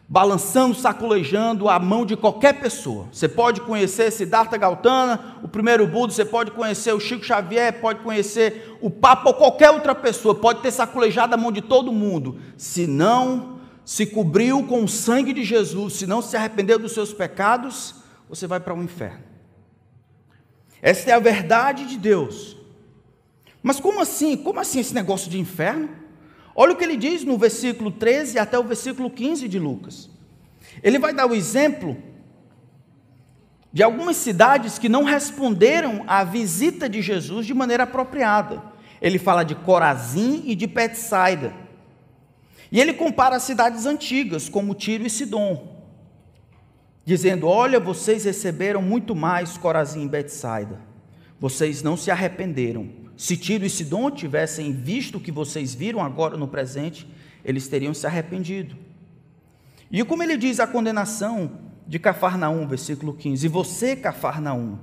balançando, 0.08 0.74
sacolejando 0.74 1.68
a 1.68 1.78
mão 1.78 2.04
de 2.04 2.16
qualquer 2.16 2.54
pessoa. 2.54 3.06
Você 3.12 3.28
pode 3.28 3.60
conhecer 3.60 4.10
Siddhartha 4.10 4.56
Gautama, 4.56 5.36
o 5.44 5.46
primeiro 5.46 5.86
Buda, 5.86 6.12
você 6.12 6.24
pode 6.24 6.50
conhecer 6.50 6.92
o 6.92 6.98
Chico 6.98 7.24
Xavier, 7.24 7.80
pode 7.80 8.00
conhecer 8.00 8.76
o 8.80 8.90
Papa 8.90 9.28
ou 9.28 9.34
qualquer 9.34 9.70
outra 9.70 9.94
pessoa, 9.94 10.34
pode 10.34 10.60
ter 10.60 10.72
sacolejado 10.72 11.36
a 11.36 11.38
mão 11.38 11.52
de 11.52 11.62
todo 11.62 11.92
mundo. 11.92 12.36
Se 12.56 12.84
não 12.84 13.59
se 13.90 14.06
cobriu 14.06 14.62
com 14.68 14.84
o 14.84 14.88
sangue 14.88 15.32
de 15.32 15.42
Jesus, 15.42 15.94
se 15.94 16.06
não 16.06 16.22
se 16.22 16.36
arrependeu 16.36 16.78
dos 16.78 16.92
seus 16.92 17.12
pecados, 17.12 17.96
você 18.28 18.46
vai 18.46 18.60
para 18.60 18.72
o 18.72 18.76
um 18.76 18.84
inferno. 18.84 19.24
Esta 20.80 21.10
é 21.10 21.12
a 21.12 21.18
verdade 21.18 21.84
de 21.86 21.98
Deus. 21.98 22.56
Mas 23.60 23.80
como 23.80 24.00
assim? 24.00 24.36
Como 24.36 24.60
assim 24.60 24.78
esse 24.78 24.94
negócio 24.94 25.28
de 25.28 25.40
inferno? 25.40 25.88
Olha 26.54 26.72
o 26.72 26.76
que 26.76 26.84
ele 26.84 26.96
diz 26.96 27.24
no 27.24 27.36
versículo 27.36 27.90
13 27.90 28.38
até 28.38 28.56
o 28.56 28.62
versículo 28.62 29.10
15 29.10 29.48
de 29.48 29.58
Lucas. 29.58 30.08
Ele 30.84 31.00
vai 31.00 31.12
dar 31.12 31.26
o 31.26 31.34
exemplo 31.34 31.96
de 33.72 33.82
algumas 33.82 34.18
cidades 34.18 34.78
que 34.78 34.88
não 34.88 35.02
responderam 35.02 36.04
à 36.06 36.22
visita 36.22 36.88
de 36.88 37.02
Jesus 37.02 37.44
de 37.44 37.54
maneira 37.54 37.82
apropriada. 37.82 38.62
Ele 39.02 39.18
fala 39.18 39.42
de 39.42 39.56
Corazim 39.56 40.44
e 40.46 40.54
de 40.54 40.68
Betsaida. 40.68 41.59
E 42.72 42.80
ele 42.80 42.92
compara 42.94 43.36
as 43.36 43.42
cidades 43.42 43.84
antigas, 43.84 44.48
como 44.48 44.74
Tiro 44.74 45.04
e 45.04 45.10
Sidom, 45.10 45.82
dizendo: 47.04 47.48
Olha, 47.48 47.80
vocês 47.80 48.24
receberam 48.24 48.80
muito 48.80 49.14
mais 49.14 49.58
Corazim 49.58 50.04
e 50.04 50.08
Betsaida. 50.08 50.78
Vocês 51.38 51.82
não 51.82 51.96
se 51.96 52.10
arrependeram. 52.10 52.88
Se 53.16 53.36
Tiro 53.36 53.64
e 53.64 53.70
Sidom 53.70 54.10
tivessem 54.10 54.72
visto 54.72 55.16
o 55.16 55.20
que 55.20 55.32
vocês 55.32 55.74
viram 55.74 56.00
agora 56.00 56.36
no 56.36 56.46
presente, 56.46 57.06
eles 57.44 57.66
teriam 57.66 57.92
se 57.92 58.06
arrependido. 58.06 58.76
E 59.90 60.04
como 60.04 60.22
ele 60.22 60.36
diz 60.36 60.60
a 60.60 60.66
condenação 60.66 61.50
de 61.86 61.98
Cafarnaum, 61.98 62.68
versículo 62.68 63.12
15: 63.14 63.44
E 63.44 63.48
você, 63.48 63.96
Cafarnaum, 63.96 64.78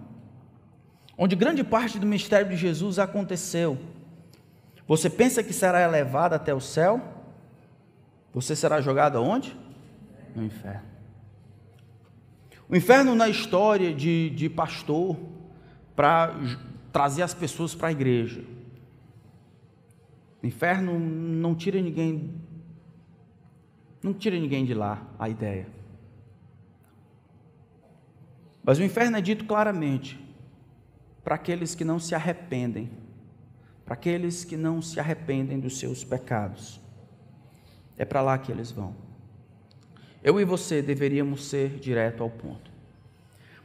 onde 1.17 1.35
grande 1.38 1.63
parte 1.63 1.97
do 1.97 2.05
mistério 2.05 2.49
de 2.49 2.57
Jesus 2.57 2.99
aconteceu, 2.99 3.77
você 4.85 5.09
pensa 5.09 5.41
que 5.41 5.53
será 5.53 5.81
elevado 5.81 6.33
até 6.33 6.53
o 6.53 6.59
céu? 6.59 7.16
Você 8.38 8.55
será 8.55 8.79
jogado 8.79 9.17
aonde? 9.17 9.57
No 10.35 10.43
inferno. 10.43 10.88
O 12.69 12.75
inferno 12.75 13.15
na 13.15 13.27
história 13.27 13.91
de, 13.91 14.29
de 14.29 14.47
pastor 14.47 15.17
para 15.95 16.35
trazer 16.93 17.23
as 17.23 17.33
pessoas 17.33 17.73
para 17.73 17.88
a 17.88 17.91
igreja. 17.91 18.43
O 20.43 20.45
inferno 20.45 20.99
não 20.99 21.55
tira 21.55 21.81
ninguém, 21.81 22.35
não 24.03 24.13
tira 24.13 24.39
ninguém 24.39 24.65
de 24.65 24.73
lá 24.75 25.01
a 25.17 25.27
ideia. 25.27 25.67
Mas 28.63 28.77
o 28.77 28.83
inferno 28.83 29.17
é 29.17 29.21
dito 29.21 29.45
claramente 29.45 30.23
para 31.23 31.33
aqueles 31.33 31.73
que 31.73 31.83
não 31.83 31.97
se 31.97 32.13
arrependem, 32.13 32.91
para 33.83 33.95
aqueles 33.95 34.45
que 34.45 34.55
não 34.55 34.79
se 34.79 34.99
arrependem 34.99 35.59
dos 35.59 35.79
seus 35.79 36.03
pecados. 36.03 36.85
É 37.97 38.05
para 38.05 38.21
lá 38.21 38.37
que 38.37 38.51
eles 38.51 38.71
vão. 38.71 38.95
Eu 40.23 40.39
e 40.39 40.45
você 40.45 40.81
deveríamos 40.81 41.45
ser 41.45 41.79
direto 41.79 42.23
ao 42.23 42.29
ponto. 42.29 42.69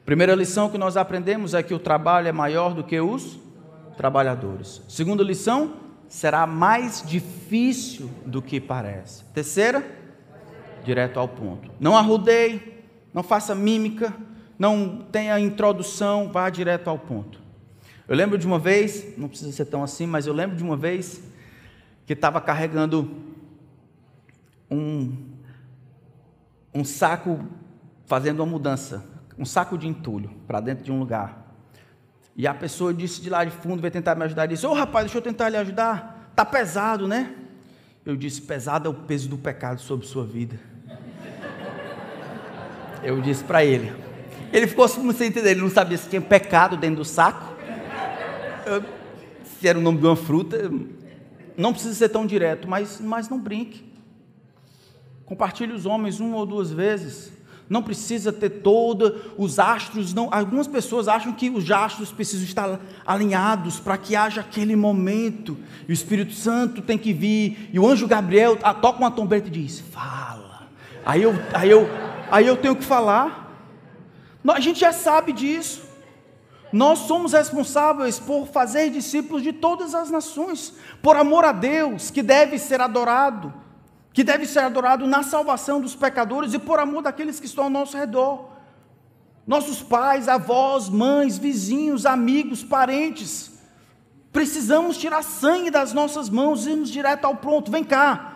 Primeira 0.04 0.34
lição 0.34 0.68
que 0.68 0.78
nós 0.78 0.96
aprendemos 0.96 1.54
é 1.54 1.62
que 1.62 1.74
o 1.74 1.78
trabalho 1.78 2.28
é 2.28 2.32
maior 2.32 2.74
do 2.74 2.82
que 2.82 3.00
os 3.00 3.38
trabalhadores. 3.96 4.82
Segunda 4.88 5.22
lição, 5.22 5.74
será 6.08 6.46
mais 6.46 7.02
difícil 7.06 8.10
do 8.26 8.42
que 8.42 8.60
parece. 8.60 9.24
Terceira, 9.32 9.84
direto 10.84 11.18
ao 11.18 11.28
ponto. 11.28 11.70
Não 11.78 11.96
arrudeie, 11.96 12.82
não 13.14 13.22
faça 13.22 13.54
mímica, 13.54 14.12
não 14.58 15.06
tenha 15.10 15.38
introdução, 15.38 16.30
vá 16.30 16.50
direto 16.50 16.88
ao 16.88 16.98
ponto. 16.98 17.40
Eu 18.08 18.16
lembro 18.16 18.36
de 18.36 18.46
uma 18.46 18.58
vez, 18.58 19.16
não 19.16 19.28
precisa 19.28 19.52
ser 19.52 19.66
tão 19.66 19.82
assim, 19.82 20.06
mas 20.06 20.26
eu 20.26 20.34
lembro 20.34 20.56
de 20.56 20.62
uma 20.62 20.76
vez 20.76 21.22
que 22.06 22.12
estava 22.12 22.40
carregando 22.40 23.10
um, 24.72 25.16
um 26.74 26.84
saco, 26.84 27.44
fazendo 28.06 28.40
uma 28.40 28.46
mudança, 28.46 29.04
um 29.38 29.44
saco 29.44 29.76
de 29.76 29.86
entulho 29.86 30.30
para 30.46 30.60
dentro 30.60 30.84
de 30.84 30.90
um 30.90 30.98
lugar. 30.98 31.54
E 32.34 32.46
a 32.46 32.54
pessoa 32.54 32.94
disse 32.94 33.20
de 33.20 33.28
lá 33.28 33.44
de 33.44 33.50
fundo, 33.50 33.82
veio 33.82 33.92
tentar 33.92 34.14
me 34.14 34.24
ajudar, 34.24 34.46
disse: 34.46 34.66
Ô 34.66 34.70
oh, 34.70 34.74
rapaz, 34.74 35.04
deixa 35.04 35.18
eu 35.18 35.22
tentar 35.22 35.50
lhe 35.50 35.56
ajudar, 35.56 36.28
está 36.30 36.44
pesado, 36.44 37.06
né? 37.06 37.34
Eu 38.04 38.16
disse: 38.16 38.40
pesado 38.40 38.88
é 38.88 38.90
o 38.90 38.94
peso 38.94 39.28
do 39.28 39.36
pecado 39.36 39.80
sobre 39.80 40.06
sua 40.06 40.24
vida. 40.24 40.58
Eu 43.02 43.20
disse 43.20 43.42
para 43.42 43.64
ele, 43.64 43.92
ele 44.52 44.66
ficou 44.66 44.86
sem 44.88 45.26
entender, 45.26 45.50
ele 45.50 45.60
não 45.60 45.70
sabia 45.70 45.98
se 45.98 46.08
tinha 46.08 46.22
pecado 46.22 46.76
dentro 46.76 46.98
do 46.98 47.04
saco, 47.04 47.52
se 49.44 49.68
era 49.68 49.78
o 49.78 49.82
nome 49.82 49.98
de 49.98 50.06
uma 50.06 50.16
fruta. 50.16 50.70
Não 51.56 51.72
precisa 51.72 51.94
ser 51.94 52.08
tão 52.08 52.24
direto, 52.24 52.66
mas, 52.66 53.00
mas 53.00 53.28
não 53.28 53.38
brinque. 53.38 53.91
Compartilhe 55.32 55.72
os 55.72 55.86
homens 55.86 56.20
uma 56.20 56.36
ou 56.36 56.44
duas 56.44 56.70
vezes. 56.70 57.32
Não 57.66 57.82
precisa 57.82 58.30
ter 58.30 58.50
todos 58.50 59.14
os 59.38 59.58
astros. 59.58 60.12
Não. 60.12 60.28
Algumas 60.30 60.66
pessoas 60.66 61.08
acham 61.08 61.32
que 61.32 61.48
os 61.48 61.70
astros 61.70 62.12
precisam 62.12 62.44
estar 62.44 62.78
alinhados 63.06 63.80
para 63.80 63.96
que 63.96 64.14
haja 64.14 64.42
aquele 64.42 64.76
momento. 64.76 65.56
E 65.88 65.90
o 65.90 65.94
Espírito 65.94 66.34
Santo 66.34 66.82
tem 66.82 66.98
que 66.98 67.14
vir. 67.14 67.70
E 67.72 67.80
o 67.80 67.86
anjo 67.88 68.06
Gabriel 68.06 68.58
toca 68.82 68.98
uma 68.98 69.10
trombeta 69.10 69.48
e 69.48 69.50
diz: 69.50 69.80
Fala. 69.80 70.68
Aí 71.02 71.22
eu, 71.22 71.32
aí 71.54 71.70
eu, 71.70 71.88
aí 72.30 72.46
eu 72.46 72.58
tenho 72.58 72.76
que 72.76 72.84
falar. 72.84 73.56
A 74.46 74.60
gente 74.60 74.80
já 74.80 74.92
sabe 74.92 75.32
disso. 75.32 75.80
Nós 76.70 76.98
somos 76.98 77.32
responsáveis 77.32 78.18
por 78.18 78.48
fazer 78.48 78.90
discípulos 78.90 79.42
de 79.42 79.54
todas 79.54 79.94
as 79.94 80.10
nações, 80.10 80.74
por 81.00 81.16
amor 81.16 81.46
a 81.46 81.52
Deus, 81.52 82.10
que 82.10 82.22
deve 82.22 82.58
ser 82.58 82.82
adorado, 82.82 83.61
que 84.12 84.22
deve 84.22 84.46
ser 84.46 84.60
adorado 84.60 85.06
na 85.06 85.22
salvação 85.22 85.80
dos 85.80 85.94
pecadores 85.94 86.52
e 86.52 86.58
por 86.58 86.78
amor 86.78 87.02
daqueles 87.02 87.40
que 87.40 87.46
estão 87.46 87.64
ao 87.64 87.70
nosso 87.70 87.96
redor. 87.96 88.50
Nossos 89.46 89.82
pais, 89.82 90.28
avós, 90.28 90.88
mães, 90.88 91.38
vizinhos, 91.38 92.06
amigos, 92.06 92.62
parentes. 92.62 93.50
Precisamos 94.32 94.96
tirar 94.96 95.22
sangue 95.22 95.70
das 95.70 95.92
nossas 95.92 96.28
mãos 96.28 96.66
e 96.66 96.70
irmos 96.70 96.90
direto 96.90 97.24
ao 97.24 97.36
pronto. 97.36 97.70
Vem 97.70 97.84
cá. 97.84 98.34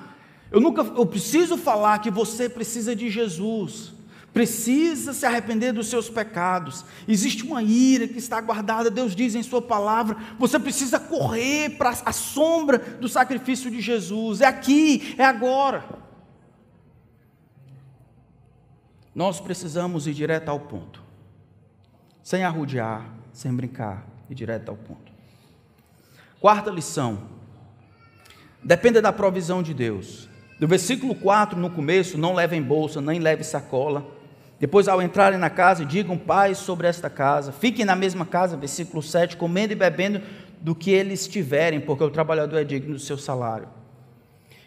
Eu 0.51 0.61
nunca 0.61 0.83
eu 0.83 1.07
preciso 1.07 1.57
falar 1.57 1.99
que 1.99 2.11
você 2.11 2.49
precisa 2.49 2.95
de 2.95 3.11
Jesus 3.11 3.96
precisa 4.37 5.15
se 5.15 5.25
arrepender 5.25 5.73
dos 5.73 5.89
seus 5.89 6.11
pecados. 6.11 6.85
Existe 7.09 7.43
uma 7.43 7.63
ira 7.63 8.07
que 8.07 8.19
está 8.19 8.39
guardada, 8.39 8.91
Deus 8.91 9.17
diz 9.17 9.35
em 9.35 9.43
Sua 9.43 9.63
palavra. 9.63 10.15
Você 10.39 10.59
precisa 10.59 11.01
correr 11.01 11.71
para 11.79 11.89
a 12.05 12.13
sombra 12.13 12.77
do 12.77 13.09
sacrifício 13.09 13.71
de 13.71 13.81
Jesus. 13.81 14.43
É 14.43 14.45
aqui, 14.45 15.15
é 15.17 15.25
agora. 15.25 15.87
Nós 19.15 19.41
precisamos 19.41 20.07
ir 20.07 20.13
direto 20.13 20.51
ao 20.51 20.61
ponto, 20.61 21.03
sem 22.23 22.45
arrudear, 22.45 23.09
sem 23.33 23.51
brincar, 23.55 24.07
ir 24.29 24.35
direto 24.35 24.69
ao 24.69 24.77
ponto. 24.77 25.11
Quarta 26.39 26.71
lição: 26.71 27.23
dependa 28.63 29.01
da 29.01 29.15
provisão 29.15 29.63
de 29.63 29.73
Deus. 29.73 30.29
Do 30.61 30.69
versículo 30.69 31.15
4 31.15 31.59
no 31.59 31.71
começo, 31.71 32.19
não 32.19 32.35
levem 32.35 32.63
bolsa, 32.63 33.01
nem 33.01 33.19
leve 33.19 33.43
sacola. 33.43 34.16
Depois, 34.59 34.89
ao 34.89 35.03
entrarem 35.03 35.39
na 35.39 35.51
casa, 35.51 35.85
digam 35.85 36.17
paz 36.17 36.59
sobre 36.59 36.87
esta 36.87 37.11
casa. 37.11 37.53
Fiquem 37.53 37.85
na 37.85 37.95
mesma 37.95 38.25
casa, 38.25 38.57
versículo 38.57 39.03
7, 39.03 39.37
comendo 39.37 39.73
e 39.73 39.77
bebendo 39.77 40.23
do 40.61 40.75
que 40.75 40.91
eles 40.91 41.29
tiverem, 41.29 41.81
porque 41.81 42.03
o 42.03 42.11
trabalhador 42.11 42.59
é 42.59 42.65
digno 42.65 42.95
do 42.95 43.01
seu 43.01 43.19
salário. 43.19 43.69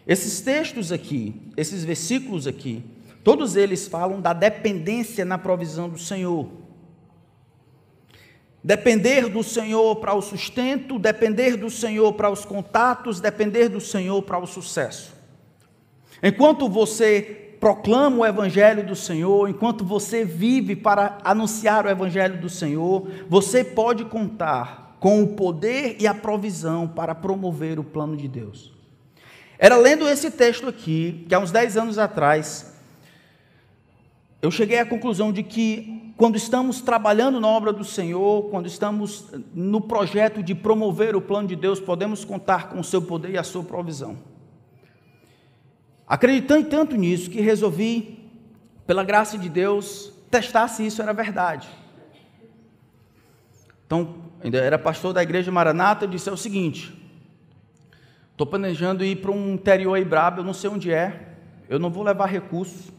Esses 0.06 0.40
textos 0.40 0.92
aqui, 0.92 1.34
esses 1.56 1.84
versículos 1.84 2.46
aqui, 2.46 2.84
todos 3.24 3.56
eles 3.56 3.88
falam 3.88 4.20
da 4.20 4.32
dependência 4.32 5.24
na 5.24 5.36
provisão 5.36 5.88
do 5.88 5.98
Senhor. 5.98 6.48
Depender 8.62 9.28
do 9.28 9.42
Senhor 9.42 9.96
para 9.96 10.14
o 10.14 10.22
sustento, 10.22 10.98
depender 10.98 11.56
do 11.56 11.70
Senhor 11.70 12.12
para 12.12 12.30
os 12.30 12.44
contatos, 12.44 13.20
depender 13.20 13.68
do 13.68 13.80
Senhor 13.80 14.22
para 14.22 14.38
o 14.38 14.46
sucesso. 14.46 15.14
Enquanto 16.22 16.68
você 16.68 17.49
proclama 17.60 18.16
o 18.16 18.26
Evangelho 18.26 18.84
do 18.84 18.96
Senhor, 18.96 19.48
enquanto 19.48 19.84
você 19.84 20.24
vive 20.24 20.74
para 20.74 21.18
anunciar 21.22 21.84
o 21.84 21.90
Evangelho 21.90 22.40
do 22.40 22.48
Senhor, 22.48 23.06
você 23.28 23.62
pode 23.62 24.06
contar 24.06 24.96
com 24.98 25.22
o 25.22 25.28
poder 25.28 25.96
e 26.00 26.06
a 26.06 26.14
provisão 26.14 26.88
para 26.88 27.14
promover 27.14 27.78
o 27.78 27.84
plano 27.84 28.16
de 28.16 28.26
Deus. 28.26 28.72
Era 29.58 29.76
lendo 29.76 30.08
esse 30.08 30.30
texto 30.30 30.66
aqui, 30.66 31.26
que 31.28 31.34
há 31.34 31.38
uns 31.38 31.52
10 31.52 31.76
anos 31.76 31.98
atrás, 31.98 32.74
eu 34.40 34.50
cheguei 34.50 34.78
à 34.78 34.86
conclusão 34.86 35.30
de 35.30 35.42
que 35.42 36.14
quando 36.16 36.36
estamos 36.36 36.80
trabalhando 36.80 37.38
na 37.40 37.48
obra 37.48 37.74
do 37.74 37.84
Senhor, 37.84 38.44
quando 38.50 38.66
estamos 38.66 39.26
no 39.54 39.82
projeto 39.82 40.42
de 40.42 40.54
promover 40.54 41.14
o 41.14 41.20
plano 41.20 41.46
de 41.46 41.56
Deus, 41.56 41.78
podemos 41.78 42.24
contar 42.24 42.70
com 42.70 42.80
o 42.80 42.84
seu 42.84 43.02
poder 43.02 43.32
e 43.32 43.38
a 43.38 43.42
sua 43.42 43.62
provisão. 43.62 44.16
Acreditando 46.10 46.68
tanto 46.68 46.96
nisso 46.96 47.30
que 47.30 47.40
resolvi, 47.40 48.18
pela 48.84 49.04
graça 49.04 49.38
de 49.38 49.48
Deus, 49.48 50.12
testar 50.28 50.66
se 50.66 50.84
isso 50.84 51.00
era 51.00 51.12
verdade. 51.12 51.68
Então, 53.86 54.16
ainda 54.42 54.58
era 54.58 54.76
pastor 54.76 55.12
da 55.12 55.22
igreja 55.22 55.52
Maranata, 55.52 56.06
eu 56.06 56.08
disse 56.08 56.28
é 56.28 56.32
o 56.32 56.36
seguinte: 56.36 56.92
estou 58.32 58.44
planejando 58.44 59.04
ir 59.04 59.18
para 59.22 59.30
um 59.30 59.54
interior 59.54 59.94
aí 59.94 60.04
brabo, 60.04 60.40
eu 60.40 60.44
não 60.44 60.52
sei 60.52 60.68
onde 60.68 60.92
é, 60.92 61.28
eu 61.68 61.78
não 61.78 61.90
vou 61.90 62.02
levar 62.02 62.26
recursos, 62.26 62.90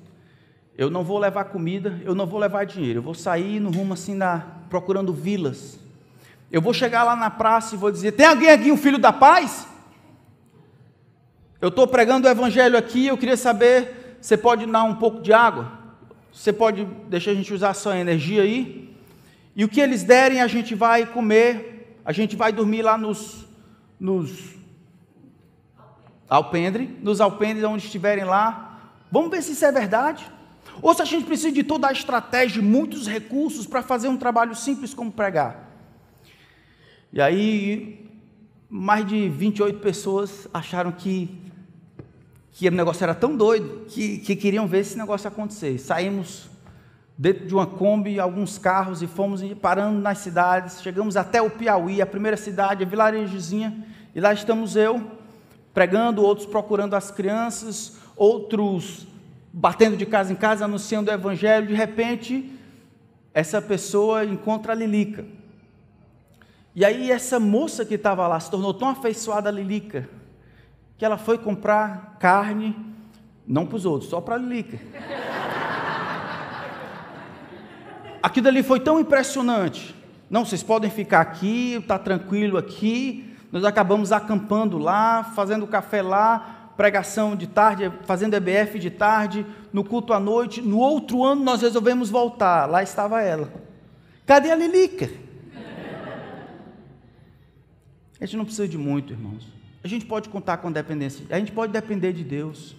eu 0.78 0.90
não 0.90 1.04
vou 1.04 1.20
levar 1.20 1.44
comida, 1.44 2.00
eu 2.06 2.16
não 2.16 2.26
vou 2.26 2.40
levar 2.40 2.66
dinheiro, 2.66 3.00
eu 3.00 3.04
vou 3.04 3.14
sair 3.14 3.60
no 3.60 3.72
rumo 3.72 3.94
assim, 3.94 4.16
na, 4.16 4.40
procurando 4.70 5.12
vilas. 5.12 5.78
Eu 6.50 6.62
vou 6.62 6.74
chegar 6.74 7.04
lá 7.04 7.18
na 7.18 7.30
praça 7.30 7.76
e 7.76 7.78
vou 7.78 7.92
dizer: 7.92 8.14
tem 8.14 8.26
alguém 8.26 8.52
aqui, 8.52 8.72
um 8.72 8.78
filho 8.78 8.98
da 8.98 9.12
paz? 9.12 9.68
Eu 11.62 11.70
estou 11.70 11.88
pregando 11.88 12.28
o 12.28 12.32
evangelho 12.32 12.76
aqui, 12.76 13.06
eu 13.06 13.18
queria 13.18 13.38
saber, 13.38 14.18
você 14.20 14.36
pode 14.36 14.66
dar 14.66 14.84
um 14.84 14.96
pouco 14.96 15.22
de 15.22 15.32
água? 15.32 15.72
Você 16.34 16.52
pode 16.52 16.86
deixar 17.08 17.32
a 17.32 17.36
gente 17.36 17.54
usar 17.54 17.70
a 17.70 17.74
sua 17.76 18.00
energia 18.00 18.42
aí? 18.42 18.92
E 19.56 19.64
o 19.64 19.70
que 19.70 19.80
eles 19.80 20.04
derem, 20.04 20.42
a 20.42 20.48
gente 20.48 20.74
vai 20.74 21.06
comer, 21.06 22.00
a 22.04 22.12
gente 22.12 22.36
vai 22.36 22.52
dormir 22.52 22.82
lá 22.82 22.98
nos, 22.98 23.46
nos 24.00 24.56
alpendre, 26.28 26.98
nos 27.02 27.22
alpendres 27.22 27.64
onde 27.66 27.86
estiverem 27.86 28.24
lá. 28.24 28.96
Vamos 29.12 29.30
ver 29.30 29.44
se 29.44 29.52
isso 29.52 29.66
é 29.66 29.72
verdade. 29.72 30.26
Ou 30.82 30.94
se 30.94 31.02
a 31.02 31.06
gente 31.06 31.26
precisa 31.26 31.52
de 31.52 31.64
toda 31.64 31.90
a 31.90 31.92
estratégia, 31.92 32.62
muitos 32.62 33.08
recursos 33.08 33.68
para 33.68 33.84
fazer 33.84 34.08
um 34.08 34.18
trabalho 34.18 34.56
simples 34.56 34.94
como 34.94 35.12
pregar. 35.12 35.70
E 37.12 37.22
aí, 37.22 38.10
mais 38.70 39.06
de 39.06 39.28
28 39.28 39.80
pessoas 39.80 40.48
acharam 40.54 40.94
que, 40.94 41.41
que 42.54 42.68
o 42.68 42.72
negócio 42.72 43.04
era 43.04 43.16
tão 43.16 43.36
doido 43.36 43.86
que, 43.88 44.20
que 44.20 44.36
queriam 44.36 44.68
ver 44.68 44.80
esse 44.80 44.98
negócio 44.98 45.28
acontecer. 45.28 45.78
Saímos 45.80 46.50
dentro 47.18 47.48
de 47.48 47.54
uma 47.54 47.66
Kombi, 47.66 48.20
alguns 48.20 48.58
carros 48.58 49.02
e 49.02 49.08
fomos 49.08 49.42
parando 49.56 50.00
nas 50.00 50.18
cidades. 50.18 50.82
Chegamos 50.82 51.16
até 51.16 51.42
o 51.42 51.50
Piauí, 51.50 52.02
a 52.02 52.06
primeira 52.06 52.36
cidade, 52.36 52.84
a 52.84 52.88
vilarejozinha, 52.88 53.86
e 54.14 54.20
lá 54.20 54.34
estamos 54.34 54.76
eu 54.76 55.02
pregando, 55.74 56.22
outros 56.22 56.46
procurando 56.46 56.96
as 56.96 57.12
crianças, 57.12 57.98
outros 58.16 59.08
batendo 59.54 59.96
de 59.96 60.06
casa 60.06 60.34
em 60.34 60.36
casa, 60.36 60.66
anunciando 60.66 61.10
o 61.10 61.14
evangelho. 61.14 61.68
De 61.68 61.74
repente, 61.74 62.52
essa 63.34 63.62
pessoa 63.62 64.26
encontra 64.26 64.74
a 64.74 64.76
Lilica. 64.76 65.26
E 66.76 66.84
aí, 66.84 67.12
essa 67.12 67.40
moça 67.40 67.86
que 67.86 67.96
estava 67.96 68.28
lá 68.28 68.40
se 68.40 68.52
tornou 68.52 68.74
tão 68.74 68.90
afeiçoada 68.90 69.48
a 69.48 69.52
Lilica 69.52 70.10
que 71.02 71.06
ela 71.06 71.18
foi 71.18 71.36
comprar 71.36 72.18
carne, 72.20 72.78
não 73.48 73.66
para 73.66 73.76
os 73.76 73.88
outros, 73.88 74.12
só 74.12 74.22
para 74.22 74.36
a 74.36 74.38
Lilica. 74.38 74.78
Aquilo 78.22 78.48
ali 78.48 78.62
foi 78.62 78.80
tão 78.80 79.00
impressionante. 79.00 79.96
Não, 80.30 80.46
vocês 80.46 80.62
podem 80.62 80.92
ficar 80.92 81.22
aqui, 81.22 81.74
está 81.74 81.98
tranquilo 81.98 82.56
aqui. 82.56 83.36
Nós 83.52 83.66
acabamos 83.66 84.12
acampando 84.12 84.78
lá, 84.78 85.24
fazendo 85.24 85.66
café 85.66 86.04
lá, 86.04 86.70
pregação 86.78 87.36
de 87.36 87.48
tarde, 87.48 87.92
fazendo 88.04 88.36
EBF 88.36 88.78
de 88.78 88.92
tarde, 88.92 89.44
no 89.74 89.84
culto 89.84 90.14
à 90.14 90.20
noite. 90.20 90.62
No 90.62 90.78
outro 90.78 91.24
ano 91.24 91.44
nós 91.44 91.64
resolvemos 91.64 92.12
voltar. 92.12 92.68
Lá 92.68 92.84
estava 92.84 93.24
ela. 93.24 93.52
Cadê 94.24 94.52
a 94.52 94.56
Lilica? 94.56 95.10
A 98.20 98.24
gente 98.24 98.38
não 98.38 98.46
precisa 98.46 98.68
de 98.68 98.78
muito, 98.78 99.14
irmãos. 99.14 99.61
A 99.84 99.88
gente 99.88 100.06
pode 100.06 100.30
contar 100.30 100.58
com 100.58 100.72
dependência. 100.72 101.26
A 101.30 101.40
gente 101.40 101.52
pode 101.52 101.74
depender 101.74 102.14
de 102.14 102.24
Deus. 102.24 102.76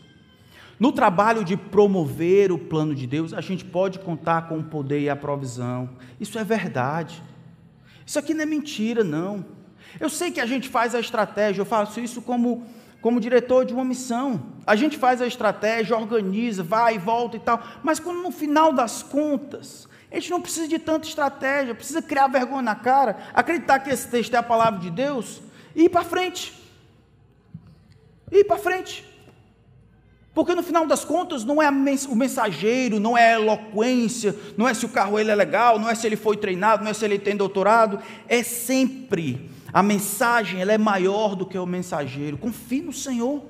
No 0.78 0.92
trabalho 0.92 1.44
de 1.44 1.56
promover 1.56 2.50
o 2.50 2.58
plano 2.58 2.94
de 2.94 3.06
Deus, 3.06 3.32
a 3.32 3.40
gente 3.40 3.64
pode 3.64 3.98
contar 3.98 4.48
com 4.48 4.58
o 4.58 4.64
poder 4.64 5.00
e 5.00 5.08
a 5.08 5.16
provisão. 5.16 5.90
Isso 6.20 6.38
é 6.38 6.44
verdade. 6.44 7.22
Isso 8.06 8.18
aqui 8.18 8.34
não 8.34 8.42
é 8.42 8.46
mentira, 8.46 9.04
não. 9.04 9.44
Eu 10.00 10.08
sei 10.08 10.30
que 10.30 10.40
a 10.40 10.46
gente 10.46 10.68
faz 10.68 10.94
a 10.94 11.00
estratégia, 11.00 11.60
eu 11.60 11.66
faço 11.66 12.00
isso 12.00 12.22
como, 12.22 12.66
como 13.00 13.20
diretor 13.20 13.64
de 13.64 13.74
uma 13.74 13.84
missão. 13.84 14.42
A 14.66 14.74
gente 14.74 14.96
faz 14.96 15.20
a 15.20 15.26
estratégia, 15.26 15.96
organiza, 15.96 16.62
vai 16.62 16.96
e 16.96 16.98
volta 16.98 17.36
e 17.36 17.40
tal. 17.40 17.62
Mas 17.82 17.98
quando 17.98 18.22
no 18.22 18.30
final 18.30 18.72
das 18.72 19.02
contas, 19.02 19.88
a 20.10 20.14
gente 20.16 20.30
não 20.30 20.40
precisa 20.40 20.68
de 20.68 20.78
tanta 20.78 21.06
estratégia, 21.06 21.74
precisa 21.74 22.00
criar 22.00 22.28
vergonha 22.28 22.62
na 22.62 22.74
cara, 22.74 23.18
acreditar 23.34 23.80
que 23.80 23.90
esse 23.90 24.08
texto 24.08 24.34
é 24.34 24.38
a 24.38 24.42
palavra 24.42 24.80
de 24.80 24.90
Deus 24.90 25.40
e 25.74 25.84
ir 25.84 25.88
para 25.88 26.04
frente. 26.04 26.61
Ir 28.32 28.44
para 28.44 28.56
frente. 28.56 29.04
Porque 30.34 30.54
no 30.54 30.62
final 30.62 30.86
das 30.86 31.04
contas 31.04 31.44
não 31.44 31.62
é 31.62 31.68
o 31.68 32.16
mensageiro, 32.16 32.98
não 32.98 33.16
é 33.16 33.34
a 33.34 33.40
eloquência, 33.40 34.34
não 34.56 34.66
é 34.66 34.72
se 34.72 34.86
o 34.86 34.88
carro 34.88 35.18
ele 35.18 35.30
é 35.30 35.34
legal, 35.34 35.78
não 35.78 35.90
é 35.90 35.94
se 35.94 36.06
ele 36.06 36.16
foi 36.16 36.38
treinado, 36.38 36.82
não 36.82 36.90
é 36.90 36.94
se 36.94 37.04
ele 37.04 37.18
tem 37.18 37.36
doutorado, 37.36 37.98
é 38.26 38.42
sempre 38.42 39.50
a 39.70 39.82
mensagem, 39.82 40.62
ela 40.62 40.72
é 40.72 40.78
maior 40.78 41.36
do 41.36 41.44
que 41.44 41.58
o 41.58 41.66
mensageiro. 41.66 42.38
Confie 42.38 42.80
no 42.80 42.94
Senhor. 42.94 43.42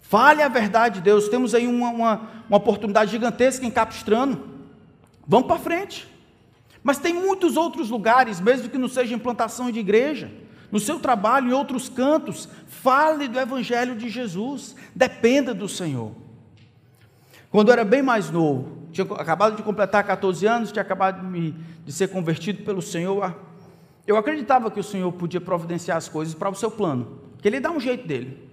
Fale 0.00 0.42
a 0.42 0.48
verdade 0.48 0.96
de 0.96 1.00
Deus. 1.02 1.28
Temos 1.28 1.54
aí 1.54 1.66
uma, 1.66 1.90
uma, 1.90 2.30
uma 2.48 2.56
oportunidade 2.56 3.10
gigantesca 3.10 3.66
em 3.66 3.70
Capistrano. 3.70 4.56
Vamos 5.26 5.48
para 5.48 5.58
frente. 5.58 6.08
Mas 6.82 6.98
tem 6.98 7.12
muitos 7.12 7.56
outros 7.56 7.90
lugares, 7.90 8.40
mesmo 8.40 8.70
que 8.70 8.78
não 8.78 8.88
seja 8.88 9.14
implantação 9.14 9.70
de 9.70 9.80
igreja 9.80 10.30
no 10.70 10.80
seu 10.80 10.98
trabalho, 10.98 11.48
em 11.48 11.52
outros 11.52 11.88
cantos, 11.88 12.48
fale 12.66 13.28
do 13.28 13.38
Evangelho 13.38 13.94
de 13.96 14.08
Jesus, 14.08 14.74
dependa 14.94 15.54
do 15.54 15.68
Senhor. 15.68 16.12
Quando 17.50 17.68
eu 17.68 17.72
era 17.72 17.84
bem 17.84 18.02
mais 18.02 18.30
novo, 18.30 18.86
tinha 18.92 19.06
acabado 19.14 19.56
de 19.56 19.62
completar 19.62 20.04
14 20.04 20.46
anos, 20.46 20.72
tinha 20.72 20.82
acabado 20.82 21.20
de, 21.20 21.26
me, 21.26 21.54
de 21.84 21.92
ser 21.92 22.08
convertido 22.08 22.64
pelo 22.64 22.82
Senhor, 22.82 23.34
eu 24.06 24.16
acreditava 24.16 24.70
que 24.70 24.78
o 24.78 24.84
Senhor 24.84 25.10
podia 25.12 25.40
providenciar 25.40 25.96
as 25.96 26.08
coisas 26.08 26.34
para 26.34 26.48
o 26.48 26.54
seu 26.54 26.70
plano, 26.70 27.20
que 27.40 27.48
Ele 27.48 27.60
dá 27.60 27.70
um 27.70 27.80
jeito 27.80 28.06
dele. 28.06 28.46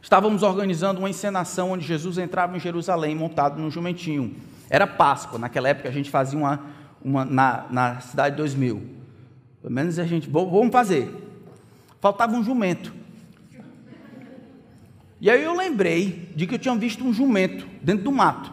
Estávamos 0.00 0.42
organizando 0.42 1.00
uma 1.00 1.10
encenação 1.10 1.72
onde 1.72 1.84
Jesus 1.84 2.16
entrava 2.16 2.56
em 2.56 2.60
Jerusalém 2.60 3.14
montado 3.14 3.60
num 3.60 3.70
jumentinho. 3.70 4.36
Era 4.70 4.86
Páscoa, 4.86 5.38
naquela 5.38 5.68
época 5.68 5.88
a 5.88 5.92
gente 5.92 6.10
fazia 6.10 6.38
uma, 6.38 6.60
uma 7.02 7.24
na, 7.24 7.66
na 7.70 8.00
cidade 8.00 8.36
de 8.36 8.42
2000. 8.42 8.95
Pelo 9.66 9.74
menos 9.74 9.98
a 9.98 10.04
gente, 10.04 10.30
vamos 10.30 10.70
fazer. 10.70 11.12
Faltava 12.00 12.36
um 12.36 12.44
jumento. 12.44 12.94
E 15.20 15.28
aí 15.28 15.42
eu 15.42 15.56
lembrei 15.56 16.30
de 16.36 16.46
que 16.46 16.54
eu 16.54 16.58
tinha 16.60 16.76
visto 16.76 17.04
um 17.04 17.12
jumento 17.12 17.66
dentro 17.82 18.04
do 18.04 18.12
mato. 18.12 18.52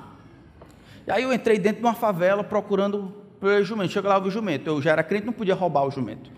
E 1.06 1.12
aí 1.12 1.22
eu 1.22 1.32
entrei 1.32 1.60
dentro 1.60 1.82
de 1.82 1.86
uma 1.86 1.94
favela 1.94 2.44
procurando 2.44 3.14
pelo 3.40 3.64
jumento. 3.64 3.92
Chega 3.92 4.10
lá, 4.10 4.20
o 4.20 4.28
jumento. 4.32 4.68
Eu 4.68 4.82
já 4.82 4.94
era 4.94 5.04
crente, 5.04 5.28
não 5.28 5.34
podia 5.34 5.54
roubar 5.54 5.86
o 5.86 5.92
jumento. 5.92 6.32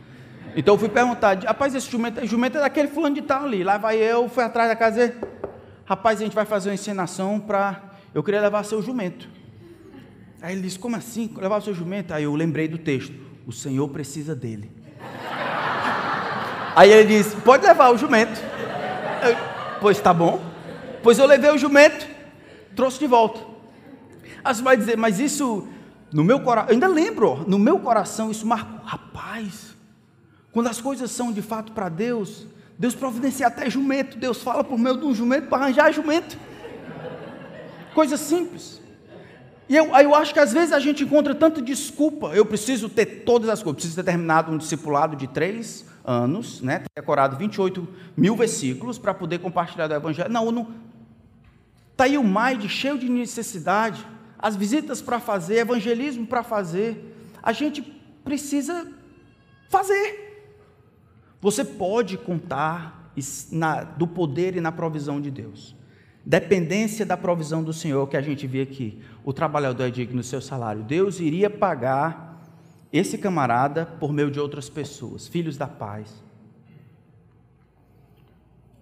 Então 0.57 0.73
eu 0.73 0.77
fui 0.77 0.89
perguntar, 0.89 1.41
rapaz, 1.45 1.73
esse 1.73 1.89
jumento, 1.89 2.27
jumento 2.27 2.57
é 2.57 2.59
daquele 2.59 2.89
fulano 2.89 3.15
de 3.15 3.21
tal 3.21 3.45
ali. 3.45 3.63
Lá 3.63 3.77
vai 3.77 3.95
eu, 3.95 4.27
fui 4.27 4.43
atrás 4.43 4.67
da 4.67 4.75
casa 4.75 5.15
rapaz, 5.85 6.19
a 6.19 6.25
gente 6.25 6.35
vai 6.35 6.43
fazer 6.43 6.67
uma 6.67 6.75
encenação 6.75 7.39
para. 7.39 7.81
Eu 8.13 8.21
queria 8.21 8.41
levar 8.41 8.65
seu 8.65 8.81
jumento. 8.81 9.29
Aí 10.41 10.51
ele 10.51 10.63
disse, 10.63 10.77
como 10.77 10.97
assim? 10.97 11.33
Levar 11.37 11.59
o 11.59 11.61
seu 11.61 11.73
jumento? 11.73 12.13
Aí 12.13 12.25
eu 12.25 12.35
lembrei 12.35 12.67
do 12.67 12.77
texto 12.77 13.24
o 13.45 13.51
Senhor 13.51 13.87
precisa 13.89 14.35
dele. 14.35 14.71
Aí 16.75 16.91
ele 16.91 17.17
disse: 17.17 17.35
Pode 17.37 17.65
levar 17.65 17.93
o 17.93 17.97
jumento. 17.97 18.39
Eu, 19.21 19.35
pois 19.79 19.99
tá 19.99 20.13
bom. 20.13 20.41
Pois 21.01 21.19
eu 21.19 21.25
levei 21.25 21.51
o 21.51 21.57
jumento, 21.57 22.07
trouxe 22.75 22.99
de 22.99 23.07
volta. 23.07 23.39
Aí 24.43 24.53
você 24.53 24.61
vai 24.61 24.75
dizer, 24.75 24.97
mas 24.97 25.19
isso, 25.19 25.67
no 26.11 26.23
meu 26.23 26.39
coração, 26.39 26.71
ainda 26.71 26.87
lembro, 26.87 27.43
no 27.47 27.59
meu 27.59 27.79
coração, 27.79 28.31
isso 28.31 28.45
marcou. 28.45 28.79
Rapaz, 28.83 29.75
quando 30.51 30.67
as 30.67 30.81
coisas 30.81 31.11
são 31.11 31.31
de 31.31 31.41
fato 31.41 31.71
para 31.73 31.89
Deus, 31.89 32.47
Deus 32.77 32.95
providencia 32.95 33.47
até 33.47 33.69
jumento. 33.69 34.17
Deus 34.17 34.41
fala 34.41 34.63
por 34.63 34.77
meio 34.77 34.97
de 34.97 35.05
um 35.05 35.13
jumento 35.13 35.47
para 35.47 35.65
arranjar 35.65 35.91
jumento. 35.91 36.37
Coisa 37.93 38.17
simples. 38.17 38.81
E 39.67 39.75
eu, 39.75 39.87
eu 39.95 40.13
acho 40.13 40.33
que 40.33 40.39
às 40.39 40.53
vezes 40.53 40.71
a 40.71 40.79
gente 40.79 41.03
encontra 41.03 41.33
tanta 41.33 41.61
desculpa. 41.61 42.27
Eu 42.27 42.45
preciso 42.45 42.87
ter 42.87 43.23
todas 43.25 43.49
as 43.49 43.63
coisas. 43.63 43.77
Preciso 43.77 43.95
ter 43.95 44.03
terminado 44.03 44.51
um 44.51 44.57
discipulado 44.57 45.15
de 45.15 45.27
três 45.27 45.85
anos, 46.03 46.61
né? 46.61 46.79
ter 46.79 47.01
decorado 47.01 47.35
28 47.35 47.87
mil 48.15 48.35
versículos 48.35 48.99
para 48.99 49.13
poder 49.13 49.39
compartilhar 49.39 49.87
do 49.87 49.95
Evangelho. 49.95 50.31
Não, 50.31 50.51
não. 50.51 50.67
Está 51.91 52.03
aí 52.03 52.17
o 52.17 52.23
MAID 52.23 52.69
cheio 52.69 52.97
de 52.97 53.09
necessidade. 53.09 54.05
As 54.37 54.55
visitas 54.55 55.01
para 55.01 55.19
fazer, 55.19 55.57
evangelismo 55.57 56.27
para 56.27 56.43
fazer. 56.43 57.15
A 57.41 57.51
gente 57.51 57.81
precisa 58.23 58.87
fazer. 59.69 60.53
Você 61.41 61.65
pode 61.65 62.17
contar 62.17 63.11
do 63.97 64.05
poder 64.05 64.55
e 64.57 64.61
na 64.61 64.71
provisão 64.71 65.19
de 65.19 65.31
Deus 65.31 65.75
dependência 66.25 67.05
da 67.05 67.15
provisão 67.15 67.63
do 67.63 67.71
Senhor 67.71 68.07
que 68.07 68.17
a 68.17 68.21
gente 68.21 68.47
vê 68.47 68.61
aqui. 68.61 68.99
O 69.23 69.31
trabalhador 69.31 69.83
é 69.83 69.91
digno 69.91 70.17
do 70.17 70.23
seu 70.23 70.41
salário. 70.41 70.83
Deus 70.83 71.19
iria 71.19 71.49
pagar 71.49 72.41
esse 72.91 73.17
camarada 73.17 73.85
por 73.85 74.11
meio 74.11 74.31
de 74.31 74.39
outras 74.39 74.69
pessoas, 74.69 75.27
filhos 75.27 75.57
da 75.57 75.67
paz. 75.67 76.23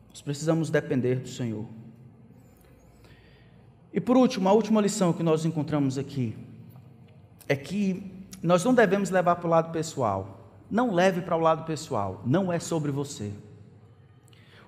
Nós 0.09 0.21
precisamos 0.21 0.69
depender 0.69 1.15
do 1.15 1.27
Senhor. 1.27 1.65
E 3.91 3.99
por 3.99 4.15
último, 4.15 4.47
a 4.47 4.53
última 4.53 4.79
lição 4.79 5.11
que 5.11 5.23
nós 5.23 5.43
encontramos 5.45 5.97
aqui 5.97 6.35
é 7.47 7.55
que 7.55 8.11
nós 8.41 8.63
não 8.63 8.73
devemos 8.73 9.09
levar 9.09 9.35
para 9.35 9.47
o 9.47 9.49
lado 9.49 9.71
pessoal. 9.71 10.39
Não 10.69 10.91
leve 10.91 11.21
para 11.21 11.35
o 11.35 11.39
lado 11.39 11.65
pessoal, 11.65 12.21
não 12.25 12.51
é 12.51 12.57
sobre 12.57 12.91
você. 12.91 13.31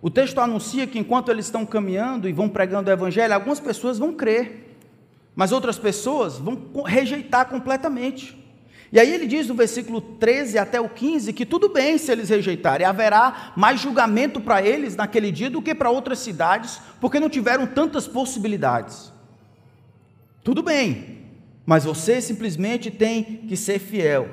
O 0.06 0.10
texto 0.12 0.38
anuncia 0.38 0.86
que 0.86 1.00
enquanto 1.00 1.32
eles 1.32 1.46
estão 1.46 1.66
caminhando 1.66 2.30
e 2.30 2.32
vão 2.32 2.48
pregando 2.48 2.92
o 2.92 2.94
evangelho, 2.94 3.34
algumas 3.34 3.60
pessoas 3.60 3.98
vão 3.98 4.14
crer, 4.14 4.78
mas 5.36 5.52
outras 5.52 5.80
pessoas 5.80 6.38
vão 6.38 6.84
rejeitar 6.86 7.50
completamente. 7.50 8.38
E 8.94 9.00
aí 9.00 9.12
ele 9.12 9.26
diz 9.26 9.48
no 9.48 9.56
versículo 9.56 10.00
13 10.00 10.60
até 10.60 10.80
o 10.80 10.88
15 10.88 11.34
que 11.34 11.44
tudo 11.44 11.70
bem 11.70 11.98
se 11.98 12.12
eles 12.12 12.30
rejeitarem, 12.30 12.86
haverá 12.86 13.54
mais 13.58 13.80
julgamento 13.80 14.40
para 14.40 14.62
eles 14.62 14.96
naquele 14.96 15.32
dia 15.32 15.50
do 15.50 15.60
que 15.60 15.74
para 15.74 15.90
outras 15.90 16.20
cidades, 16.20 16.80
porque 17.02 17.20
não 17.20 17.28
tiveram 17.28 17.66
tantas 17.66 18.08
possibilidades. 18.08 19.12
Tudo 20.44 20.62
bem, 20.62 21.18
mas 21.66 21.84
você 21.84 22.22
simplesmente 22.22 22.92
tem 22.92 23.24
que 23.24 23.58
ser 23.58 23.80
fiel. 23.80 24.30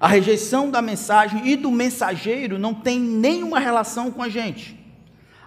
A 0.00 0.08
rejeição 0.08 0.70
da 0.70 0.80
mensagem 0.80 1.46
e 1.48 1.54
do 1.54 1.70
mensageiro 1.70 2.58
não 2.58 2.72
tem 2.72 2.98
nenhuma 2.98 3.60
relação 3.60 4.10
com 4.10 4.22
a 4.22 4.30
gente. 4.30 4.80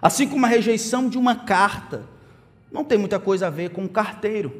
Assim 0.06 0.28
como 0.28 0.46
a 0.46 0.48
rejeição 0.48 1.08
de 1.08 1.18
uma 1.18 1.34
carta 1.34 2.04
não 2.70 2.84
tem 2.84 2.96
muita 2.96 3.18
coisa 3.18 3.48
a 3.48 3.50
ver 3.50 3.70
com 3.70 3.84
o 3.84 3.88
carteiro. 3.88 4.52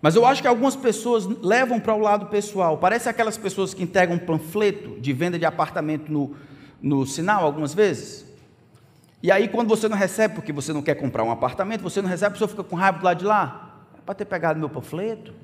Mas 0.00 0.16
eu 0.16 0.24
acho 0.24 0.40
que 0.40 0.48
algumas 0.48 0.74
pessoas 0.74 1.26
levam 1.42 1.78
para 1.78 1.92
o 1.94 1.98
lado 1.98 2.24
pessoal. 2.28 2.78
Parece 2.78 3.06
aquelas 3.06 3.36
pessoas 3.36 3.74
que 3.74 3.82
entregam 3.82 4.16
um 4.16 4.18
panfleto 4.18 4.98
de 4.98 5.12
venda 5.12 5.38
de 5.38 5.44
apartamento 5.44 6.10
no, 6.10 6.34
no 6.80 7.04
sinal, 7.04 7.44
algumas 7.44 7.74
vezes. 7.74 8.24
E 9.22 9.30
aí, 9.30 9.46
quando 9.46 9.68
você 9.68 9.90
não 9.90 9.96
recebe, 9.98 10.36
porque 10.36 10.50
você 10.50 10.72
não 10.72 10.80
quer 10.80 10.94
comprar 10.94 11.22
um 11.22 11.30
apartamento, 11.30 11.82
você 11.82 12.00
não 12.00 12.08
recebe, 12.08 12.28
a 12.28 12.30
pessoa 12.30 12.48
fica 12.48 12.64
com 12.64 12.76
raiva 12.76 12.98
do 12.98 13.04
lado 13.04 13.18
de 13.18 13.26
lá. 13.26 13.84
É 13.98 14.00
para 14.00 14.14
ter 14.14 14.24
pegado 14.24 14.58
meu 14.58 14.70
panfleto. 14.70 15.34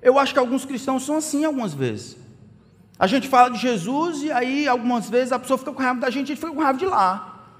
Eu 0.00 0.18
acho 0.18 0.32
que 0.32 0.38
alguns 0.38 0.64
cristãos 0.64 1.04
são 1.04 1.18
assim 1.18 1.44
algumas 1.44 1.74
vezes. 1.74 2.16
A 2.98 3.06
gente 3.06 3.28
fala 3.28 3.50
de 3.50 3.58
Jesus 3.58 4.22
e 4.22 4.32
aí, 4.32 4.66
algumas 4.66 5.08
vezes, 5.10 5.32
a 5.32 5.38
pessoa 5.38 5.58
fica 5.58 5.72
com 5.72 5.82
raiva 5.82 6.00
da 6.00 6.10
gente 6.10 6.24
a 6.24 6.34
gente 6.34 6.40
fica 6.40 6.52
com 6.52 6.62
raiva 6.62 6.78
de 6.78 6.86
lá. 6.86 7.54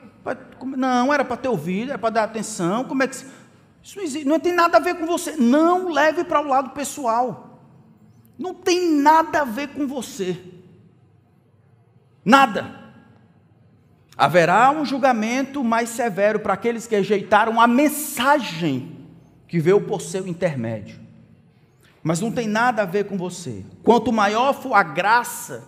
Não, 0.76 1.12
era 1.12 1.24
para 1.24 1.37
ter 1.37 1.49
ouvido, 1.49 1.91
era 1.91 1.99
para 1.99 2.11
dar 2.11 2.24
atenção. 2.24 2.84
Como 2.84 3.03
é 3.03 3.07
que. 3.07 3.16
Isso 3.16 3.97
não, 3.97 4.03
existe, 4.03 4.26
não 4.26 4.41
tem 4.41 4.53
nada 4.53 4.78
a 4.78 4.80
ver 4.80 4.95
com 4.97 5.07
você. 5.07 5.37
Não 5.37 5.93
leve 5.93 6.24
para 6.24 6.41
o 6.41 6.49
lado 6.49 6.70
pessoal. 6.70 7.61
Não 8.39 8.55
tem 8.55 8.91
nada 8.93 9.43
a 9.43 9.45
ver 9.45 9.68
com 9.68 9.87
você. 9.87 10.39
Nada. 12.24 12.87
Haverá 14.16 14.70
um 14.70 14.84
julgamento 14.84 15.62
mais 15.62 15.91
severo 15.91 16.41
para 16.41 16.55
aqueles 16.55 16.87
que 16.87 16.97
rejeitaram 16.97 17.61
a 17.61 17.66
mensagem 17.66 19.07
que 19.47 19.61
veio 19.61 19.80
por 19.82 20.01
seu 20.01 20.26
intermédio. 20.26 21.06
Mas 22.07 22.21
não 22.21 22.31
tem 22.31 22.47
nada 22.47 22.83
a 22.83 22.85
ver 22.85 23.07
com 23.07 23.19
você. 23.19 23.65
Quanto 23.83 24.13
maior 24.13 24.55
for 24.55 24.75
a 24.75 24.83
graça, 24.85 25.67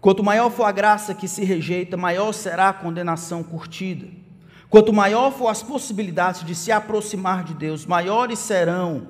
quanto 0.00 0.22
maior 0.22 0.50
for 0.50 0.62
a 0.62 0.70
graça 0.70 1.12
que 1.12 1.26
se 1.26 1.42
rejeita, 1.42 1.96
maior 1.96 2.30
será 2.30 2.68
a 2.68 2.72
condenação 2.72 3.42
curtida. 3.42 4.06
Quanto 4.70 4.92
maior 4.92 5.32
for 5.32 5.48
as 5.48 5.64
possibilidades 5.64 6.44
de 6.44 6.54
se 6.54 6.70
aproximar 6.70 7.42
de 7.42 7.54
Deus, 7.54 7.84
maiores 7.84 8.38
serão 8.38 9.08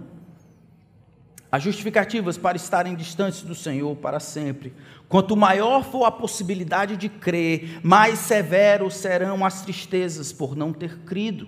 as 1.53 1.63
justificativas 1.63 2.39
para 2.39 2.57
estarem 2.57 2.95
distantes 2.95 3.43
do 3.43 3.55
Senhor 3.55 3.95
para 3.97 4.19
sempre. 4.19 4.73
Quanto 5.07 5.37
maior 5.37 5.85
for 5.85 6.07
a 6.07 6.11
possibilidade 6.11 6.97
de 6.97 7.11
crer, 7.11 7.81
mais 7.83 8.21
severos 8.21 8.95
serão 8.95 9.45
as 9.45 9.61
tristezas 9.61 10.33
por 10.33 10.57
não 10.57 10.73
ter 10.73 11.01
crido. 11.01 11.47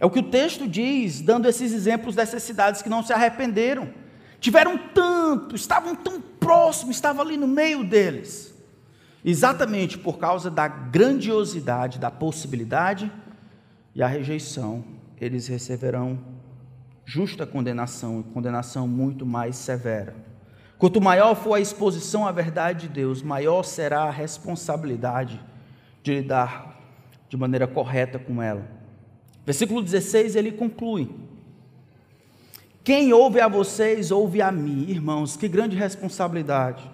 É 0.00 0.06
o 0.06 0.10
que 0.10 0.20
o 0.20 0.30
texto 0.30 0.66
diz, 0.66 1.20
dando 1.20 1.46
esses 1.46 1.74
exemplos 1.74 2.14
dessas 2.14 2.42
cidades 2.42 2.80
que 2.80 2.88
não 2.88 3.02
se 3.02 3.12
arrependeram. 3.12 3.90
Tiveram 4.40 4.78
tanto, 4.94 5.54
estavam 5.54 5.94
tão 5.94 6.18
próximos, 6.18 6.96
estavam 6.96 7.20
ali 7.20 7.36
no 7.36 7.46
meio 7.46 7.84
deles. 7.84 8.54
Exatamente 9.22 9.98
por 9.98 10.18
causa 10.18 10.50
da 10.50 10.66
grandiosidade 10.66 11.98
da 11.98 12.10
possibilidade 12.10 13.12
e 13.94 14.02
a 14.02 14.06
rejeição, 14.06 14.82
eles 15.20 15.46
receberão 15.46 16.18
justa 17.04 17.44
condenação, 17.44 18.22
condenação 18.22 18.88
muito 18.88 19.26
mais 19.26 19.56
severa. 19.56 20.16
Quanto 20.78 20.98
maior 20.98 21.34
for 21.34 21.56
a 21.56 21.60
exposição 21.60 22.26
à 22.26 22.32
verdade 22.32 22.88
de 22.88 22.94
Deus, 22.94 23.22
maior 23.22 23.64
será 23.64 24.04
a 24.04 24.10
responsabilidade 24.10 25.38
de 26.02 26.14
lidar 26.14 26.80
de 27.28 27.36
maneira 27.36 27.66
correta 27.66 28.18
com 28.18 28.42
ela. 28.42 28.79
Versículo 29.44 29.82
16 29.82 30.36
ele 30.36 30.52
conclui: 30.52 31.10
Quem 32.84 33.12
ouve 33.12 33.40
a 33.40 33.48
vocês, 33.48 34.10
ouve 34.10 34.42
a 34.42 34.50
mim, 34.52 34.86
irmãos, 34.88 35.36
que 35.36 35.48
grande 35.48 35.76
responsabilidade. 35.76 36.90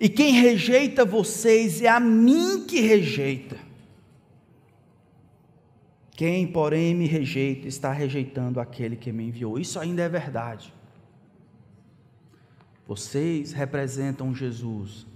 E 0.00 0.08
quem 0.08 0.32
rejeita 0.32 1.04
vocês, 1.04 1.82
é 1.82 1.88
a 1.88 1.98
mim 1.98 2.64
que 2.64 2.80
rejeita. 2.80 3.56
Quem, 6.12 6.46
porém, 6.46 6.94
me 6.94 7.06
rejeita, 7.06 7.68
está 7.68 7.92
rejeitando 7.92 8.60
aquele 8.60 8.96
que 8.96 9.12
me 9.12 9.28
enviou. 9.28 9.58
Isso 9.58 9.78
ainda 9.78 10.02
é 10.02 10.08
verdade. 10.08 10.72
Vocês 12.86 13.52
representam 13.52 14.34
Jesus. 14.34 15.06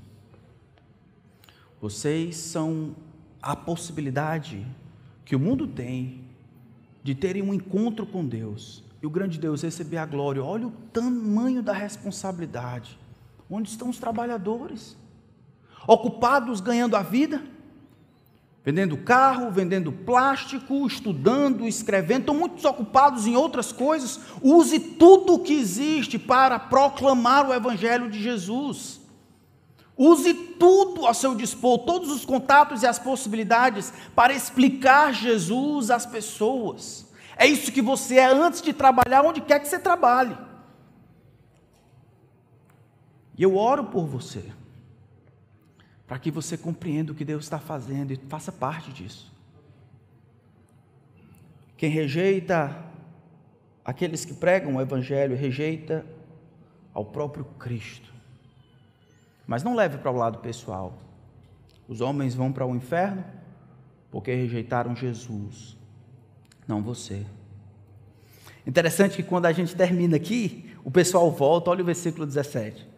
Vocês 1.81 2.37
são 2.37 2.95
a 3.41 3.57
possibilidade 3.57 4.65
que 5.25 5.37
o 5.37 5.41
mundo 5.41 5.67
tem 5.67 6.25
de 7.03 7.15
terem 7.15 7.43
um 7.43 7.55
encontro 7.55 8.07
com 8.07 8.27
Deus 8.27 8.83
e 9.03 9.07
o 9.07 9.11
grande 9.11 9.39
Deus 9.39 9.63
receber 9.63 9.99
a 9.99 10.07
glória. 10.07 10.43
Olha 10.43 10.67
o 10.67 10.73
tamanho 10.93 11.63
da 11.63 11.73
responsabilidade. 11.73 12.99
Onde 13.51 13.69
estão 13.69 13.89
os 13.91 13.99
trabalhadores? 13.99 14.97
Ocupados 15.87 16.61
ganhando 16.61 16.97
a 16.97 17.03
vida? 17.03 17.43
vendendo 18.65 18.97
carro, 18.97 19.51
vendendo 19.51 19.91
plástico, 19.91 20.87
estudando, 20.87 21.67
escrevendo, 21.67 22.21
estão 22.21 22.35
muito 22.35 22.67
ocupados 22.67 23.27
em 23.27 23.37
outras 23.37 23.73
coisas. 23.73 24.21
Use 24.41 24.79
tudo 24.79 25.35
o 25.35 25.39
que 25.41 25.55
existe 25.55 26.19
para 26.19 26.59
proclamar 26.59 27.49
o 27.49 27.53
Evangelho 27.53 28.09
de 28.09 28.23
Jesus. 28.23 29.01
Use 30.05 30.35
tudo 30.35 31.07
a 31.07 31.15
seu 31.15 31.33
dispor, 31.33 31.79
todos 31.79 32.11
os 32.11 32.25
contatos 32.25 32.83
e 32.83 32.89
as 32.89 32.99
possibilidades 32.99 33.93
para 34.17 34.33
explicar 34.33 35.15
Jesus 35.15 35.93
às 35.93 36.05
pessoas. 36.05 37.07
É 37.37 37.47
isso 37.47 37.71
que 37.71 37.81
você 37.81 38.17
é 38.17 38.27
antes 38.27 38.61
de 38.61 38.73
trabalhar, 38.73 39.23
onde 39.23 39.41
quer 39.41 39.61
que 39.61 39.69
você 39.69 39.79
trabalhe. 39.79 40.37
E 43.39 43.45
eu 43.45 43.57
oro 43.57 43.85
por 43.85 44.05
você 44.05 44.53
para 46.05 46.19
que 46.19 46.33
você 46.33 46.59
compreenda 46.59 47.13
o 47.13 47.15
que 47.15 47.25
Deus 47.25 47.45
está 47.45 47.61
fazendo 47.61 48.11
e 48.13 48.17
faça 48.29 48.51
parte 48.51 48.93
disso. 48.93 49.33
Quem 51.77 51.89
rejeita 51.89 52.77
aqueles 53.85 54.25
que 54.25 54.35
pregam 54.35 54.75
o 54.75 54.81
Evangelho, 54.81 55.37
rejeita 55.37 56.05
ao 56.93 57.05
próprio 57.05 57.45
Cristo. 57.57 58.12
Mas 59.53 59.63
não 59.63 59.75
leve 59.75 59.99
para 59.99 60.11
o 60.11 60.17
lado 60.17 60.39
pessoal. 60.39 60.95
Os 61.87 62.01
homens 62.01 62.35
vão 62.35 62.51
para 62.51 62.67
o 62.67 62.75
inferno 62.75 63.23
porque 64.11 64.35
rejeitaram 64.35 64.97
Jesus, 64.97 65.77
não 66.67 66.83
você. 66.83 67.27
Interessante 68.67 69.17
que 69.17 69.23
quando 69.23 69.45
a 69.45 69.53
gente 69.53 69.77
termina 69.77 70.17
aqui, 70.17 70.75
o 70.83 70.91
pessoal 70.91 71.31
volta, 71.31 71.71
olha 71.71 71.83
o 71.83 71.85
versículo 71.85 72.25
17 72.25 72.93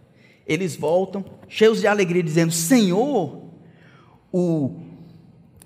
eles 0.46 0.76
voltam 0.76 1.24
cheios 1.48 1.80
de 1.80 1.86
alegria, 1.86 2.22
dizendo: 2.22 2.52
Senhor, 2.52 3.42
o, 4.32 4.76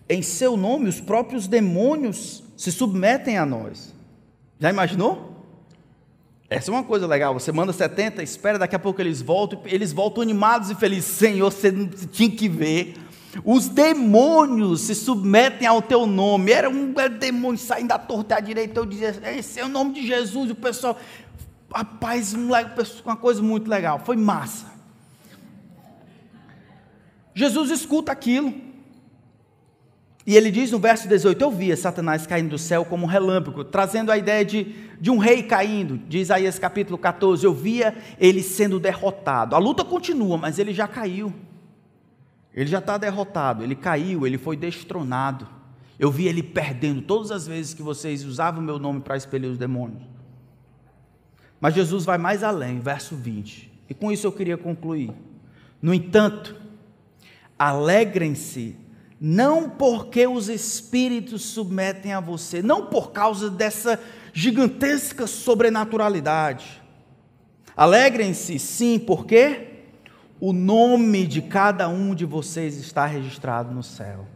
em 0.09 0.23
seu 0.23 0.57
nome 0.57 0.89
os 0.89 1.01
próprios 1.01 1.47
demônios 1.47 2.45
se 2.57 2.71
submetem 2.71 3.37
a 3.37 3.45
nós. 3.45 3.95
Já 4.59 4.71
imaginou? 4.71 5.38
Essa 6.51 6.71
é 6.71 6.75
uma 6.75 6.83
coisa 6.85 7.07
legal. 7.07 7.35
Você 7.35 7.53
manda 7.53 7.73
70, 7.73 8.23
espera, 8.23 8.59
daqui 8.59 8.75
a 8.75 8.79
pouco 8.79 9.01
eles 9.01 9.21
voltam, 9.21 9.61
eles 9.65 9.93
voltam 9.93 10.23
animados 10.23 10.71
e 10.71 10.75
felizes. 10.75 11.11
Senhor, 11.11 11.53
você 11.53 11.73
tinha 12.11 12.31
que 12.31 12.49
ver. 12.49 12.97
Os 13.45 13.69
demônios 13.69 14.83
se 14.83 14.95
submetem 14.95 15.69
ao 15.69 15.83
teu 15.83 16.07
nome. 16.07 16.51
Era 16.51 16.71
um 16.71 16.95
demônio 17.19 17.59
saindo 17.59 17.89
da 17.89 17.99
torta 17.99 18.37
à 18.37 18.41
direita. 18.41 18.81
Eu 18.81 18.87
dizia, 18.87 19.15
esse 19.37 19.61
é 19.61 19.65
o 19.65 19.69
nome 19.69 19.93
de 19.93 20.07
Jesus. 20.07 20.49
E 20.49 20.53
o 20.53 20.57
pessoal, 20.57 20.99
Rapaz, 21.73 22.33
uma 22.33 23.17
coisa 23.17 23.43
muito 23.43 23.69
legal, 23.69 24.01
foi 24.05 24.17
massa. 24.17 24.67
Jesus 27.35 27.71
escuta 27.71 28.11
aquilo. 28.11 28.68
E 30.29 30.37
ele 30.37 30.51
diz 30.51 30.71
no 30.71 30.79
verso 30.79 31.09
18: 31.09 31.41
Eu 31.41 31.51
via 31.51 31.75
Satanás 31.75 32.27
caindo 32.27 32.51
do 32.51 32.59
céu 32.59 32.85
como 32.85 33.05
um 33.05 33.09
relâmpago, 33.09 33.65
trazendo 33.65 34.13
a 34.13 34.19
ideia 34.19 34.45
de, 34.45 34.75
de 35.01 35.11
um 35.11 35.17
rei 35.17 35.43
caindo. 35.43 35.97
De 36.07 36.19
Isaías 36.19 36.59
capítulo 36.59 36.99
14: 36.99 37.47
Eu 37.47 37.55
via 37.55 37.97
ele 38.21 38.43
sendo 38.43 38.79
derrotado. 38.79 39.57
A 39.57 39.59
luta 39.59 39.83
continua, 39.83 40.37
mas 40.37 40.59
ele 40.59 40.75
já 40.75 40.87
caiu. 40.87 41.33
Ele 42.53 42.69
já 42.69 42.77
está 42.77 42.99
derrotado, 42.99 43.65
ele 43.65 43.75
caiu, 43.75 44.27
ele 44.27 44.37
foi 44.37 44.55
destronado. 44.55 45.49
Eu 45.99 46.11
vi 46.11 46.29
ele 46.29 46.43
perdendo 46.43 47.01
todas 47.01 47.31
as 47.31 47.47
vezes 47.47 47.73
que 47.73 47.83
vocês 47.83 48.23
usavam 48.23 48.61
o 48.61 48.65
meu 48.65 48.79
nome 48.79 49.01
para 49.01 49.17
expelir 49.17 49.51
os 49.51 49.57
demônios. 49.57 50.03
Mas 51.59 51.73
Jesus 51.73 52.05
vai 52.05 52.19
mais 52.19 52.43
além, 52.43 52.81
verso 52.81 53.17
20. 53.17 53.73
E 53.89 53.95
com 53.95 54.13
isso 54.13 54.27
eu 54.27 54.33
queria 54.33 54.59
concluir. 54.59 55.11
No 55.81 55.95
entanto, 55.95 56.55
alegrem-se, 57.59 58.77
não 59.21 59.69
porque 59.69 60.27
os 60.27 60.49
espíritos 60.49 61.43
submetem 61.43 62.13
a 62.13 62.21
você, 62.21 62.63
não 62.63 62.87
por 62.87 63.11
causa 63.11 63.51
dessa 63.51 64.01
gigantesca 64.33 65.27
sobrenaturalidade. 65.27 66.81
Alegrem-se, 67.77 68.59
sim, 68.59 68.99
porque 68.99 69.69
o 70.41 70.53
nome 70.53 71.27
de 71.27 71.43
cada 71.43 71.89
um 71.89 72.15
de 72.15 72.25
vocês 72.25 72.77
está 72.77 73.07
registrado 73.07 73.75
no 73.75 73.83
céu. 73.83 74.27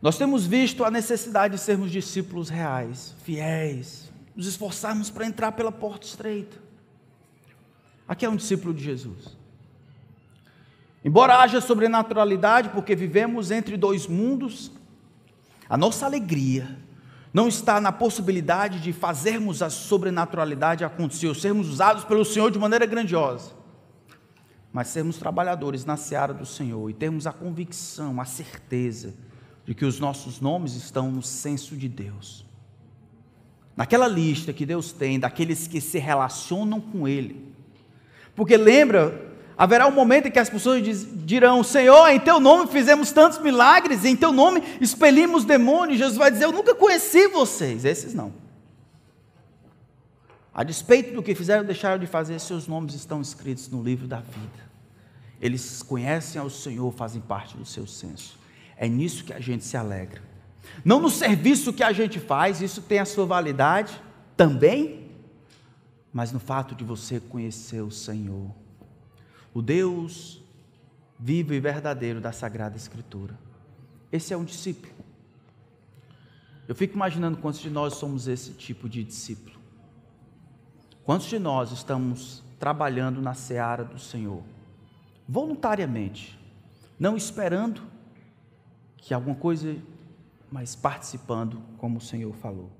Nós 0.00 0.18
temos 0.18 0.46
visto 0.46 0.84
a 0.84 0.90
necessidade 0.90 1.54
de 1.54 1.60
sermos 1.60 1.90
discípulos 1.90 2.48
reais, 2.48 3.14
fiéis, 3.22 4.10
nos 4.34 4.46
esforçarmos 4.46 5.10
para 5.10 5.26
entrar 5.26 5.52
pela 5.52 5.70
porta 5.70 6.06
estreita. 6.06 6.56
Aqui 8.08 8.26
é 8.26 8.28
um 8.28 8.36
discípulo 8.36 8.74
de 8.74 8.82
Jesus. 8.82 9.41
Embora 11.04 11.38
haja 11.38 11.60
sobrenaturalidade, 11.60 12.68
porque 12.68 12.94
vivemos 12.94 13.50
entre 13.50 13.76
dois 13.76 14.06
mundos, 14.06 14.70
a 15.68 15.76
nossa 15.76 16.06
alegria 16.06 16.78
não 17.32 17.48
está 17.48 17.80
na 17.80 17.90
possibilidade 17.90 18.80
de 18.80 18.92
fazermos 18.92 19.62
a 19.62 19.70
sobrenaturalidade 19.70 20.84
acontecer, 20.84 21.28
ou 21.28 21.34
sermos 21.34 21.68
usados 21.68 22.04
pelo 22.04 22.24
Senhor 22.24 22.50
de 22.50 22.58
maneira 22.58 22.84
grandiosa, 22.84 23.52
mas 24.72 24.88
sermos 24.88 25.16
trabalhadores 25.16 25.84
na 25.84 25.96
seara 25.96 26.34
do 26.34 26.46
Senhor 26.46 26.88
e 26.90 26.94
termos 26.94 27.26
a 27.26 27.32
convicção, 27.32 28.20
a 28.20 28.24
certeza 28.24 29.14
de 29.64 29.74
que 29.74 29.84
os 29.84 29.98
nossos 29.98 30.40
nomes 30.40 30.74
estão 30.74 31.10
no 31.10 31.22
senso 31.22 31.76
de 31.76 31.88
Deus. 31.88 32.44
Naquela 33.76 34.06
lista 34.06 34.52
que 34.52 34.66
Deus 34.66 34.92
tem 34.92 35.18
daqueles 35.18 35.66
que 35.66 35.80
se 35.80 35.98
relacionam 35.98 36.80
com 36.80 37.08
Ele. 37.08 37.54
Porque 38.36 38.56
lembra, 38.56 39.31
haverá 39.62 39.86
um 39.86 39.92
momento 39.92 40.26
em 40.26 40.30
que 40.32 40.40
as 40.40 40.50
pessoas 40.50 40.82
dirão: 41.24 41.62
Senhor, 41.62 42.08
em 42.08 42.18
Teu 42.18 42.40
nome 42.40 42.66
fizemos 42.66 43.12
tantos 43.12 43.38
milagres, 43.38 44.04
em 44.04 44.16
Teu 44.16 44.32
nome 44.32 44.60
expelimos 44.80 45.44
demônios. 45.44 45.98
Jesus 45.98 46.18
vai 46.18 46.32
dizer: 46.32 46.46
Eu 46.46 46.52
nunca 46.52 46.74
conheci 46.74 47.28
vocês. 47.28 47.84
Esses 47.84 48.12
não. 48.12 48.32
A 50.52 50.64
despeito 50.64 51.14
do 51.14 51.22
que 51.22 51.32
fizeram, 51.32 51.64
deixaram 51.64 52.00
de 52.00 52.08
fazer, 52.08 52.40
seus 52.40 52.66
nomes 52.66 52.94
estão 52.94 53.20
escritos 53.22 53.68
no 53.68 53.80
livro 53.80 54.08
da 54.08 54.18
vida. 54.18 54.72
Eles 55.40 55.80
conhecem 55.80 56.40
ao 56.40 56.50
Senhor, 56.50 56.92
fazem 56.92 57.20
parte 57.20 57.56
do 57.56 57.64
seu 57.64 57.86
senso. 57.86 58.36
É 58.76 58.88
nisso 58.88 59.24
que 59.24 59.32
a 59.32 59.38
gente 59.38 59.62
se 59.62 59.76
alegra. 59.76 60.20
Não 60.84 61.00
no 61.00 61.08
serviço 61.08 61.72
que 61.72 61.84
a 61.84 61.92
gente 61.92 62.18
faz, 62.18 62.60
isso 62.60 62.82
tem 62.82 62.98
a 62.98 63.04
sua 63.04 63.26
validade 63.26 64.02
também, 64.36 65.08
mas 66.12 66.32
no 66.32 66.40
fato 66.40 66.74
de 66.74 66.82
você 66.82 67.20
conhecer 67.20 67.80
o 67.80 67.92
Senhor, 67.92 68.50
o 69.54 69.60
Deus 69.60 70.42
vivo 71.18 71.54
e 71.54 71.60
verdadeiro 71.60 72.20
da 72.20 72.32
Sagrada 72.32 72.76
Escritura. 72.76 73.38
Esse 74.10 74.34
é 74.34 74.36
um 74.36 74.44
discípulo. 74.44 74.92
Eu 76.66 76.74
fico 76.74 76.94
imaginando 76.94 77.38
quantos 77.38 77.60
de 77.60 77.70
nós 77.70 77.94
somos 77.94 78.26
esse 78.26 78.52
tipo 78.52 78.88
de 78.88 79.04
discípulo. 79.04 79.56
Quantos 81.04 81.26
de 81.26 81.38
nós 81.38 81.72
estamos 81.72 82.42
trabalhando 82.58 83.20
na 83.20 83.34
seara 83.34 83.84
do 83.84 83.98
Senhor, 83.98 84.42
voluntariamente, 85.28 86.38
não 86.98 87.16
esperando 87.16 87.82
que 88.96 89.12
alguma 89.12 89.34
coisa, 89.34 89.76
mas 90.50 90.76
participando 90.76 91.60
como 91.78 91.98
o 91.98 92.00
Senhor 92.00 92.32
falou. 92.34 92.70